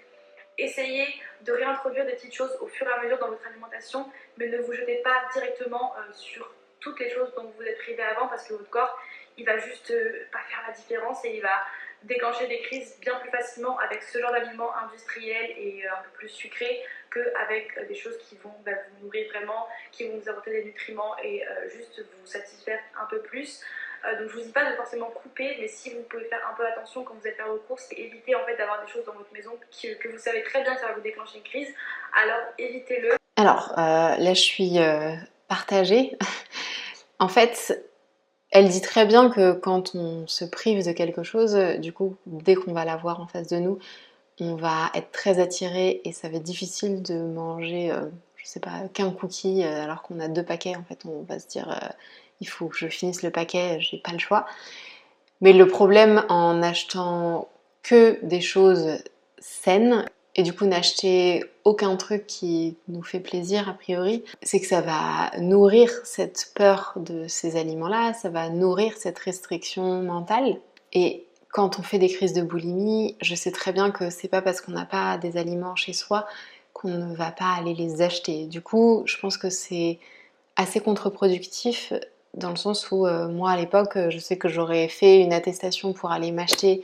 essayez 0.58 1.06
de 1.42 1.52
réintroduire 1.52 2.06
des 2.06 2.12
petites 2.12 2.34
choses 2.34 2.56
au 2.60 2.66
fur 2.66 2.86
et 2.86 2.92
à 2.92 3.02
mesure 3.02 3.18
dans 3.18 3.28
votre 3.28 3.46
alimentation, 3.46 4.10
mais 4.36 4.48
ne 4.48 4.58
vous 4.58 4.72
jetez 4.72 4.96
pas 5.02 5.24
directement 5.32 5.94
euh, 5.96 6.12
sur 6.12 6.52
toutes 6.80 6.98
les 7.00 7.10
choses 7.10 7.32
dont 7.34 7.52
vous 7.56 7.62
êtes 7.62 7.78
privé 7.78 8.02
avant 8.02 8.28
parce 8.28 8.46
que 8.46 8.54
votre 8.54 8.70
corps, 8.70 8.98
il 9.36 9.44
va 9.44 9.58
juste 9.58 9.90
euh, 9.90 10.26
pas 10.32 10.40
faire 10.48 10.62
la 10.66 10.72
différence 10.72 11.24
et 11.24 11.36
il 11.36 11.42
va 11.42 11.64
déclencher 12.02 12.46
des 12.46 12.60
crises 12.60 12.98
bien 13.00 13.14
plus 13.16 13.30
facilement 13.30 13.78
avec 13.78 14.02
ce 14.02 14.18
genre 14.18 14.30
d'aliments 14.30 14.76
industriels 14.76 15.50
et 15.56 15.86
euh, 15.86 15.92
un 15.92 16.02
peu 16.02 16.10
plus 16.18 16.28
sucrés 16.28 16.82
qu'avec 17.10 17.86
des 17.88 17.94
choses 17.94 18.18
qui 18.18 18.36
vont 18.36 18.54
bah, 18.64 18.72
vous 18.90 19.04
nourrir 19.04 19.28
vraiment, 19.30 19.68
qui 19.92 20.08
vont 20.08 20.18
vous 20.18 20.28
apporter 20.28 20.50
des 20.50 20.64
nutriments 20.64 21.16
et 21.22 21.44
juste 21.72 22.00
vous 22.00 22.26
satisfaire 22.26 22.80
un 23.00 23.06
peu 23.06 23.20
plus. 23.20 23.62
Euh, 24.06 24.20
donc 24.20 24.30
je 24.30 24.36
vous 24.36 24.42
dis 24.42 24.52
pas 24.52 24.70
de 24.70 24.76
forcément 24.76 25.06
couper, 25.06 25.56
mais 25.60 25.68
si 25.68 25.90
vous 25.90 26.02
pouvez 26.02 26.24
faire 26.24 26.40
un 26.50 26.54
peu 26.56 26.66
attention 26.66 27.04
quand 27.04 27.14
vous 27.14 27.26
êtes 27.26 27.36
faire 27.36 27.48
vos 27.48 27.58
courses 27.58 27.86
et 27.92 28.06
éviter 28.06 28.34
en 28.34 28.44
fait 28.44 28.56
d'avoir 28.56 28.84
des 28.84 28.90
choses 28.90 29.04
dans 29.04 29.14
votre 29.14 29.32
maison 29.32 29.52
que 29.80 30.08
vous 30.08 30.18
savez 30.18 30.42
très 30.42 30.62
bien 30.62 30.74
que 30.74 30.80
ça 30.80 30.88
va 30.88 30.94
vous 30.94 31.00
déclencher 31.00 31.38
une 31.38 31.44
crise, 31.44 31.68
alors 32.14 32.42
évitez-le. 32.58 33.12
Alors 33.36 33.72
euh, 33.72 34.16
là 34.16 34.34
je 34.34 34.40
suis 34.40 34.78
euh, 34.78 35.14
partagée. 35.48 36.16
en 37.18 37.28
fait, 37.28 37.82
Elle 38.50 38.68
dit 38.68 38.82
très 38.82 39.06
bien 39.06 39.30
que 39.30 39.52
quand 39.52 39.94
on 39.94 40.26
se 40.26 40.44
prive 40.44 40.84
de 40.84 40.92
quelque 40.92 41.22
chose, 41.22 41.56
du 41.78 41.92
coup, 41.92 42.16
dès 42.26 42.54
qu'on 42.54 42.72
va 42.72 42.84
la 42.84 42.96
voir 42.96 43.20
en 43.20 43.26
face 43.26 43.48
de 43.48 43.56
nous, 43.56 43.78
on 44.38 44.54
va 44.54 44.90
être 44.94 45.10
très 45.12 45.40
attiré 45.40 46.02
et 46.04 46.12
ça 46.12 46.28
va 46.28 46.36
être 46.36 46.42
difficile 46.42 47.02
de 47.02 47.18
manger, 47.20 47.92
je 48.36 48.46
sais 48.46 48.60
pas, 48.60 48.88
qu'un 48.92 49.10
cookie 49.10 49.64
alors 49.64 50.02
qu'on 50.02 50.20
a 50.20 50.28
deux 50.28 50.44
paquets. 50.44 50.76
En 50.76 50.84
fait, 50.84 51.04
on 51.04 51.22
va 51.22 51.40
se 51.40 51.48
dire, 51.48 51.68
il 52.40 52.48
faut 52.48 52.68
que 52.68 52.76
je 52.76 52.88
finisse 52.88 53.22
le 53.22 53.30
paquet, 53.30 53.78
j'ai 53.80 53.98
pas 53.98 54.12
le 54.12 54.18
choix. 54.18 54.46
Mais 55.40 55.52
le 55.52 55.66
problème 55.66 56.24
en 56.28 56.62
achetant 56.62 57.48
que 57.82 58.18
des 58.24 58.40
choses 58.40 58.98
saines 59.38 60.06
et 60.36 60.42
du 60.42 60.52
coup 60.52 60.64
n'acheter 60.64 61.44
aucun 61.64 61.96
truc 61.96 62.26
qui 62.26 62.76
nous 62.88 63.02
fait 63.02 63.20
plaisir 63.20 63.68
a 63.68 63.74
priori, 63.74 64.24
c'est 64.42 64.60
que 64.60 64.66
ça 64.66 64.80
va 64.80 65.30
nourrir 65.38 65.90
cette 66.04 66.50
peur 66.54 66.94
de 66.96 67.28
ces 67.28 67.56
aliments-là, 67.56 68.14
ça 68.14 68.30
va 68.30 68.48
nourrir 68.48 68.94
cette 68.96 69.18
restriction 69.18 70.02
mentale. 70.02 70.56
Et 70.92 71.26
quand 71.50 71.78
on 71.78 71.82
fait 71.82 71.98
des 71.98 72.08
crises 72.08 72.32
de 72.32 72.42
boulimie, 72.42 73.16
je 73.20 73.34
sais 73.34 73.52
très 73.52 73.72
bien 73.72 73.90
que 73.90 74.10
c'est 74.10 74.28
pas 74.28 74.42
parce 74.42 74.60
qu'on 74.60 74.72
n'a 74.72 74.86
pas 74.86 75.18
des 75.18 75.36
aliments 75.36 75.76
chez 75.76 75.92
soi 75.92 76.26
qu'on 76.72 76.88
ne 76.88 77.14
va 77.14 77.30
pas 77.30 77.54
aller 77.56 77.74
les 77.74 78.02
acheter. 78.02 78.46
Du 78.46 78.60
coup, 78.60 79.04
je 79.06 79.16
pense 79.18 79.38
que 79.38 79.50
c'est 79.50 80.00
assez 80.56 80.80
contre-productif 80.80 81.92
dans 82.36 82.50
le 82.50 82.56
sens 82.56 82.90
où 82.90 83.06
euh, 83.06 83.28
moi 83.28 83.52
à 83.52 83.56
l'époque, 83.56 83.96
je 84.08 84.18
sais 84.18 84.36
que 84.36 84.48
j'aurais 84.48 84.88
fait 84.88 85.20
une 85.20 85.32
attestation 85.32 85.92
pour 85.92 86.10
aller 86.10 86.32
m'acheter 86.32 86.82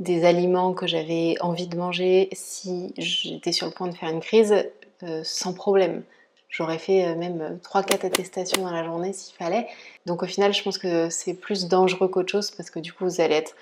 des 0.00 0.24
aliments 0.24 0.72
que 0.72 0.86
j'avais 0.86 1.36
envie 1.40 1.66
de 1.66 1.76
manger 1.76 2.28
si 2.32 2.92
j'étais 2.98 3.52
sur 3.52 3.66
le 3.66 3.72
point 3.72 3.88
de 3.88 3.94
faire 3.94 4.10
une 4.10 4.20
crise 4.20 4.54
euh, 5.02 5.20
sans 5.24 5.52
problème. 5.52 6.02
J'aurais 6.48 6.78
fait 6.78 7.06
euh, 7.06 7.16
même 7.16 7.58
3-4 7.62 8.06
attestations 8.06 8.62
dans 8.62 8.70
la 8.70 8.84
journée 8.84 9.12
s'il 9.12 9.34
fallait. 9.34 9.66
Donc 10.06 10.22
au 10.22 10.26
final, 10.26 10.52
je 10.52 10.62
pense 10.62 10.78
que 10.78 11.10
c'est 11.10 11.34
plus 11.34 11.68
dangereux 11.68 12.08
qu'autre 12.08 12.30
chose 12.30 12.50
parce 12.50 12.70
que 12.70 12.78
du 12.80 12.92
coup, 12.92 13.04
vous 13.04 13.20
allez 13.20 13.36
être 13.36 13.54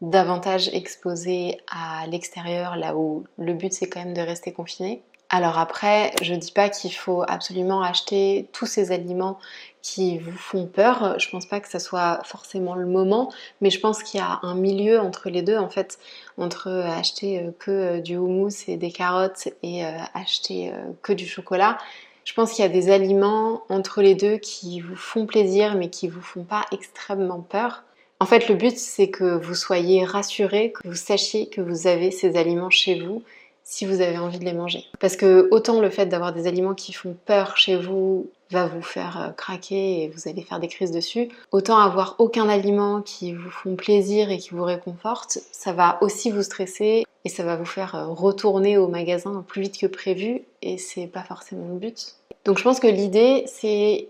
davantage 0.00 0.68
exposé 0.72 1.58
à 1.70 2.06
l'extérieur, 2.06 2.76
là 2.76 2.96
où 2.96 3.24
le 3.36 3.52
but 3.52 3.72
c'est 3.72 3.88
quand 3.88 4.04
même 4.04 4.14
de 4.14 4.20
rester 4.20 4.52
confiné. 4.52 5.02
Alors 5.30 5.58
après, 5.58 6.12
je 6.22 6.34
dis 6.34 6.52
pas 6.52 6.70
qu'il 6.70 6.92
faut 6.92 7.22
absolument 7.28 7.82
acheter 7.82 8.48
tous 8.52 8.64
ces 8.64 8.92
aliments 8.92 9.38
qui 9.82 10.18
vous 10.18 10.36
font 10.36 10.64
peur. 10.66 11.18
Je 11.18 11.28
pense 11.28 11.44
pas 11.44 11.60
que 11.60 11.68
ça 11.68 11.78
soit 11.78 12.20
forcément 12.24 12.74
le 12.74 12.86
moment, 12.86 13.30
mais 13.60 13.68
je 13.68 13.78
pense 13.78 14.02
qu'il 14.02 14.20
y 14.20 14.22
a 14.22 14.40
un 14.42 14.54
milieu 14.54 14.98
entre 14.98 15.28
les 15.28 15.42
deux 15.42 15.58
en 15.58 15.68
fait, 15.68 15.98
entre 16.38 16.70
acheter 16.70 17.40
euh, 17.40 17.50
que 17.58 17.70
euh, 17.70 18.00
du 18.00 18.16
houmous 18.16 18.68
et 18.68 18.78
des 18.78 18.90
carottes 18.90 19.48
et 19.62 19.84
euh, 19.84 19.90
acheter 20.14 20.72
que 21.02 21.12
du 21.12 21.26
chocolat. 21.26 21.76
Je 22.24 22.32
pense 22.32 22.52
qu'il 22.52 22.62
y 22.62 22.66
a 22.66 22.70
des 22.70 22.90
aliments 22.90 23.62
entre 23.68 24.00
les 24.00 24.14
deux 24.14 24.38
qui 24.38 24.80
vous 24.80 24.96
font 24.96 25.26
plaisir 25.26 25.74
mais 25.74 25.90
qui 25.90 26.08
vous 26.08 26.22
font 26.22 26.44
pas 26.44 26.64
extrêmement 26.72 27.40
peur. 27.40 27.84
En 28.20 28.26
fait, 28.26 28.48
le 28.48 28.54
but, 28.54 28.76
c'est 28.76 29.10
que 29.10 29.36
vous 29.36 29.54
soyez 29.54 30.04
rassuré, 30.04 30.72
que 30.72 30.88
vous 30.88 30.94
sachiez 30.94 31.48
que 31.48 31.60
vous 31.60 31.86
avez 31.86 32.10
ces 32.10 32.36
aliments 32.36 32.70
chez 32.70 32.98
vous 32.98 33.22
si 33.70 33.84
vous 33.84 34.00
avez 34.00 34.16
envie 34.16 34.38
de 34.38 34.46
les 34.46 34.54
manger. 34.54 34.86
Parce 34.98 35.14
que 35.14 35.46
autant 35.50 35.78
le 35.78 35.90
fait 35.90 36.06
d'avoir 36.06 36.32
des 36.32 36.46
aliments 36.46 36.72
qui 36.72 36.94
font 36.94 37.14
peur 37.26 37.58
chez 37.58 37.76
vous 37.76 38.30
va 38.50 38.66
vous 38.66 38.80
faire 38.80 39.20
euh, 39.20 39.30
craquer 39.32 40.02
et 40.02 40.08
vous 40.08 40.26
allez 40.26 40.40
faire 40.40 40.58
des 40.58 40.68
crises 40.68 40.90
dessus, 40.90 41.28
autant 41.52 41.78
avoir 41.78 42.16
aucun 42.18 42.48
aliment 42.48 43.02
qui 43.02 43.34
vous 43.34 43.50
font 43.50 43.76
plaisir 43.76 44.30
et 44.30 44.38
qui 44.38 44.50
vous 44.50 44.64
réconforte, 44.64 45.40
ça 45.52 45.74
va 45.74 45.98
aussi 46.00 46.30
vous 46.30 46.42
stresser 46.42 47.04
et 47.26 47.28
ça 47.28 47.44
va 47.44 47.56
vous 47.56 47.66
faire 47.66 47.94
euh, 47.94 48.06
retourner 48.06 48.78
au 48.78 48.88
magasin 48.88 49.44
plus 49.46 49.60
vite 49.60 49.78
que 49.78 49.86
prévu 49.86 50.40
et 50.62 50.78
c'est 50.78 51.06
pas 51.06 51.22
forcément 51.22 51.68
le 51.68 51.78
but. 51.78 52.14
Donc 52.46 52.56
je 52.56 52.64
pense 52.64 52.80
que 52.80 52.86
l'idée 52.86 53.44
c'est 53.46 54.08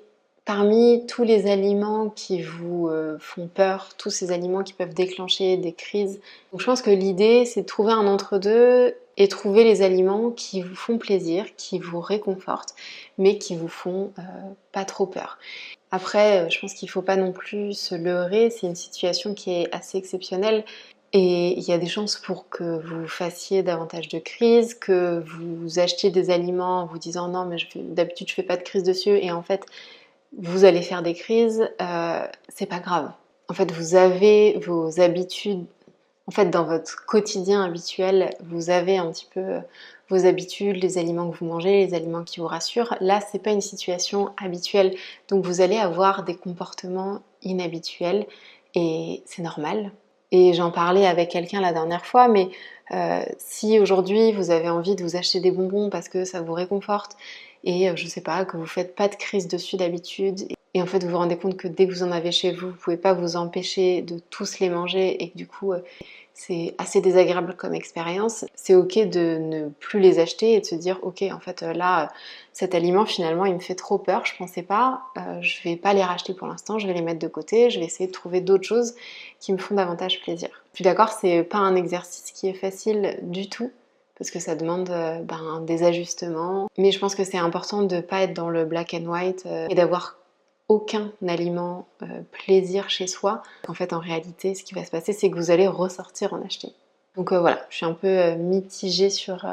Parmi 0.48 1.04
tous 1.06 1.24
les 1.24 1.46
aliments 1.46 2.08
qui 2.08 2.40
vous 2.40 2.88
euh, 2.88 3.18
font 3.20 3.48
peur, 3.48 3.90
tous 3.98 4.08
ces 4.08 4.32
aliments 4.32 4.62
qui 4.62 4.72
peuvent 4.72 4.94
déclencher 4.94 5.58
des 5.58 5.74
crises, 5.74 6.20
je 6.56 6.64
pense 6.64 6.80
que 6.80 6.88
l'idée 6.90 7.44
c'est 7.44 7.60
de 7.60 7.66
trouver 7.66 7.92
un 7.92 8.06
entre-deux 8.06 8.94
et 9.18 9.28
trouver 9.28 9.64
les 9.64 9.82
aliments 9.82 10.30
qui 10.30 10.62
vous 10.62 10.76
font 10.76 10.96
plaisir, 10.96 11.44
qui 11.56 11.78
vous 11.78 12.00
réconfortent, 12.00 12.74
mais 13.18 13.36
qui 13.36 13.56
vous 13.56 13.68
font 13.68 14.12
euh, 14.18 14.22
pas 14.72 14.84
trop 14.84 15.06
peur. 15.06 15.38
Après, 15.90 16.46
euh, 16.46 16.48
je 16.48 16.58
pense 16.60 16.72
qu'il 16.72 16.86
ne 16.86 16.92
faut 16.92 17.02
pas 17.02 17.16
non 17.16 17.32
plus 17.32 17.74
se 17.74 17.94
leurrer, 17.94 18.48
c'est 18.48 18.66
une 18.66 18.76
situation 18.76 19.34
qui 19.34 19.50
est 19.50 19.74
assez 19.74 19.98
exceptionnelle. 19.98 20.64
Et 21.12 21.58
il 21.58 21.62
y 21.64 21.72
a 21.72 21.78
des 21.78 21.86
chances 21.86 22.16
pour 22.16 22.48
que 22.48 22.78
vous 22.78 23.08
fassiez 23.08 23.62
davantage 23.62 24.08
de 24.08 24.18
crises, 24.18 24.74
que 24.74 25.24
vous 25.26 25.78
achetiez 25.78 26.10
des 26.10 26.30
aliments 26.30 26.82
en 26.82 26.86
vous 26.86 26.98
disant 26.98 27.28
non 27.28 27.46
mais 27.46 27.56
d'habitude 27.74 28.28
je 28.28 28.34
fais 28.34 28.42
pas 28.42 28.58
de 28.58 28.62
crise 28.62 28.82
dessus 28.82 29.16
et 29.16 29.32
en 29.32 29.42
fait 29.42 29.64
vous 30.36 30.64
allez 30.64 30.82
faire 30.82 31.02
des 31.02 31.14
crises, 31.14 31.66
euh, 31.80 32.26
c'est 32.48 32.66
pas 32.66 32.80
grave. 32.80 33.10
En 33.48 33.54
fait, 33.54 33.72
vous 33.72 33.94
avez 33.94 34.58
vos 34.58 35.00
habitudes. 35.00 35.64
En 36.28 36.30
fait, 36.30 36.50
dans 36.50 36.64
votre 36.64 37.06
quotidien 37.06 37.64
habituel, 37.64 38.30
vous 38.42 38.68
avez 38.68 38.98
un 38.98 39.10
petit 39.10 39.26
peu 39.32 39.40
euh, 39.40 39.60
vos 40.10 40.26
habitudes, 40.26 40.76
les 40.76 40.98
aliments 40.98 41.30
que 41.30 41.38
vous 41.38 41.46
mangez, 41.46 41.86
les 41.86 41.94
aliments 41.94 42.22
qui 42.22 42.40
vous 42.40 42.46
rassurent. 42.46 42.94
Là, 43.00 43.20
c'est 43.20 43.42
pas 43.42 43.50
une 43.50 43.62
situation 43.62 44.30
habituelle, 44.36 44.94
donc 45.28 45.46
vous 45.46 45.62
allez 45.62 45.78
avoir 45.78 46.24
des 46.24 46.36
comportements 46.36 47.22
inhabituels 47.42 48.26
et 48.74 49.22
c'est 49.24 49.40
normal. 49.40 49.90
Et 50.30 50.52
j'en 50.52 50.70
parlais 50.70 51.06
avec 51.06 51.30
quelqu'un 51.30 51.62
la 51.62 51.72
dernière 51.72 52.04
fois, 52.04 52.28
mais 52.28 52.50
euh, 52.90 53.22
si 53.38 53.80
aujourd'hui 53.80 54.32
vous 54.32 54.50
avez 54.50 54.68
envie 54.68 54.96
de 54.96 55.02
vous 55.02 55.16
acheter 55.16 55.40
des 55.40 55.50
bonbons 55.50 55.88
parce 55.88 56.10
que 56.10 56.26
ça 56.26 56.42
vous 56.42 56.52
réconforte 56.52 57.16
et 57.64 57.88
euh, 57.88 57.96
je 57.96 58.06
sais 58.06 58.20
pas, 58.20 58.44
que 58.44 58.58
vous 58.58 58.66
faites 58.66 58.94
pas 58.94 59.08
de 59.08 59.14
crise 59.14 59.48
dessus 59.48 59.78
d'habitude 59.78 60.46
et 60.74 60.82
en 60.82 60.86
fait 60.86 61.02
vous 61.02 61.10
vous 61.10 61.16
rendez 61.16 61.36
compte 61.36 61.56
que 61.56 61.68
dès 61.68 61.86
que 61.86 61.92
vous 61.92 62.02
en 62.02 62.10
avez 62.10 62.32
chez 62.32 62.52
vous, 62.52 62.68
vous 62.68 62.76
pouvez 62.76 62.96
pas 62.96 63.12
vous 63.12 63.36
empêcher 63.36 64.02
de 64.02 64.18
tous 64.30 64.58
les 64.60 64.68
manger 64.68 65.22
et 65.22 65.30
que 65.30 65.36
du 65.36 65.46
coup 65.46 65.72
euh, 65.72 65.80
c'est 66.34 66.74
assez 66.78 67.00
désagréable 67.00 67.54
comme 67.56 67.74
expérience, 67.74 68.44
c'est 68.54 68.74
ok 68.74 69.08
de 69.08 69.38
ne 69.38 69.68
plus 69.68 69.98
les 69.98 70.20
acheter 70.20 70.54
et 70.54 70.60
de 70.60 70.66
se 70.66 70.76
dire 70.76 70.98
ok 71.02 71.24
en 71.32 71.40
fait 71.40 71.62
euh, 71.62 71.72
là 71.72 72.12
cet 72.52 72.74
aliment 72.74 73.06
finalement 73.06 73.44
il 73.44 73.54
me 73.54 73.60
fait 73.60 73.74
trop 73.74 73.98
peur, 73.98 74.24
je 74.24 74.36
pensais 74.36 74.62
pas, 74.62 75.02
je 75.40 75.62
vais 75.62 75.76
pas 75.76 75.94
les 75.94 76.02
racheter 76.02 76.34
pour 76.34 76.48
l'instant, 76.48 76.78
je 76.78 76.86
vais 76.86 76.92
les 76.92 77.02
mettre 77.02 77.20
de 77.20 77.28
côté, 77.28 77.70
je 77.70 77.78
vais 77.78 77.86
essayer 77.86 78.08
de 78.08 78.12
trouver 78.12 78.40
d'autres 78.40 78.66
choses 78.66 78.94
qui 79.38 79.52
me 79.52 79.58
font 79.58 79.76
davantage 79.76 80.20
plaisir. 80.22 80.48
Je 80.72 80.78
suis 80.78 80.84
d'accord, 80.84 81.10
c'est 81.10 81.44
pas 81.44 81.58
un 81.58 81.76
exercice 81.76 82.32
qui 82.32 82.48
est 82.48 82.54
facile 82.54 83.18
du 83.22 83.48
tout, 83.48 83.70
parce 84.18 84.30
que 84.30 84.40
ça 84.40 84.56
demande 84.56 84.90
euh, 84.90 85.20
ben, 85.22 85.62
des 85.62 85.84
ajustements. 85.84 86.68
Mais 86.76 86.90
je 86.90 86.98
pense 86.98 87.14
que 87.14 87.24
c'est 87.24 87.38
important 87.38 87.82
de 87.82 87.96
ne 87.96 88.00
pas 88.00 88.22
être 88.22 88.34
dans 88.34 88.50
le 88.50 88.64
black 88.64 88.94
and 88.94 89.06
white 89.06 89.44
euh, 89.46 89.68
et 89.70 89.74
d'avoir 89.74 90.17
aucun 90.68 91.12
aliment 91.26 91.88
euh, 92.02 92.22
plaisir 92.30 92.90
chez 92.90 93.06
soi. 93.06 93.42
En 93.66 93.74
fait, 93.74 93.92
en 93.92 93.98
réalité, 93.98 94.54
ce 94.54 94.62
qui 94.62 94.74
va 94.74 94.84
se 94.84 94.90
passer, 94.90 95.12
c'est 95.12 95.30
que 95.30 95.36
vous 95.36 95.50
allez 95.50 95.66
ressortir 95.66 96.34
en 96.34 96.44
acheter. 96.44 96.72
Donc 97.16 97.32
voilà, 97.32 97.66
je 97.70 97.76
suis 97.76 97.86
un 97.86 97.94
peu 97.94 98.34
mitigée 98.34 99.10
sur, 99.10 99.44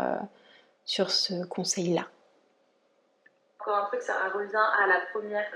sur 0.85 1.09
ce 1.09 1.45
conseil-là. 1.45 2.07
Encore 3.59 3.77
un 3.77 3.85
truc, 3.85 4.01
ça 4.03 4.13
revient 4.31 4.55
à 4.55 4.85
la 4.85 5.01
première 5.11 5.49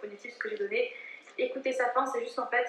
politique 0.00 0.38
que 0.38 0.48
j'ai 0.48 0.56
donnée. 0.56 0.88
Écouter 1.38 1.72
sa 1.72 1.86
faim, 1.86 2.06
c'est 2.06 2.20
juste 2.20 2.38
en 2.38 2.46
fait 2.46 2.66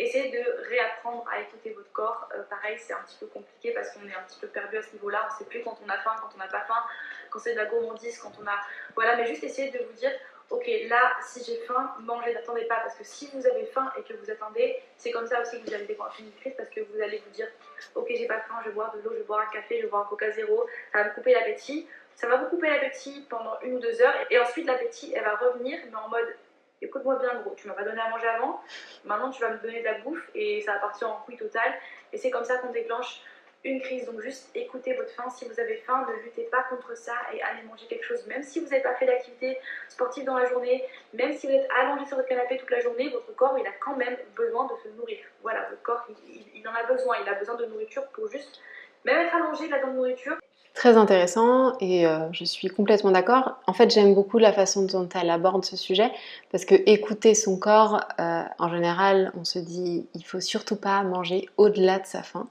Essayez 0.00 0.30
de 0.30 0.68
réapprendre 0.70 1.26
à 1.30 1.40
écouter 1.40 1.74
votre 1.74 1.92
corps. 1.92 2.26
Euh, 2.34 2.42
pareil, 2.44 2.78
c'est 2.78 2.94
un 2.94 3.02
petit 3.06 3.18
peu 3.20 3.26
compliqué 3.26 3.72
parce 3.74 3.90
qu'on 3.90 4.08
est 4.08 4.14
un 4.14 4.22
petit 4.22 4.40
peu 4.40 4.46
perdu 4.46 4.78
à 4.78 4.82
ce 4.82 4.92
niveau-là. 4.94 5.28
On 5.28 5.34
ne 5.34 5.38
sait 5.38 5.44
plus 5.44 5.62
quand 5.62 5.78
on 5.84 5.88
a 5.90 5.98
faim, 5.98 6.16
quand 6.22 6.30
on 6.34 6.38
n'a 6.38 6.46
pas 6.46 6.62
faim, 6.62 6.82
quand 7.28 7.38
c'est 7.38 7.52
de 7.52 7.58
la 7.58 7.66
gourmandise, 7.66 8.18
quand 8.18 8.32
on 8.42 8.46
a. 8.46 8.58
Voilà, 8.94 9.16
mais 9.16 9.26
juste 9.26 9.44
essayez 9.44 9.70
de 9.70 9.78
vous 9.78 9.92
dire 9.92 10.10
ok, 10.50 10.68
là, 10.88 11.12
si 11.22 11.42
j'ai 11.44 11.56
faim, 11.66 11.94
mangez, 12.00 12.34
n'attendez 12.34 12.64
pas. 12.64 12.76
Parce 12.76 12.96
que 12.96 13.04
si 13.04 13.30
vous 13.32 13.46
avez 13.46 13.66
faim 13.66 13.90
et 13.98 14.02
que 14.02 14.14
vous 14.14 14.30
attendez, 14.30 14.76
c'est 14.96 15.10
comme 15.10 15.26
ça 15.26 15.40
aussi 15.40 15.60
que 15.60 15.68
vous 15.68 15.74
allez 15.74 15.86
déclencher 15.86 16.24
une 16.24 16.32
crise 16.32 16.54
parce 16.56 16.68
que 16.68 16.80
vous 16.80 17.00
allez 17.00 17.22
vous 17.24 17.30
dire 17.30 17.48
ok, 17.94 18.06
j'ai 18.10 18.26
pas 18.26 18.40
faim, 18.40 18.56
je 18.64 18.68
vais 18.68 18.74
boire 18.74 18.92
de 18.94 19.00
l'eau, 19.00 19.10
je 19.12 19.18
vais 19.18 19.24
boire 19.24 19.40
un 19.40 19.52
café, 19.52 19.78
je 19.78 19.84
vais 19.84 19.88
boire 19.88 20.02
un 20.02 20.08
coca 20.08 20.30
zéro, 20.30 20.66
ça 20.92 21.02
va 21.02 21.08
me 21.08 21.14
couper 21.14 21.32
l'appétit. 21.32 21.86
Ça 22.16 22.26
va 22.26 22.36
vous 22.36 22.50
couper 22.50 22.68
l'appétit 22.68 23.24
pendant 23.30 23.58
une 23.62 23.76
ou 23.76 23.78
deux 23.78 24.02
heures 24.02 24.14
et 24.28 24.38
ensuite 24.38 24.66
l'appétit, 24.66 25.14
elle 25.16 25.24
va 25.24 25.36
revenir, 25.36 25.78
mais 25.86 25.96
en 25.96 26.08
mode 26.08 26.36
écoute-moi 26.82 27.16
bien 27.16 27.40
gros, 27.40 27.54
tu 27.54 27.66
m'as 27.66 27.74
pas 27.74 27.82
donné 27.82 28.00
à 28.00 28.08
manger 28.08 28.26
avant, 28.26 28.62
maintenant 29.04 29.30
tu 29.30 29.40
vas 29.40 29.50
me 29.50 29.58
donner 29.58 29.80
de 29.80 29.84
la 29.84 29.98
bouffe 30.00 30.30
et 30.34 30.60
ça 30.62 30.74
va 30.74 30.78
partir 30.80 31.10
en 31.10 31.16
couille 31.20 31.36
totale. 31.36 31.72
Et 32.12 32.18
c'est 32.18 32.30
comme 32.30 32.44
ça 32.44 32.58
qu'on 32.58 32.72
déclenche 32.72 33.22
une 33.64 33.80
crise. 33.80 34.06
Donc 34.06 34.20
juste 34.20 34.50
écoutez 34.54 34.94
votre 34.94 35.10
faim. 35.10 35.28
Si 35.30 35.44
vous 35.44 35.58
avez 35.60 35.76
faim, 35.86 36.06
ne 36.08 36.22
luttez 36.22 36.44
pas 36.44 36.62
contre 36.70 36.96
ça 36.96 37.12
et 37.34 37.42
allez 37.42 37.62
manger 37.68 37.86
quelque 37.88 38.04
chose. 38.04 38.26
Même 38.26 38.42
si 38.42 38.60
vous 38.60 38.66
n'avez 38.66 38.82
pas 38.82 38.94
fait 38.94 39.06
d'activité 39.06 39.58
sportive 39.88 40.24
dans 40.24 40.38
la 40.38 40.46
journée, 40.46 40.84
même 41.14 41.32
si 41.32 41.46
vous 41.46 41.52
êtes 41.52 41.68
allongé 41.80 42.06
sur 42.06 42.16
votre 42.16 42.28
canapé 42.28 42.56
toute 42.56 42.70
la 42.70 42.80
journée, 42.80 43.08
votre 43.10 43.34
corps 43.34 43.56
il 43.58 43.66
a 43.66 43.72
quand 43.80 43.96
même 43.96 44.16
besoin 44.36 44.64
de 44.64 44.72
se 44.82 44.96
nourrir. 44.96 45.18
Voilà, 45.42 45.66
votre 45.68 45.82
corps 45.82 46.06
il, 46.54 46.66
en 46.68 46.74
a 46.74 46.84
besoin. 46.84 47.16
Il 47.22 47.28
a 47.28 47.34
besoin 47.34 47.56
de 47.56 47.66
nourriture 47.66 48.06
pour 48.08 48.30
juste, 48.30 48.60
même 49.04 49.26
être 49.26 49.34
allongé 49.34 49.68
là 49.68 49.80
dans 49.80 49.88
la 49.88 49.92
nourriture, 49.94 50.36
Très 50.72 50.96
intéressant 50.96 51.76
et 51.80 52.06
euh, 52.06 52.32
je 52.32 52.44
suis 52.44 52.68
complètement 52.68 53.10
d'accord. 53.10 53.58
En 53.66 53.72
fait, 53.72 53.90
j'aime 53.90 54.14
beaucoup 54.14 54.38
la 54.38 54.52
façon 54.52 54.86
dont 54.86 55.08
elle 55.20 55.28
aborde 55.28 55.64
ce 55.64 55.76
sujet 55.76 56.10
parce 56.52 56.64
que 56.64 56.76
écouter 56.86 57.34
son 57.34 57.58
corps, 57.58 58.00
euh, 58.20 58.42
en 58.58 58.68
général, 58.68 59.32
on 59.36 59.44
se 59.44 59.58
dit 59.58 60.06
il 60.14 60.24
faut 60.24 60.40
surtout 60.40 60.76
pas 60.76 61.02
manger 61.02 61.48
au-delà 61.56 61.98
de 61.98 62.06
sa 62.06 62.22
faim, 62.22 62.48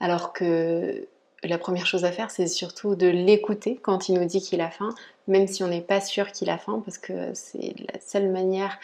alors 0.00 0.32
que 0.32 1.06
la 1.42 1.58
première 1.58 1.86
chose 1.86 2.04
à 2.04 2.12
faire, 2.12 2.30
c'est 2.30 2.46
surtout 2.46 2.94
de 2.94 3.06
l'écouter 3.06 3.78
quand 3.80 4.08
il 4.08 4.18
nous 4.18 4.24
dit 4.24 4.40
qu'il 4.40 4.60
a 4.60 4.70
faim, 4.70 4.90
même 5.28 5.46
si 5.46 5.62
on 5.62 5.68
n'est 5.68 5.80
pas 5.80 6.00
sûr 6.00 6.32
qu'il 6.32 6.50
a 6.50 6.58
faim, 6.58 6.82
parce 6.84 6.98
que 6.98 7.34
c'est 7.34 7.74
la 7.92 8.00
seule 8.00 8.30
manière 8.30 8.78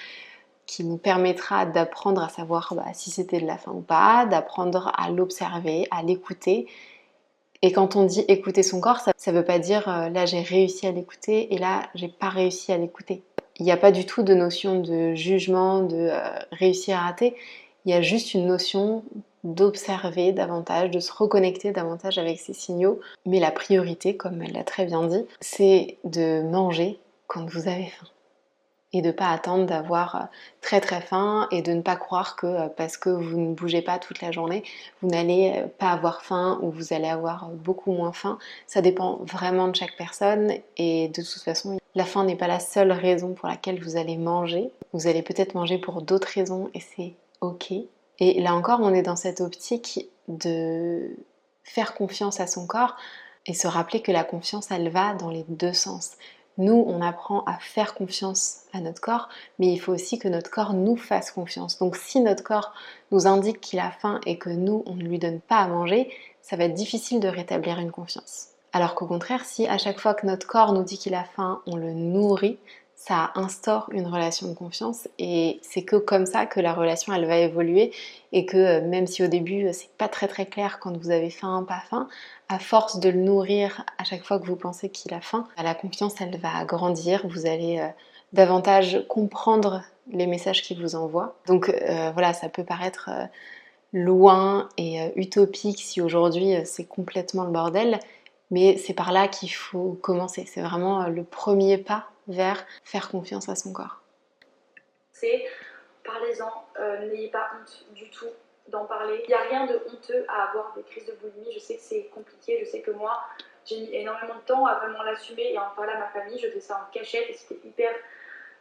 qui 0.67 0.85
nous 0.85 0.97
permettra 0.97 1.67
d'apprendre 1.67 2.23
à 2.23 2.29
savoir 2.29 2.73
bah, 2.75 2.87
si 2.95 3.11
c'était 3.11 3.41
de 3.41 3.47
la 3.47 3.59
faim 3.59 3.73
ou 3.75 3.81
pas, 3.81 4.27
d'apprendre 4.27 4.93
à 4.97 5.11
l'observer, 5.11 5.87
à 5.91 6.03
l'écouter. 6.03 6.67
Et 7.63 7.73
quand 7.73 7.97
on 7.97 8.05
dit 8.05 8.25
écouter 8.29 8.63
son 8.63 8.81
corps, 8.81 9.01
ça 9.01 9.33
ne 9.33 9.37
veut 9.37 9.45
pas 9.45 9.59
dire 9.59 9.89
euh, 9.89 10.09
là 10.09 10.27
j'ai 10.27 10.41
réussi 10.41 10.87
à 10.87 10.93
l'écouter 10.93 11.55
et 11.55 11.59
là 11.59 11.83
j'ai 11.95 12.09
pas 12.09 12.29
réussi 12.29 12.73
à 12.73 12.79
l'écouter. 12.79 13.23
Il 13.59 13.65
n'y 13.65 13.73
a 13.73 13.77
pas 13.77 13.93
du 13.93 14.07
tout 14.07 14.23
de 14.23 14.35
notion 14.35 14.81
de 14.81 15.15
jugement, 15.15 15.83
de 15.83 16.09
euh, 16.11 16.21
réussir 16.53 16.97
à 16.97 17.03
rater. 17.03 17.37
Il 17.85 17.93
y 17.93 17.95
a 17.95 18.03
juste 18.03 18.35
une 18.35 18.47
notion 18.47 19.05
d'observer 19.45 20.33
davantage, 20.33 20.91
de 20.91 21.01
se 21.01 21.13
reconnecter 21.13 21.73
davantage 21.73 22.19
avec 22.19 22.39
ces 22.41 22.53
signaux. 22.53 23.01
Mais 23.27 23.41
la 23.41 23.51
priorité, 23.51 24.17
comme 24.17 24.43
elle 24.43 24.53
l'a 24.53 24.65
très 24.65 24.85
bien 24.85 25.05
dit, 25.07 25.25
c'est 25.41 25.99
de 26.05 26.43
manger 26.43 26.99
quand 27.27 27.47
vous 27.47 27.69
avez 27.69 27.87
faim 27.87 28.07
et 28.93 29.01
de 29.01 29.09
ne 29.09 29.13
pas 29.13 29.31
attendre 29.31 29.67
d'avoir 29.67 30.17
euh, 30.17 30.25
très 30.61 30.81
très 30.81 31.01
faim 31.01 31.49
et 31.51 31.63
de 31.63 31.73
ne 31.73 31.81
pas 31.81 31.97
croire 31.97 32.37
que 32.37 32.47
euh, 32.47 32.69
parce 32.69 32.97
que 32.97 33.09
vous 33.09 33.39
ne 33.39 33.55
bougez 33.55 33.83
pas 33.83 33.99
toute 33.99 34.21
la 34.21 34.33
journée, 34.33 34.63
vous 35.01 35.09
n'allez 35.09 35.55
euh, 35.57 35.67
pas 35.67 35.91
avoir 35.91 36.23
faim 36.23 36.59
ou 36.63 36.71
vous 36.71 36.93
allez 36.93 37.09
avoir 37.09 37.49
beaucoup 37.49 37.93
moins 37.93 38.13
faim. 38.13 38.39
Ça 38.67 38.83
dépend 38.83 39.21
vraiment 39.23 39.69
de 39.69 39.77
chaque 39.77 39.97
personne 39.97 40.53
et 40.77 41.09
de 41.09 41.23
toute 41.23 41.43
façon, 41.43 41.79
la 41.95 42.05
faim 42.05 42.25
n'est 42.25 42.37
pas 42.37 42.49
la 42.49 42.61
seule 42.61 42.93
raison 42.93 43.33
pour 43.33 43.49
laquelle 43.49 43.83
vous 43.83 43.97
allez 43.97 44.17
manger. 44.17 44.71
Vous 44.93 45.07
allez 45.07 45.23
peut-être 45.23 45.55
manger 45.55 45.79
pour 45.79 46.03
d'autres 46.03 46.29
raisons 46.29 46.71
et 46.75 46.81
c'est 46.81 47.15
ok. 47.41 47.73
Et 48.25 48.41
là 48.41 48.55
encore, 48.55 48.79
on 48.81 48.95
est 48.95 49.03
dans 49.03 49.17
cette 49.17 49.41
optique 49.41 50.09
de 50.29 51.11
faire 51.65 51.93
confiance 51.93 52.39
à 52.39 52.47
son 52.47 52.69
corps 52.69 52.95
et 53.47 53.53
se 53.53 53.67
rappeler 53.67 54.01
que 54.01 54.13
la 54.13 54.23
confiance, 54.23 54.71
elle 54.71 54.91
va 54.91 55.15
dans 55.15 55.29
les 55.29 55.45
deux 55.49 55.73
sens. 55.73 56.13
Nous, 56.57 56.85
on 56.87 57.03
apprend 57.03 57.43
à 57.47 57.55
faire 57.55 57.95
confiance 57.95 58.61
à 58.73 58.81
notre 58.81 59.01
corps, 59.01 59.29
mais 59.59 59.73
il 59.73 59.79
faut 59.79 59.93
aussi 59.93 60.21
que 60.21 60.29
notre 60.29 60.53
corps 60.53 60.73
nous 60.73 60.95
fasse 60.95 61.33
confiance. 61.33 61.81
Donc 61.81 61.97
si 61.97 62.21
notre 62.21 62.45
corps 62.45 62.73
nous 63.11 63.27
indique 63.27 63.61
qu'il 63.61 63.81
a 63.81 63.91
faim 63.91 64.21
et 64.25 64.39
que 64.39 64.51
nous, 64.51 64.85
on 64.87 64.95
ne 64.95 65.03
lui 65.03 65.19
donne 65.19 65.41
pas 65.41 65.57
à 65.57 65.67
manger, 65.67 66.09
ça 66.43 66.55
va 66.55 66.67
être 66.67 66.75
difficile 66.75 67.19
de 67.19 67.27
rétablir 67.27 67.81
une 67.81 67.91
confiance. 67.91 68.51
Alors 68.73 68.95
qu'au 68.95 69.07
contraire, 69.07 69.45
si 69.45 69.67
à 69.67 69.79
chaque 69.79 69.99
fois 69.99 70.15
que 70.15 70.29
notre 70.29 70.47
corps 70.47 70.73
nous 70.73 70.85
dit 70.85 70.97
qu'il 70.97 71.17
a 71.17 71.25
faim, 71.25 71.61
on 71.67 71.75
le 71.75 71.93
nourrit, 71.93 72.61
ça 73.05 73.33
instaure 73.35 73.89
une 73.91 74.07
relation 74.07 74.47
de 74.47 74.55
confiance 74.55 75.09
et 75.19 75.59
c'est 75.63 75.83
que 75.83 75.97
comme 75.97 76.25
ça 76.25 76.47
que 76.47 76.61
la 76.61 76.73
relation 76.73 77.13
elle 77.13 77.27
va 77.27 77.39
évoluer 77.39 77.91
et 78.31 78.47
que 78.47 78.57
euh, 78.57 78.81
même 78.81 79.09
si 79.09 79.25
au 79.25 79.27
début 79.27 79.67
euh, 79.67 79.73
c'est 79.73 79.91
pas 79.99 80.07
très 80.07 80.29
très 80.29 80.47
clair 80.47 80.79
quand 80.79 80.97
vous 80.97 81.11
avez 81.11 81.31
faim, 81.31 81.65
pas 81.67 81.83
faim, 81.91 82.07
à 82.49 82.61
force 82.61 83.01
de 83.01 83.09
le 83.09 83.19
nourrir 83.19 83.85
à 83.99 84.05
chaque 84.05 84.23
fois 84.23 84.39
que 84.39 84.47
vous 84.47 84.55
pensez 84.55 84.89
qu'il 84.89 85.13
a 85.15 85.21
faim, 85.21 85.49
bah, 85.57 85.65
la 85.65 85.75
confiance 85.75 86.15
elle 86.21 86.39
va 86.39 86.65
grandir, 86.65 87.27
vous 87.27 87.47
allez 87.47 87.81
euh, 87.81 87.89
davantage 88.33 89.05
comprendre 89.09 89.83
les 90.13 90.29
messages 90.29 90.63
qu'il 90.63 90.81
vous 90.81 90.95
envoie. 90.95 91.35
Donc 91.47 91.73
voilà, 92.15 92.33
ça 92.33 92.49
peut 92.49 92.65
paraître 92.65 93.11
loin 93.93 94.69
et 94.77 95.13
utopique 95.15 95.81
si 95.81 96.01
aujourd'hui 96.01 96.55
c'est 96.65 96.85
complètement 96.85 97.45
le 97.45 97.53
bordel, 97.53 98.01
mais 98.51 98.79
c'est 98.79 98.95
par 98.95 99.13
là 99.13 99.29
qu'il 99.29 99.53
faut 99.53 99.97
commencer. 100.03 100.45
C'est 100.53 100.63
vraiment 100.63 101.07
le 101.07 101.23
premier 101.23 101.79
pas 101.79 102.12
vers 102.29 102.65
faire 102.85 103.09
confiance 103.09 103.49
à 103.49 103.55
son 103.55 103.73
corps. 103.73 104.01
C'est 105.13 105.47
parlez-en, 106.05 106.67
euh, 106.79 107.07
n'ayez 107.09 107.29
pas 107.29 107.51
honte 107.55 107.85
du 107.95 108.11
tout 108.11 108.31
d'en 108.69 108.85
parler. 108.87 109.23
Il 109.25 109.29
n'y 109.29 109.35
a 109.35 109.43
rien 109.43 109.67
de 109.67 109.81
honteux 109.93 110.25
à 110.29 110.49
avoir 110.49 110.73
des 110.75 110.83
crises 110.83 111.07
de 111.07 111.13
boulimie. 111.13 111.53
Je 111.53 111.59
sais 111.59 111.77
que 111.77 111.83
c'est 111.83 112.05
compliqué, 112.15 112.65
je 112.65 112.71
sais 112.71 112.81
que 112.81 112.91
moi 112.91 113.21
j'ai 113.65 113.81
mis 113.81 113.95
énormément 113.95 114.35
de 114.35 114.41
temps 114.41 114.67
à 114.67 114.75
vraiment 114.75 115.03
l'assumer 115.03 115.53
et 115.53 115.59
en 115.59 115.71
parler 115.77 115.93
à 115.93 115.99
ma 115.99 116.09
famille. 116.09 116.39
Je 116.39 116.49
faisais 116.49 116.61
ça 116.61 116.87
en 116.89 116.93
cachette 116.93 117.29
et 117.29 117.35
c'était 117.35 117.67
hyper. 117.67 117.95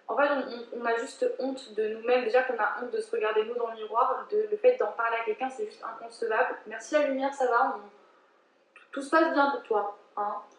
En 0.08 0.18
fait, 0.18 0.28
on, 0.74 0.86
a 0.86 0.96
juste 0.98 1.26
honte 1.40 1.74
de 1.74 1.88
nous-mêmes. 1.90 2.26
Déjà 2.26 2.44
qu'on 2.44 2.58
a 2.58 2.78
honte 2.82 2.92
de 2.92 3.00
se 3.00 3.10
regarder 3.12 3.46
nous 3.46 3.56
dans 3.56 3.72
le 3.72 3.78
miroir, 3.78 4.28
de, 4.30 4.48
le 4.52 4.58
fait 4.58 4.78
d'en 4.78 4.92
parler 4.92 5.18
à 5.22 5.24
quelqu'un, 5.24 5.50
c'est 5.50 5.66
juste 5.66 5.84
inconcevable. 5.84 6.56
Merci 6.68 6.96
la 6.96 7.08
lumière, 7.08 7.34
ça 7.34 7.48
va. 7.48 7.80
Tout 8.92 9.02
se 9.02 9.10
passe 9.10 9.34
bien 9.34 9.52
pour 9.52 9.64
toi. 9.64 9.98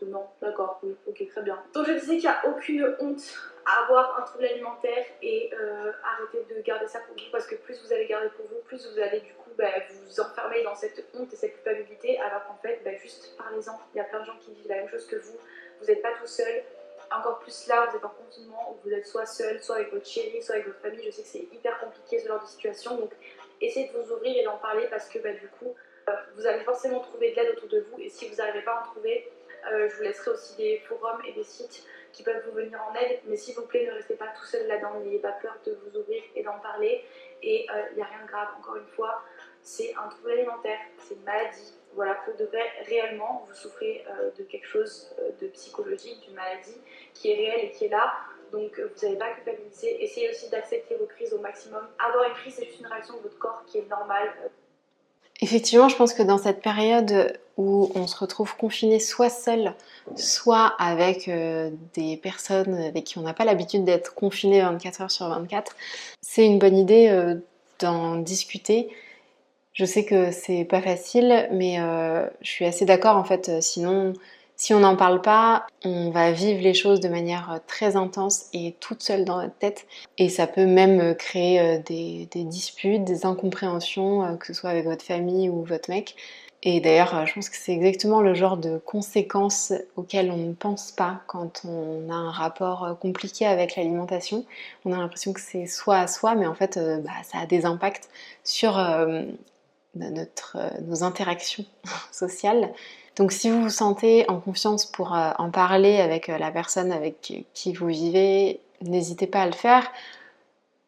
Non, 0.02 0.26
d'accord, 0.40 0.80
oui, 0.82 0.96
ok, 1.06 1.28
très 1.28 1.42
bien. 1.42 1.62
Donc 1.72 1.86
je 1.86 1.92
disais 1.92 2.16
qu'il 2.16 2.28
n'y 2.28 2.34
a 2.34 2.46
aucune 2.46 2.96
honte 3.00 3.22
à 3.64 3.84
avoir 3.84 4.18
un 4.18 4.22
trouble 4.22 4.44
alimentaire 4.44 5.04
et 5.22 5.50
euh, 5.54 5.92
arrêtez 6.02 6.54
de 6.54 6.60
garder 6.62 6.86
ça 6.86 7.00
pour 7.00 7.14
vous 7.14 7.30
parce 7.30 7.46
que 7.46 7.54
plus 7.54 7.80
vous 7.84 7.92
allez 7.92 8.06
garder 8.06 8.28
pour 8.30 8.46
vous, 8.46 8.56
plus 8.64 8.84
vous 8.90 8.98
allez 8.98 9.20
du 9.20 9.32
coup 9.34 9.50
bah, 9.56 9.70
vous 9.90 10.20
enfermer 10.20 10.62
dans 10.64 10.74
cette 10.74 11.04
honte 11.14 11.32
et 11.32 11.36
cette 11.36 11.52
culpabilité 11.52 12.18
alors 12.20 12.46
qu'en 12.46 12.56
fait, 12.56 12.80
bah, 12.84 12.96
juste 12.96 13.36
parlez-en. 13.36 13.78
Il 13.94 13.98
y 13.98 14.00
a 14.00 14.04
plein 14.04 14.20
de 14.20 14.24
gens 14.24 14.36
qui 14.40 14.52
vivent 14.52 14.68
la 14.68 14.76
même 14.76 14.88
chose 14.88 15.06
que 15.06 15.16
vous. 15.16 15.36
Vous 15.80 15.86
n'êtes 15.86 16.02
pas 16.02 16.12
tout 16.20 16.26
seul. 16.26 16.62
Encore 17.14 17.38
plus 17.40 17.66
là, 17.68 17.86
vous 17.90 17.96
êtes 17.96 18.04
en 18.04 18.08
confinement 18.08 18.72
où 18.72 18.88
vous 18.88 18.94
êtes 18.94 19.06
soit 19.06 19.26
seul, 19.26 19.62
soit 19.62 19.76
avec 19.76 19.92
votre 19.92 20.06
chérie, 20.06 20.42
soit 20.42 20.54
avec 20.56 20.66
votre 20.66 20.80
famille. 20.80 21.04
Je 21.04 21.10
sais 21.10 21.22
que 21.22 21.28
c'est 21.28 21.46
hyper 21.54 21.78
compliqué 21.78 22.18
ce 22.18 22.26
genre 22.26 22.40
de 22.40 22.46
situation. 22.46 22.96
Donc 22.96 23.12
essayez 23.60 23.88
de 23.88 23.98
vous 23.98 24.12
ouvrir 24.12 24.36
et 24.36 24.44
d'en 24.44 24.56
parler 24.56 24.86
parce 24.90 25.08
que 25.08 25.18
bah, 25.18 25.32
du 25.32 25.46
coup, 25.48 25.74
euh, 26.08 26.12
vous 26.34 26.46
allez 26.46 26.64
forcément 26.64 27.00
trouver 27.00 27.30
de 27.30 27.36
l'aide 27.36 27.50
autour 27.50 27.68
de 27.68 27.86
vous 27.90 28.00
et 28.00 28.08
si 28.08 28.28
vous 28.28 28.36
n'arrivez 28.36 28.62
pas 28.62 28.72
à 28.72 28.80
en 28.80 28.84
trouver, 28.84 29.30
euh, 29.70 29.88
je 29.88 29.96
vous 29.96 30.02
laisserai 30.02 30.30
aussi 30.30 30.56
des 30.56 30.78
forums 30.88 31.20
et 31.26 31.32
des 31.32 31.44
sites 31.44 31.84
qui 32.12 32.22
peuvent 32.22 32.42
vous 32.46 32.52
venir 32.52 32.80
en 32.88 32.94
aide. 32.94 33.20
Mais 33.26 33.36
s'il 33.36 33.54
vous 33.54 33.66
plaît, 33.66 33.86
ne 33.86 33.92
restez 33.92 34.14
pas 34.14 34.28
tout 34.28 34.44
seul 34.44 34.66
là-dedans. 34.66 35.00
N'ayez 35.00 35.18
pas 35.18 35.32
peur 35.32 35.56
de 35.64 35.72
vous 35.72 35.98
ouvrir 35.98 36.22
et 36.34 36.42
d'en 36.42 36.58
parler. 36.58 37.04
Et 37.42 37.64
il 37.64 37.70
euh, 37.70 37.94
n'y 37.96 38.02
a 38.02 38.06
rien 38.06 38.22
de 38.22 38.28
grave, 38.28 38.48
encore 38.58 38.76
une 38.76 38.86
fois. 38.88 39.22
C'est 39.62 39.94
un 39.94 40.08
trouble 40.08 40.32
alimentaire, 40.32 40.78
c'est 40.98 41.14
une 41.14 41.22
maladie. 41.22 41.74
Voilà, 41.94 42.14
pour 42.14 42.34
de 42.34 42.44
vrai, 42.46 42.64
réellement, 42.86 43.44
vous 43.46 43.54
souffrez 43.54 44.04
euh, 44.08 44.30
de 44.36 44.42
quelque 44.44 44.66
chose 44.66 45.14
de 45.40 45.46
psychologique, 45.48 46.20
d'une 46.22 46.34
maladie 46.34 46.80
qui 47.14 47.30
est 47.30 47.36
réelle 47.36 47.66
et 47.66 47.70
qui 47.70 47.86
est 47.86 47.90
là. 47.90 48.12
Donc 48.50 48.78
vous 48.78 49.06
n'avez 49.06 49.16
pas 49.16 49.26
à 49.26 49.32
culpabiliser. 49.34 50.02
Essayez 50.02 50.30
aussi 50.30 50.50
d'accepter 50.50 50.96
vos 50.96 51.06
crises 51.06 51.32
au 51.32 51.38
maximum. 51.38 51.88
Avoir 51.98 52.28
une 52.28 52.34
crise, 52.34 52.54
c'est 52.56 52.66
juste 52.66 52.80
une 52.80 52.86
réaction 52.86 53.16
de 53.16 53.22
votre 53.22 53.38
corps 53.38 53.62
qui 53.66 53.78
est 53.78 53.88
normale. 53.88 54.30
Effectivement, 55.42 55.88
je 55.88 55.96
pense 55.96 56.14
que 56.14 56.22
dans 56.22 56.38
cette 56.38 56.62
période 56.62 57.36
où 57.56 57.90
on 57.96 58.06
se 58.06 58.16
retrouve 58.16 58.56
confiné 58.56 59.00
soit 59.00 59.28
seul, 59.28 59.74
soit 60.14 60.72
avec 60.78 61.26
euh, 61.26 61.70
des 61.94 62.16
personnes 62.16 62.74
avec 62.74 63.02
qui 63.02 63.18
on 63.18 63.22
n'a 63.22 63.34
pas 63.34 63.44
l'habitude 63.44 63.84
d'être 63.84 64.14
confiné 64.14 64.62
24 64.62 65.00
heures 65.00 65.10
sur 65.10 65.28
24, 65.28 65.74
c'est 66.20 66.46
une 66.46 66.60
bonne 66.60 66.78
idée 66.78 67.08
euh, 67.08 67.34
d'en 67.80 68.16
discuter. 68.16 68.88
Je 69.72 69.84
sais 69.84 70.04
que 70.04 70.30
c'est 70.30 70.64
pas 70.64 70.80
facile, 70.80 71.48
mais 71.50 71.80
euh, 71.80 72.24
je 72.40 72.48
suis 72.48 72.64
assez 72.64 72.84
d'accord 72.84 73.16
en 73.16 73.24
fait. 73.24 73.60
Sinon, 73.60 74.12
si 74.56 74.74
on 74.74 74.80
n'en 74.80 74.96
parle 74.96 75.20
pas, 75.20 75.66
on 75.84 76.10
va 76.10 76.30
vivre 76.30 76.62
les 76.62 76.74
choses 76.74 77.00
de 77.00 77.08
manière 77.08 77.50
euh, 77.52 77.58
très 77.66 77.96
intense 77.96 78.46
et 78.52 78.76
toute 78.80 79.02
seule 79.02 79.24
dans 79.24 79.42
notre 79.42 79.56
tête. 79.56 79.86
Et 80.18 80.28
ça 80.28 80.46
peut 80.46 80.66
même 80.66 81.00
euh, 81.00 81.14
créer 81.14 81.60
euh, 81.60 81.78
des, 81.78 82.28
disputes, 82.44 83.04
des 83.04 83.26
incompréhensions, 83.26 84.36
que 84.36 84.46
ce 84.46 84.52
soit 84.52 84.70
avec 84.70 84.84
votre 84.84 85.04
famille 85.04 85.48
ou 85.48 85.64
votre 85.64 85.90
mec. 85.90 86.14
Et 86.62 86.80
d'ailleurs, 86.80 87.26
je 87.26 87.34
pense 87.34 87.48
que 87.48 87.56
c'est 87.56 87.72
exactement 87.72 88.20
le 88.20 88.34
genre 88.34 88.56
de 88.56 88.78
conséquences 88.78 89.72
auxquelles 89.96 90.30
on 90.30 90.36
ne 90.36 90.52
pense 90.52 90.92
pas 90.92 91.22
quand 91.26 91.62
on 91.64 92.08
a 92.08 92.14
un 92.14 92.30
rapport 92.30 92.96
compliqué 93.00 93.46
avec 93.46 93.74
l'alimentation. 93.74 94.44
On 94.84 94.92
a 94.92 94.98
l'impression 94.98 95.32
que 95.32 95.40
c'est 95.40 95.66
soi 95.66 95.98
à 95.98 96.06
soi, 96.06 96.36
mais 96.36 96.46
en 96.46 96.54
fait, 96.54 96.78
bah, 97.02 97.10
ça 97.24 97.38
a 97.38 97.46
des 97.46 97.66
impacts 97.66 98.10
sur 98.44 98.78
notre, 99.96 100.56
nos 100.82 101.02
interactions 101.02 101.64
sociales. 102.12 102.72
Donc 103.16 103.32
si 103.32 103.50
vous 103.50 103.62
vous 103.62 103.70
sentez 103.70 104.24
en 104.28 104.40
confiance 104.40 104.86
pour 104.86 105.14
euh, 105.14 105.32
en 105.38 105.50
parler 105.50 106.00
avec 106.00 106.28
euh, 106.28 106.38
la 106.38 106.50
personne 106.50 106.92
avec 106.92 107.44
qui 107.52 107.72
vous 107.74 107.86
vivez, 107.86 108.60
n'hésitez 108.80 109.26
pas 109.26 109.42
à 109.42 109.46
le 109.46 109.52
faire. 109.52 109.90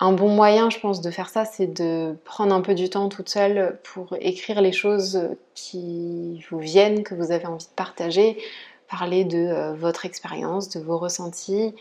Un 0.01 0.13
bon 0.13 0.29
moyen, 0.29 0.71
je 0.71 0.81
pense, 0.81 1.01
de 1.01 1.11
faire 1.11 1.29
ça, 1.29 1.45
c'est 1.45 1.67
de 1.67 2.17
prendre 2.25 2.55
un 2.55 2.61
peu 2.61 2.75
du 2.75 2.91
temps 2.91 3.09
toute 3.09 3.29
seule 3.29 3.79
pour 3.85 4.17
écrire 4.21 4.61
les 4.61 4.73
choses 4.73 5.29
qui 5.55 6.45
vous 6.51 6.59
viennent, 6.59 7.05
que 7.05 7.15
vous 7.15 7.31
avez 7.31 7.47
envie 7.47 7.67
de 7.67 7.75
partager, 7.77 8.39
parler 8.89 9.25
de 9.25 9.39
euh, 9.39 9.73
votre 9.75 10.05
expérience, 10.05 10.69
de 10.69 10.81
vos 10.81 10.99
ressentis. 10.99 11.75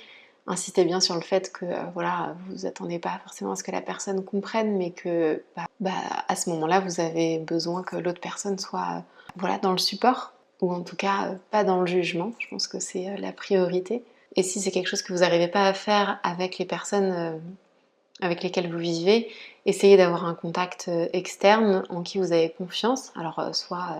Insistez 0.46 0.84
bien 0.84 1.00
sur 1.00 1.16
le 1.16 1.22
fait 1.22 1.52
que 1.52 1.66
voilà, 1.94 2.36
vous 2.50 2.66
attendez 2.66 3.00
pas 3.00 3.20
forcément 3.24 3.54
à 3.54 3.56
ce 3.56 3.64
que 3.64 3.72
la 3.72 3.82
personne 3.82 4.24
comprenne, 4.24 4.78
mais 4.78 4.92
que 4.92 5.42
bah, 5.56 5.66
bah, 5.80 5.92
à 6.28 6.36
ce 6.36 6.50
moment-là, 6.50 6.82
vous 6.82 7.00
avez 7.00 7.40
besoin 7.40 7.82
que 7.82 7.96
l'autre 7.96 8.20
personne 8.22 8.60
soit 8.60 9.04
voilà, 9.38 9.58
dans 9.58 9.72
le 9.72 9.78
support, 9.78 10.33
ou 10.64 10.72
en 10.72 10.82
tout 10.82 10.96
cas 10.96 11.28
euh, 11.28 11.36
pas 11.52 11.64
dans 11.66 11.82
le 11.82 11.86
jugement. 11.86 12.32
Je 12.40 12.48
pense 12.48 12.68
que 12.68 12.80
c'est 12.80 13.10
euh, 13.10 13.18
la 13.18 13.34
priorité. 13.34 14.02
Et 14.36 14.44
si 14.44 14.62
c'est 14.62 14.72
quelque 14.72 14.88
chose 14.88 15.02
que 15.02 15.14
vous 15.14 15.20
n'arrivez 15.20 15.50
pas 15.50 15.68
à 15.68 15.74
faire 15.74 16.20
avec 16.24 16.58
les 16.58 16.66
personnes 16.66 17.12
euh, 17.12 17.38
avec 18.22 18.42
lesquelles 18.42 18.72
vous 18.72 18.80
vivez, 18.80 19.28
essayez 19.66 19.98
d'avoir 19.98 20.26
un 20.26 20.36
contact 20.36 20.90
externe 21.12 21.84
en 21.90 22.04
qui 22.04 22.20
vous 22.20 22.32
avez 22.32 22.52
confiance, 22.52 23.12
alors 23.20 23.50
soit 23.54 23.98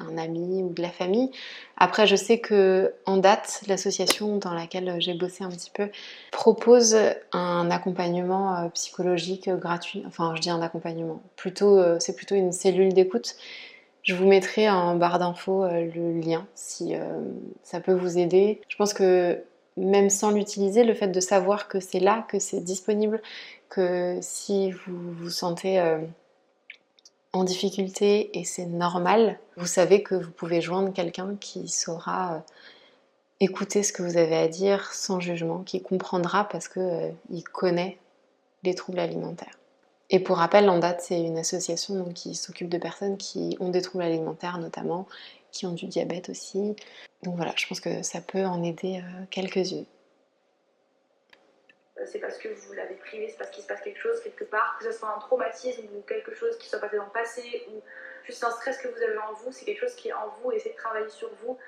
un 0.00 0.16
ami 0.16 0.62
ou 0.62 0.72
de 0.72 0.80
la 0.80 0.88
famille. 0.88 1.30
Après, 1.76 2.06
je 2.06 2.14
sais 2.14 2.38
que 2.38 2.94
en 3.06 3.16
date, 3.16 3.62
l'association 3.66 4.38
dans 4.38 4.54
laquelle 4.54 4.96
j'ai 5.00 5.14
bossé 5.14 5.42
un 5.42 5.50
petit 5.50 5.70
peu 5.74 5.90
propose 6.30 6.96
un 7.32 7.70
accompagnement 7.72 8.70
psychologique 8.72 9.50
gratuit. 9.50 10.04
Enfin, 10.06 10.32
je 10.36 10.40
dis 10.40 10.50
un 10.50 10.62
accompagnement. 10.62 11.20
Plutôt, 11.34 11.82
c'est 11.98 12.14
plutôt 12.14 12.36
une 12.36 12.52
cellule 12.52 12.94
d'écoute 12.94 13.34
je 14.02 14.14
vous 14.14 14.26
mettrai 14.26 14.68
en 14.70 14.96
barre 14.96 15.18
d'infos 15.18 15.64
euh, 15.64 15.90
le 15.94 16.20
lien 16.20 16.46
si 16.54 16.94
euh, 16.94 17.20
ça 17.62 17.80
peut 17.80 17.92
vous 17.92 18.18
aider. 18.18 18.60
Je 18.68 18.76
pense 18.76 18.94
que 18.94 19.42
même 19.76 20.10
sans 20.10 20.30
l'utiliser, 20.30 20.84
le 20.84 20.94
fait 20.94 21.08
de 21.08 21.20
savoir 21.20 21.68
que 21.68 21.80
c'est 21.80 22.00
là, 22.00 22.24
que 22.28 22.38
c'est 22.38 22.60
disponible, 22.60 23.22
que 23.68 24.18
si 24.20 24.72
vous 24.72 25.12
vous 25.12 25.30
sentez 25.30 25.78
euh, 25.80 25.98
en 27.32 27.44
difficulté 27.44 28.38
et 28.38 28.44
c'est 28.44 28.66
normal, 28.66 29.38
vous 29.56 29.66
savez 29.66 30.02
que 30.02 30.14
vous 30.14 30.30
pouvez 30.30 30.60
joindre 30.60 30.92
quelqu'un 30.92 31.36
qui 31.38 31.68
saura 31.68 32.42
écouter 33.38 33.82
ce 33.82 33.92
que 33.92 34.02
vous 34.02 34.16
avez 34.16 34.36
à 34.36 34.48
dire 34.48 34.92
sans 34.92 35.20
jugement, 35.20 35.60
qui 35.60 35.80
comprendra 35.80 36.44
parce 36.44 36.68
qu'il 36.68 37.44
connaît 37.52 37.98
les 38.64 38.74
troubles 38.74 38.98
alimentaires. 38.98 39.59
Et 40.10 40.18
pour 40.20 40.38
rappel, 40.38 40.66
l'ANDAT, 40.66 40.98
c'est 40.98 41.20
une 41.20 41.38
association 41.38 42.12
qui 42.12 42.34
s'occupe 42.34 42.68
de 42.68 42.78
personnes 42.78 43.16
qui 43.16 43.56
ont 43.60 43.68
des 43.68 43.80
troubles 43.80 44.04
alimentaires 44.04 44.58
notamment, 44.58 45.06
qui 45.52 45.66
ont 45.66 45.72
du 45.72 45.86
diabète 45.86 46.28
aussi. 46.28 46.74
Donc 47.22 47.36
voilà, 47.36 47.52
je 47.56 47.66
pense 47.66 47.80
que 47.80 48.02
ça 48.02 48.20
peut 48.20 48.44
en 48.44 48.62
aider 48.64 49.02
quelques-unes. 49.30 49.86
Euh, 52.00 52.06
c'est 52.06 52.18
parce 52.18 52.38
que 52.38 52.48
vous 52.48 52.72
l'avez 52.72 52.94
privé, 52.94 53.28
c'est 53.28 53.38
parce 53.38 53.50
qu'il 53.50 53.62
se 53.62 53.68
passe 53.68 53.80
quelque 53.80 54.00
chose 54.00 54.20
quelque 54.22 54.44
part, 54.44 54.76
que 54.78 54.84
ce 54.84 54.92
soit 54.92 55.14
un 55.14 55.18
traumatisme 55.18 55.82
ou 55.96 56.02
quelque 56.02 56.34
chose 56.34 56.56
qui 56.58 56.68
soit 56.68 56.78
passé 56.78 56.96
dans 56.96 57.04
le 57.04 57.10
passé 57.10 57.66
ou 57.70 57.80
juste 58.24 58.42
un 58.44 58.50
stress 58.50 58.78
que 58.78 58.88
vous 58.88 59.02
avez 59.02 59.18
en 59.18 59.32
vous, 59.34 59.52
c'est 59.52 59.64
quelque 59.64 59.80
chose 59.80 59.94
qui 59.94 60.08
est 60.08 60.12
en 60.12 60.28
vous, 60.40 60.52
essayez 60.52 60.74
de 60.74 60.78
travailler 60.78 61.08
sur 61.08 61.30
vous 61.42 61.58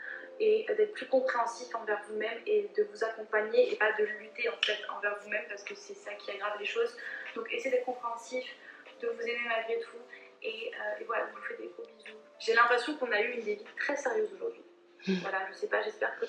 et 0.40 0.66
d'être 0.76 0.92
plus 0.92 1.07
compréhensif 1.07 1.74
envers 1.74 2.00
vous-même 2.09 2.38
et 2.46 2.68
de 2.76 2.83
vous 2.85 3.05
accompagner 3.05 3.72
et 3.72 3.76
pas 3.76 3.92
de 3.92 4.05
lutter 4.05 4.48
en 4.48 4.61
fait 4.62 4.78
envers 4.96 5.16
vous-même 5.22 5.44
parce 5.48 5.62
que 5.62 5.74
c'est 5.74 5.94
ça 5.94 6.12
qui 6.14 6.31
aggrave 6.31 6.59
les 6.59 6.66
choses. 6.66 6.96
Donc 7.34 7.46
essayez 7.52 7.70
d'être 7.70 7.84
compréhensif, 7.84 8.44
de 9.00 9.08
vous 9.08 9.22
aimer 9.22 9.48
malgré 9.48 9.80
tout 9.80 9.98
et, 10.42 10.70
euh, 10.74 11.04
voilà, 11.06 11.24
je 11.28 11.36
vous 11.36 11.42
fais 11.42 11.62
des 11.62 11.68
gros 11.68 11.84
bisous. 11.96 12.18
J'ai 12.38 12.54
l'impression 12.54 12.96
qu'on 12.96 13.10
a 13.12 13.20
eu 13.20 13.34
une 13.34 13.40
vie 13.40 13.58
très 13.78 13.96
sérieuse 13.96 14.28
aujourd'hui. 14.34 14.62
Mmh. 15.06 15.14
Voilà, 15.22 15.38
je 15.50 15.56
sais 15.56 15.68
pas, 15.68 15.82
j'espère 15.82 16.18
que... 16.18 16.26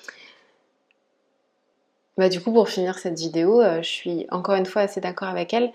Bah, 2.16 2.28
du 2.28 2.40
coup, 2.40 2.52
pour 2.52 2.68
finir 2.68 2.98
cette 2.98 3.18
vidéo, 3.18 3.60
euh, 3.60 3.82
je 3.82 3.88
suis 3.88 4.26
encore 4.30 4.54
une 4.54 4.66
fois 4.66 4.82
assez 4.82 5.00
d'accord 5.00 5.28
avec 5.28 5.52
elle. 5.52 5.72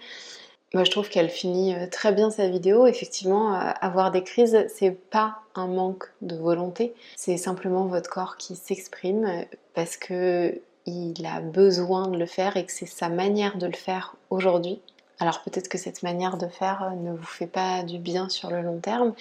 Moi, 0.73 0.85
je 0.85 0.91
trouve 0.91 1.09
qu'elle 1.09 1.29
finit 1.29 1.75
euh, 1.75 1.87
très 1.87 2.13
bien 2.13 2.31
sa 2.31 2.47
vidéo. 2.47 2.87
Effectivement, 2.87 3.53
avoir 3.53 4.11
des 4.11 4.23
crises, 4.23 4.65
c'est 4.69 4.91
pas 4.91 5.39
un 5.55 5.67
manque 5.67 6.05
de 6.21 6.35
volonté, 6.35 6.93
c'est 7.17 7.35
simplement 7.35 7.87
votre 7.87 8.09
corps 8.09 8.37
qui 8.37 8.55
s'exprime 8.55 9.45
parce 9.73 9.97
que 9.97 10.61
il 10.85 11.25
a 11.25 11.41
besoin 11.41 12.07
de 12.07 12.17
le 12.17 12.25
faire 12.25 12.57
et 12.57 12.65
que 12.65 12.71
c'est 12.71 12.85
sa 12.85 13.09
manière 13.09 13.57
de 13.57 13.67
le 13.67 13.75
faire 13.75 14.15
aujourd'hui. 14.29 14.81
Alors 15.19 15.41
peut-être 15.41 15.67
que 15.67 15.77
cette 15.77 16.03
manière 16.03 16.37
de 16.37 16.47
faire 16.47 16.91
ne 16.95 17.11
vous 17.11 17.25
fait 17.25 17.47
pas 17.47 17.83
du 17.83 17.99
bien 17.99 18.29
sur 18.29 18.49
le 18.49 18.61
long 18.61 18.79
terme, 18.79 19.13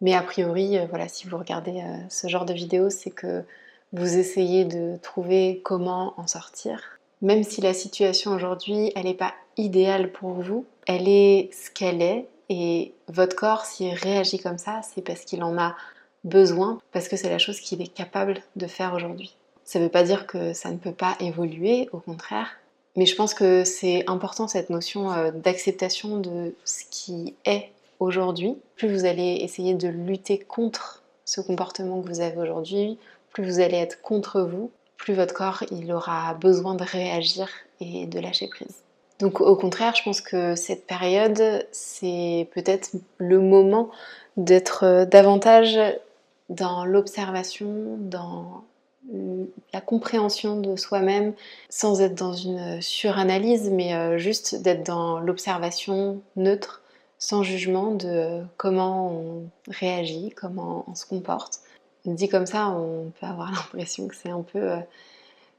mais 0.00 0.14
a 0.14 0.22
priori, 0.22 0.78
voilà, 0.88 1.08
si 1.08 1.28
vous 1.28 1.36
regardez 1.36 1.82
ce 2.08 2.26
genre 2.26 2.46
de 2.46 2.54
vidéo, 2.54 2.88
c'est 2.88 3.10
que 3.10 3.44
vous 3.92 4.16
essayez 4.16 4.64
de 4.64 4.96
trouver 5.02 5.60
comment 5.62 6.14
en 6.16 6.26
sortir. 6.26 6.80
Même 7.20 7.44
si 7.44 7.60
la 7.60 7.74
situation 7.74 8.30
aujourd'hui, 8.30 8.92
elle 8.96 9.04
n'est 9.04 9.14
pas 9.14 9.34
idéale 9.58 10.10
pour 10.10 10.30
vous, 10.30 10.64
elle 10.86 11.06
est 11.06 11.50
ce 11.52 11.70
qu'elle 11.70 12.00
est 12.00 12.26
et 12.48 12.94
votre 13.08 13.36
corps, 13.36 13.66
s'il 13.66 13.92
réagit 13.92 14.38
comme 14.38 14.58
ça, 14.58 14.80
c'est 14.82 15.02
parce 15.02 15.26
qu'il 15.26 15.42
en 15.42 15.58
a 15.58 15.76
besoin, 16.24 16.80
parce 16.92 17.08
que 17.08 17.16
c'est 17.16 17.28
la 17.28 17.38
chose 17.38 17.60
qu'il 17.60 17.82
est 17.82 17.92
capable 17.92 18.42
de 18.56 18.66
faire 18.66 18.94
aujourd'hui. 18.94 19.36
Ça 19.64 19.78
ne 19.78 19.84
veut 19.84 19.90
pas 19.90 20.02
dire 20.02 20.26
que 20.26 20.54
ça 20.54 20.70
ne 20.70 20.78
peut 20.78 20.92
pas 20.92 21.16
évoluer, 21.20 21.88
au 21.92 21.98
contraire, 21.98 22.48
mais 22.96 23.06
je 23.06 23.14
pense 23.14 23.34
que 23.34 23.64
c'est 23.64 24.04
important 24.08 24.48
cette 24.48 24.70
notion 24.70 25.12
euh, 25.12 25.30
d'acceptation 25.30 26.18
de 26.18 26.54
ce 26.64 26.84
qui 26.90 27.34
est 27.44 27.70
aujourd'hui. 28.00 28.56
Plus 28.76 28.92
vous 28.92 29.04
allez 29.04 29.38
essayer 29.42 29.74
de 29.74 29.88
lutter 29.88 30.38
contre 30.38 31.02
ce 31.24 31.40
comportement 31.40 32.02
que 32.02 32.08
vous 32.08 32.20
avez 32.20 32.38
aujourd'hui, 32.38 32.98
plus 33.32 33.44
vous 33.44 33.60
allez 33.60 33.76
être 33.76 34.02
contre 34.02 34.40
vous, 34.40 34.70
plus 34.96 35.14
votre 35.14 35.34
corps 35.34 35.62
il 35.70 35.92
aura 35.92 36.34
besoin 36.34 36.74
de 36.74 36.84
réagir 36.84 37.48
et 37.80 38.06
de 38.06 38.18
lâcher 38.18 38.48
prise. 38.48 38.82
Donc 39.20 39.40
au 39.40 39.54
contraire, 39.54 39.94
je 39.94 40.02
pense 40.02 40.20
que 40.20 40.56
cette 40.56 40.86
période, 40.86 41.66
c'est 41.72 42.48
peut-être 42.54 42.90
le 43.18 43.38
moment 43.38 43.90
d'être 44.36 45.04
davantage 45.04 45.78
dans 46.48 46.84
l'observation, 46.84 47.96
dans 47.98 48.64
la 49.72 49.80
compréhension 49.80 50.60
de 50.60 50.76
soi-même, 50.76 51.34
sans 51.68 52.00
être 52.00 52.14
dans 52.14 52.32
une 52.32 52.80
suranalyse, 52.80 53.70
mais 53.70 53.94
euh, 53.94 54.18
juste 54.18 54.62
d'être 54.62 54.84
dans 54.84 55.18
l'observation 55.18 56.20
neutre, 56.36 56.82
sans 57.18 57.42
jugement 57.42 57.94
de 57.94 58.42
comment 58.56 59.12
on 59.12 59.50
réagit, 59.68 60.30
comment 60.36 60.84
on 60.88 60.94
se 60.94 61.06
comporte. 61.06 61.60
Dit 62.06 62.28
comme 62.28 62.46
ça, 62.46 62.68
on 62.68 63.12
peut 63.20 63.26
avoir 63.26 63.50
l'impression 63.52 64.08
que 64.08 64.16
c'est 64.16 64.30
un 64.30 64.42
peu 64.42 64.70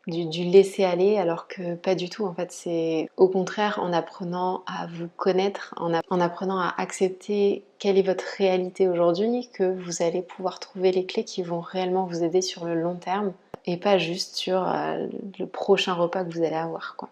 euh, 0.08 0.26
du, 0.26 0.44
laisser 0.44 0.84
aller, 0.84 1.18
alors 1.18 1.48
que 1.48 1.76
pas 1.76 1.96
du 1.96 2.10
tout. 2.10 2.26
En 2.26 2.34
fait, 2.34 2.52
c'est 2.52 3.10
au 3.18 3.28
contraire 3.28 3.80
en 3.82 3.94
apprenant 3.94 4.64
à 4.66 4.88
vous 4.88 5.08
connaître, 5.18 5.74
en, 5.78 5.94
apprenant 6.22 6.60
à 6.60 6.74
accepter 6.78 7.64
quelle 7.80 7.98
est 7.98 8.04
votre 8.04 8.26
réalité 8.38 8.88
aujourd'hui, 8.88 9.50
que 9.54 9.64
vous 9.64 10.02
allez 10.02 10.22
pouvoir 10.22 10.60
trouver 10.60 10.92
les 10.92 11.06
clés 11.06 11.24
qui 11.24 11.44
vont 11.44 11.60
réellement 11.60 12.06
vous 12.06 12.24
aider 12.24 12.42
sur 12.42 12.66
le 12.66 12.76
long 12.76 12.96
terme 12.96 13.34
et 13.66 13.78
pas 13.78 13.98
juste 13.98 14.36
sur 14.36 14.68
euh, 14.68 15.08
le 15.40 15.46
prochain 15.46 15.94
repas 15.94 16.24
que 16.24 16.34
vous 16.34 16.44
allez 16.44 16.56
avoir. 16.56 16.96
Quoi. 16.96 17.10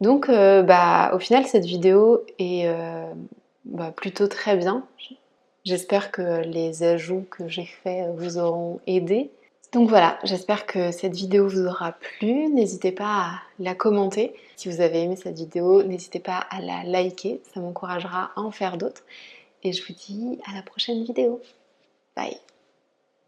Donc, 0.00 0.28
euh, 0.28 0.62
bah, 0.62 1.12
au 1.14 1.20
final, 1.20 1.46
cette 1.46 1.64
vidéo 1.64 2.24
est 2.38 2.68
bah, 3.64 3.92
plutôt 3.94 4.26
très 4.26 4.56
bien. 4.56 4.84
J'espère 5.64 6.10
que 6.10 6.42
les 6.42 6.82
ajouts 6.82 7.24
que 7.30 7.46
j'ai 7.46 7.66
faits 7.66 8.08
vous 8.16 8.38
auront 8.38 8.80
aidé. 8.88 9.30
Donc 9.72 9.88
voilà, 9.88 10.18
j'espère 10.22 10.66
que 10.66 10.90
cette 10.90 11.14
vidéo 11.14 11.48
vous 11.48 11.66
aura 11.66 11.92
plu. 11.92 12.48
N'hésitez 12.48 12.92
pas 12.92 13.06
à 13.06 13.42
la 13.58 13.74
commenter. 13.74 14.34
Si 14.56 14.68
vous 14.68 14.82
avez 14.82 15.02
aimé 15.02 15.16
cette 15.16 15.36
vidéo, 15.36 15.82
n'hésitez 15.82 16.20
pas 16.20 16.36
à 16.36 16.60
la 16.60 16.84
liker. 16.84 17.40
Ça 17.54 17.60
m'encouragera 17.60 18.32
à 18.36 18.40
en 18.40 18.50
faire 18.50 18.76
d'autres. 18.76 19.02
Et 19.62 19.72
je 19.72 19.82
vous 19.86 19.94
dis 19.94 20.38
à 20.44 20.54
la 20.54 20.62
prochaine 20.62 21.04
vidéo. 21.04 21.40
Bye 22.14 22.51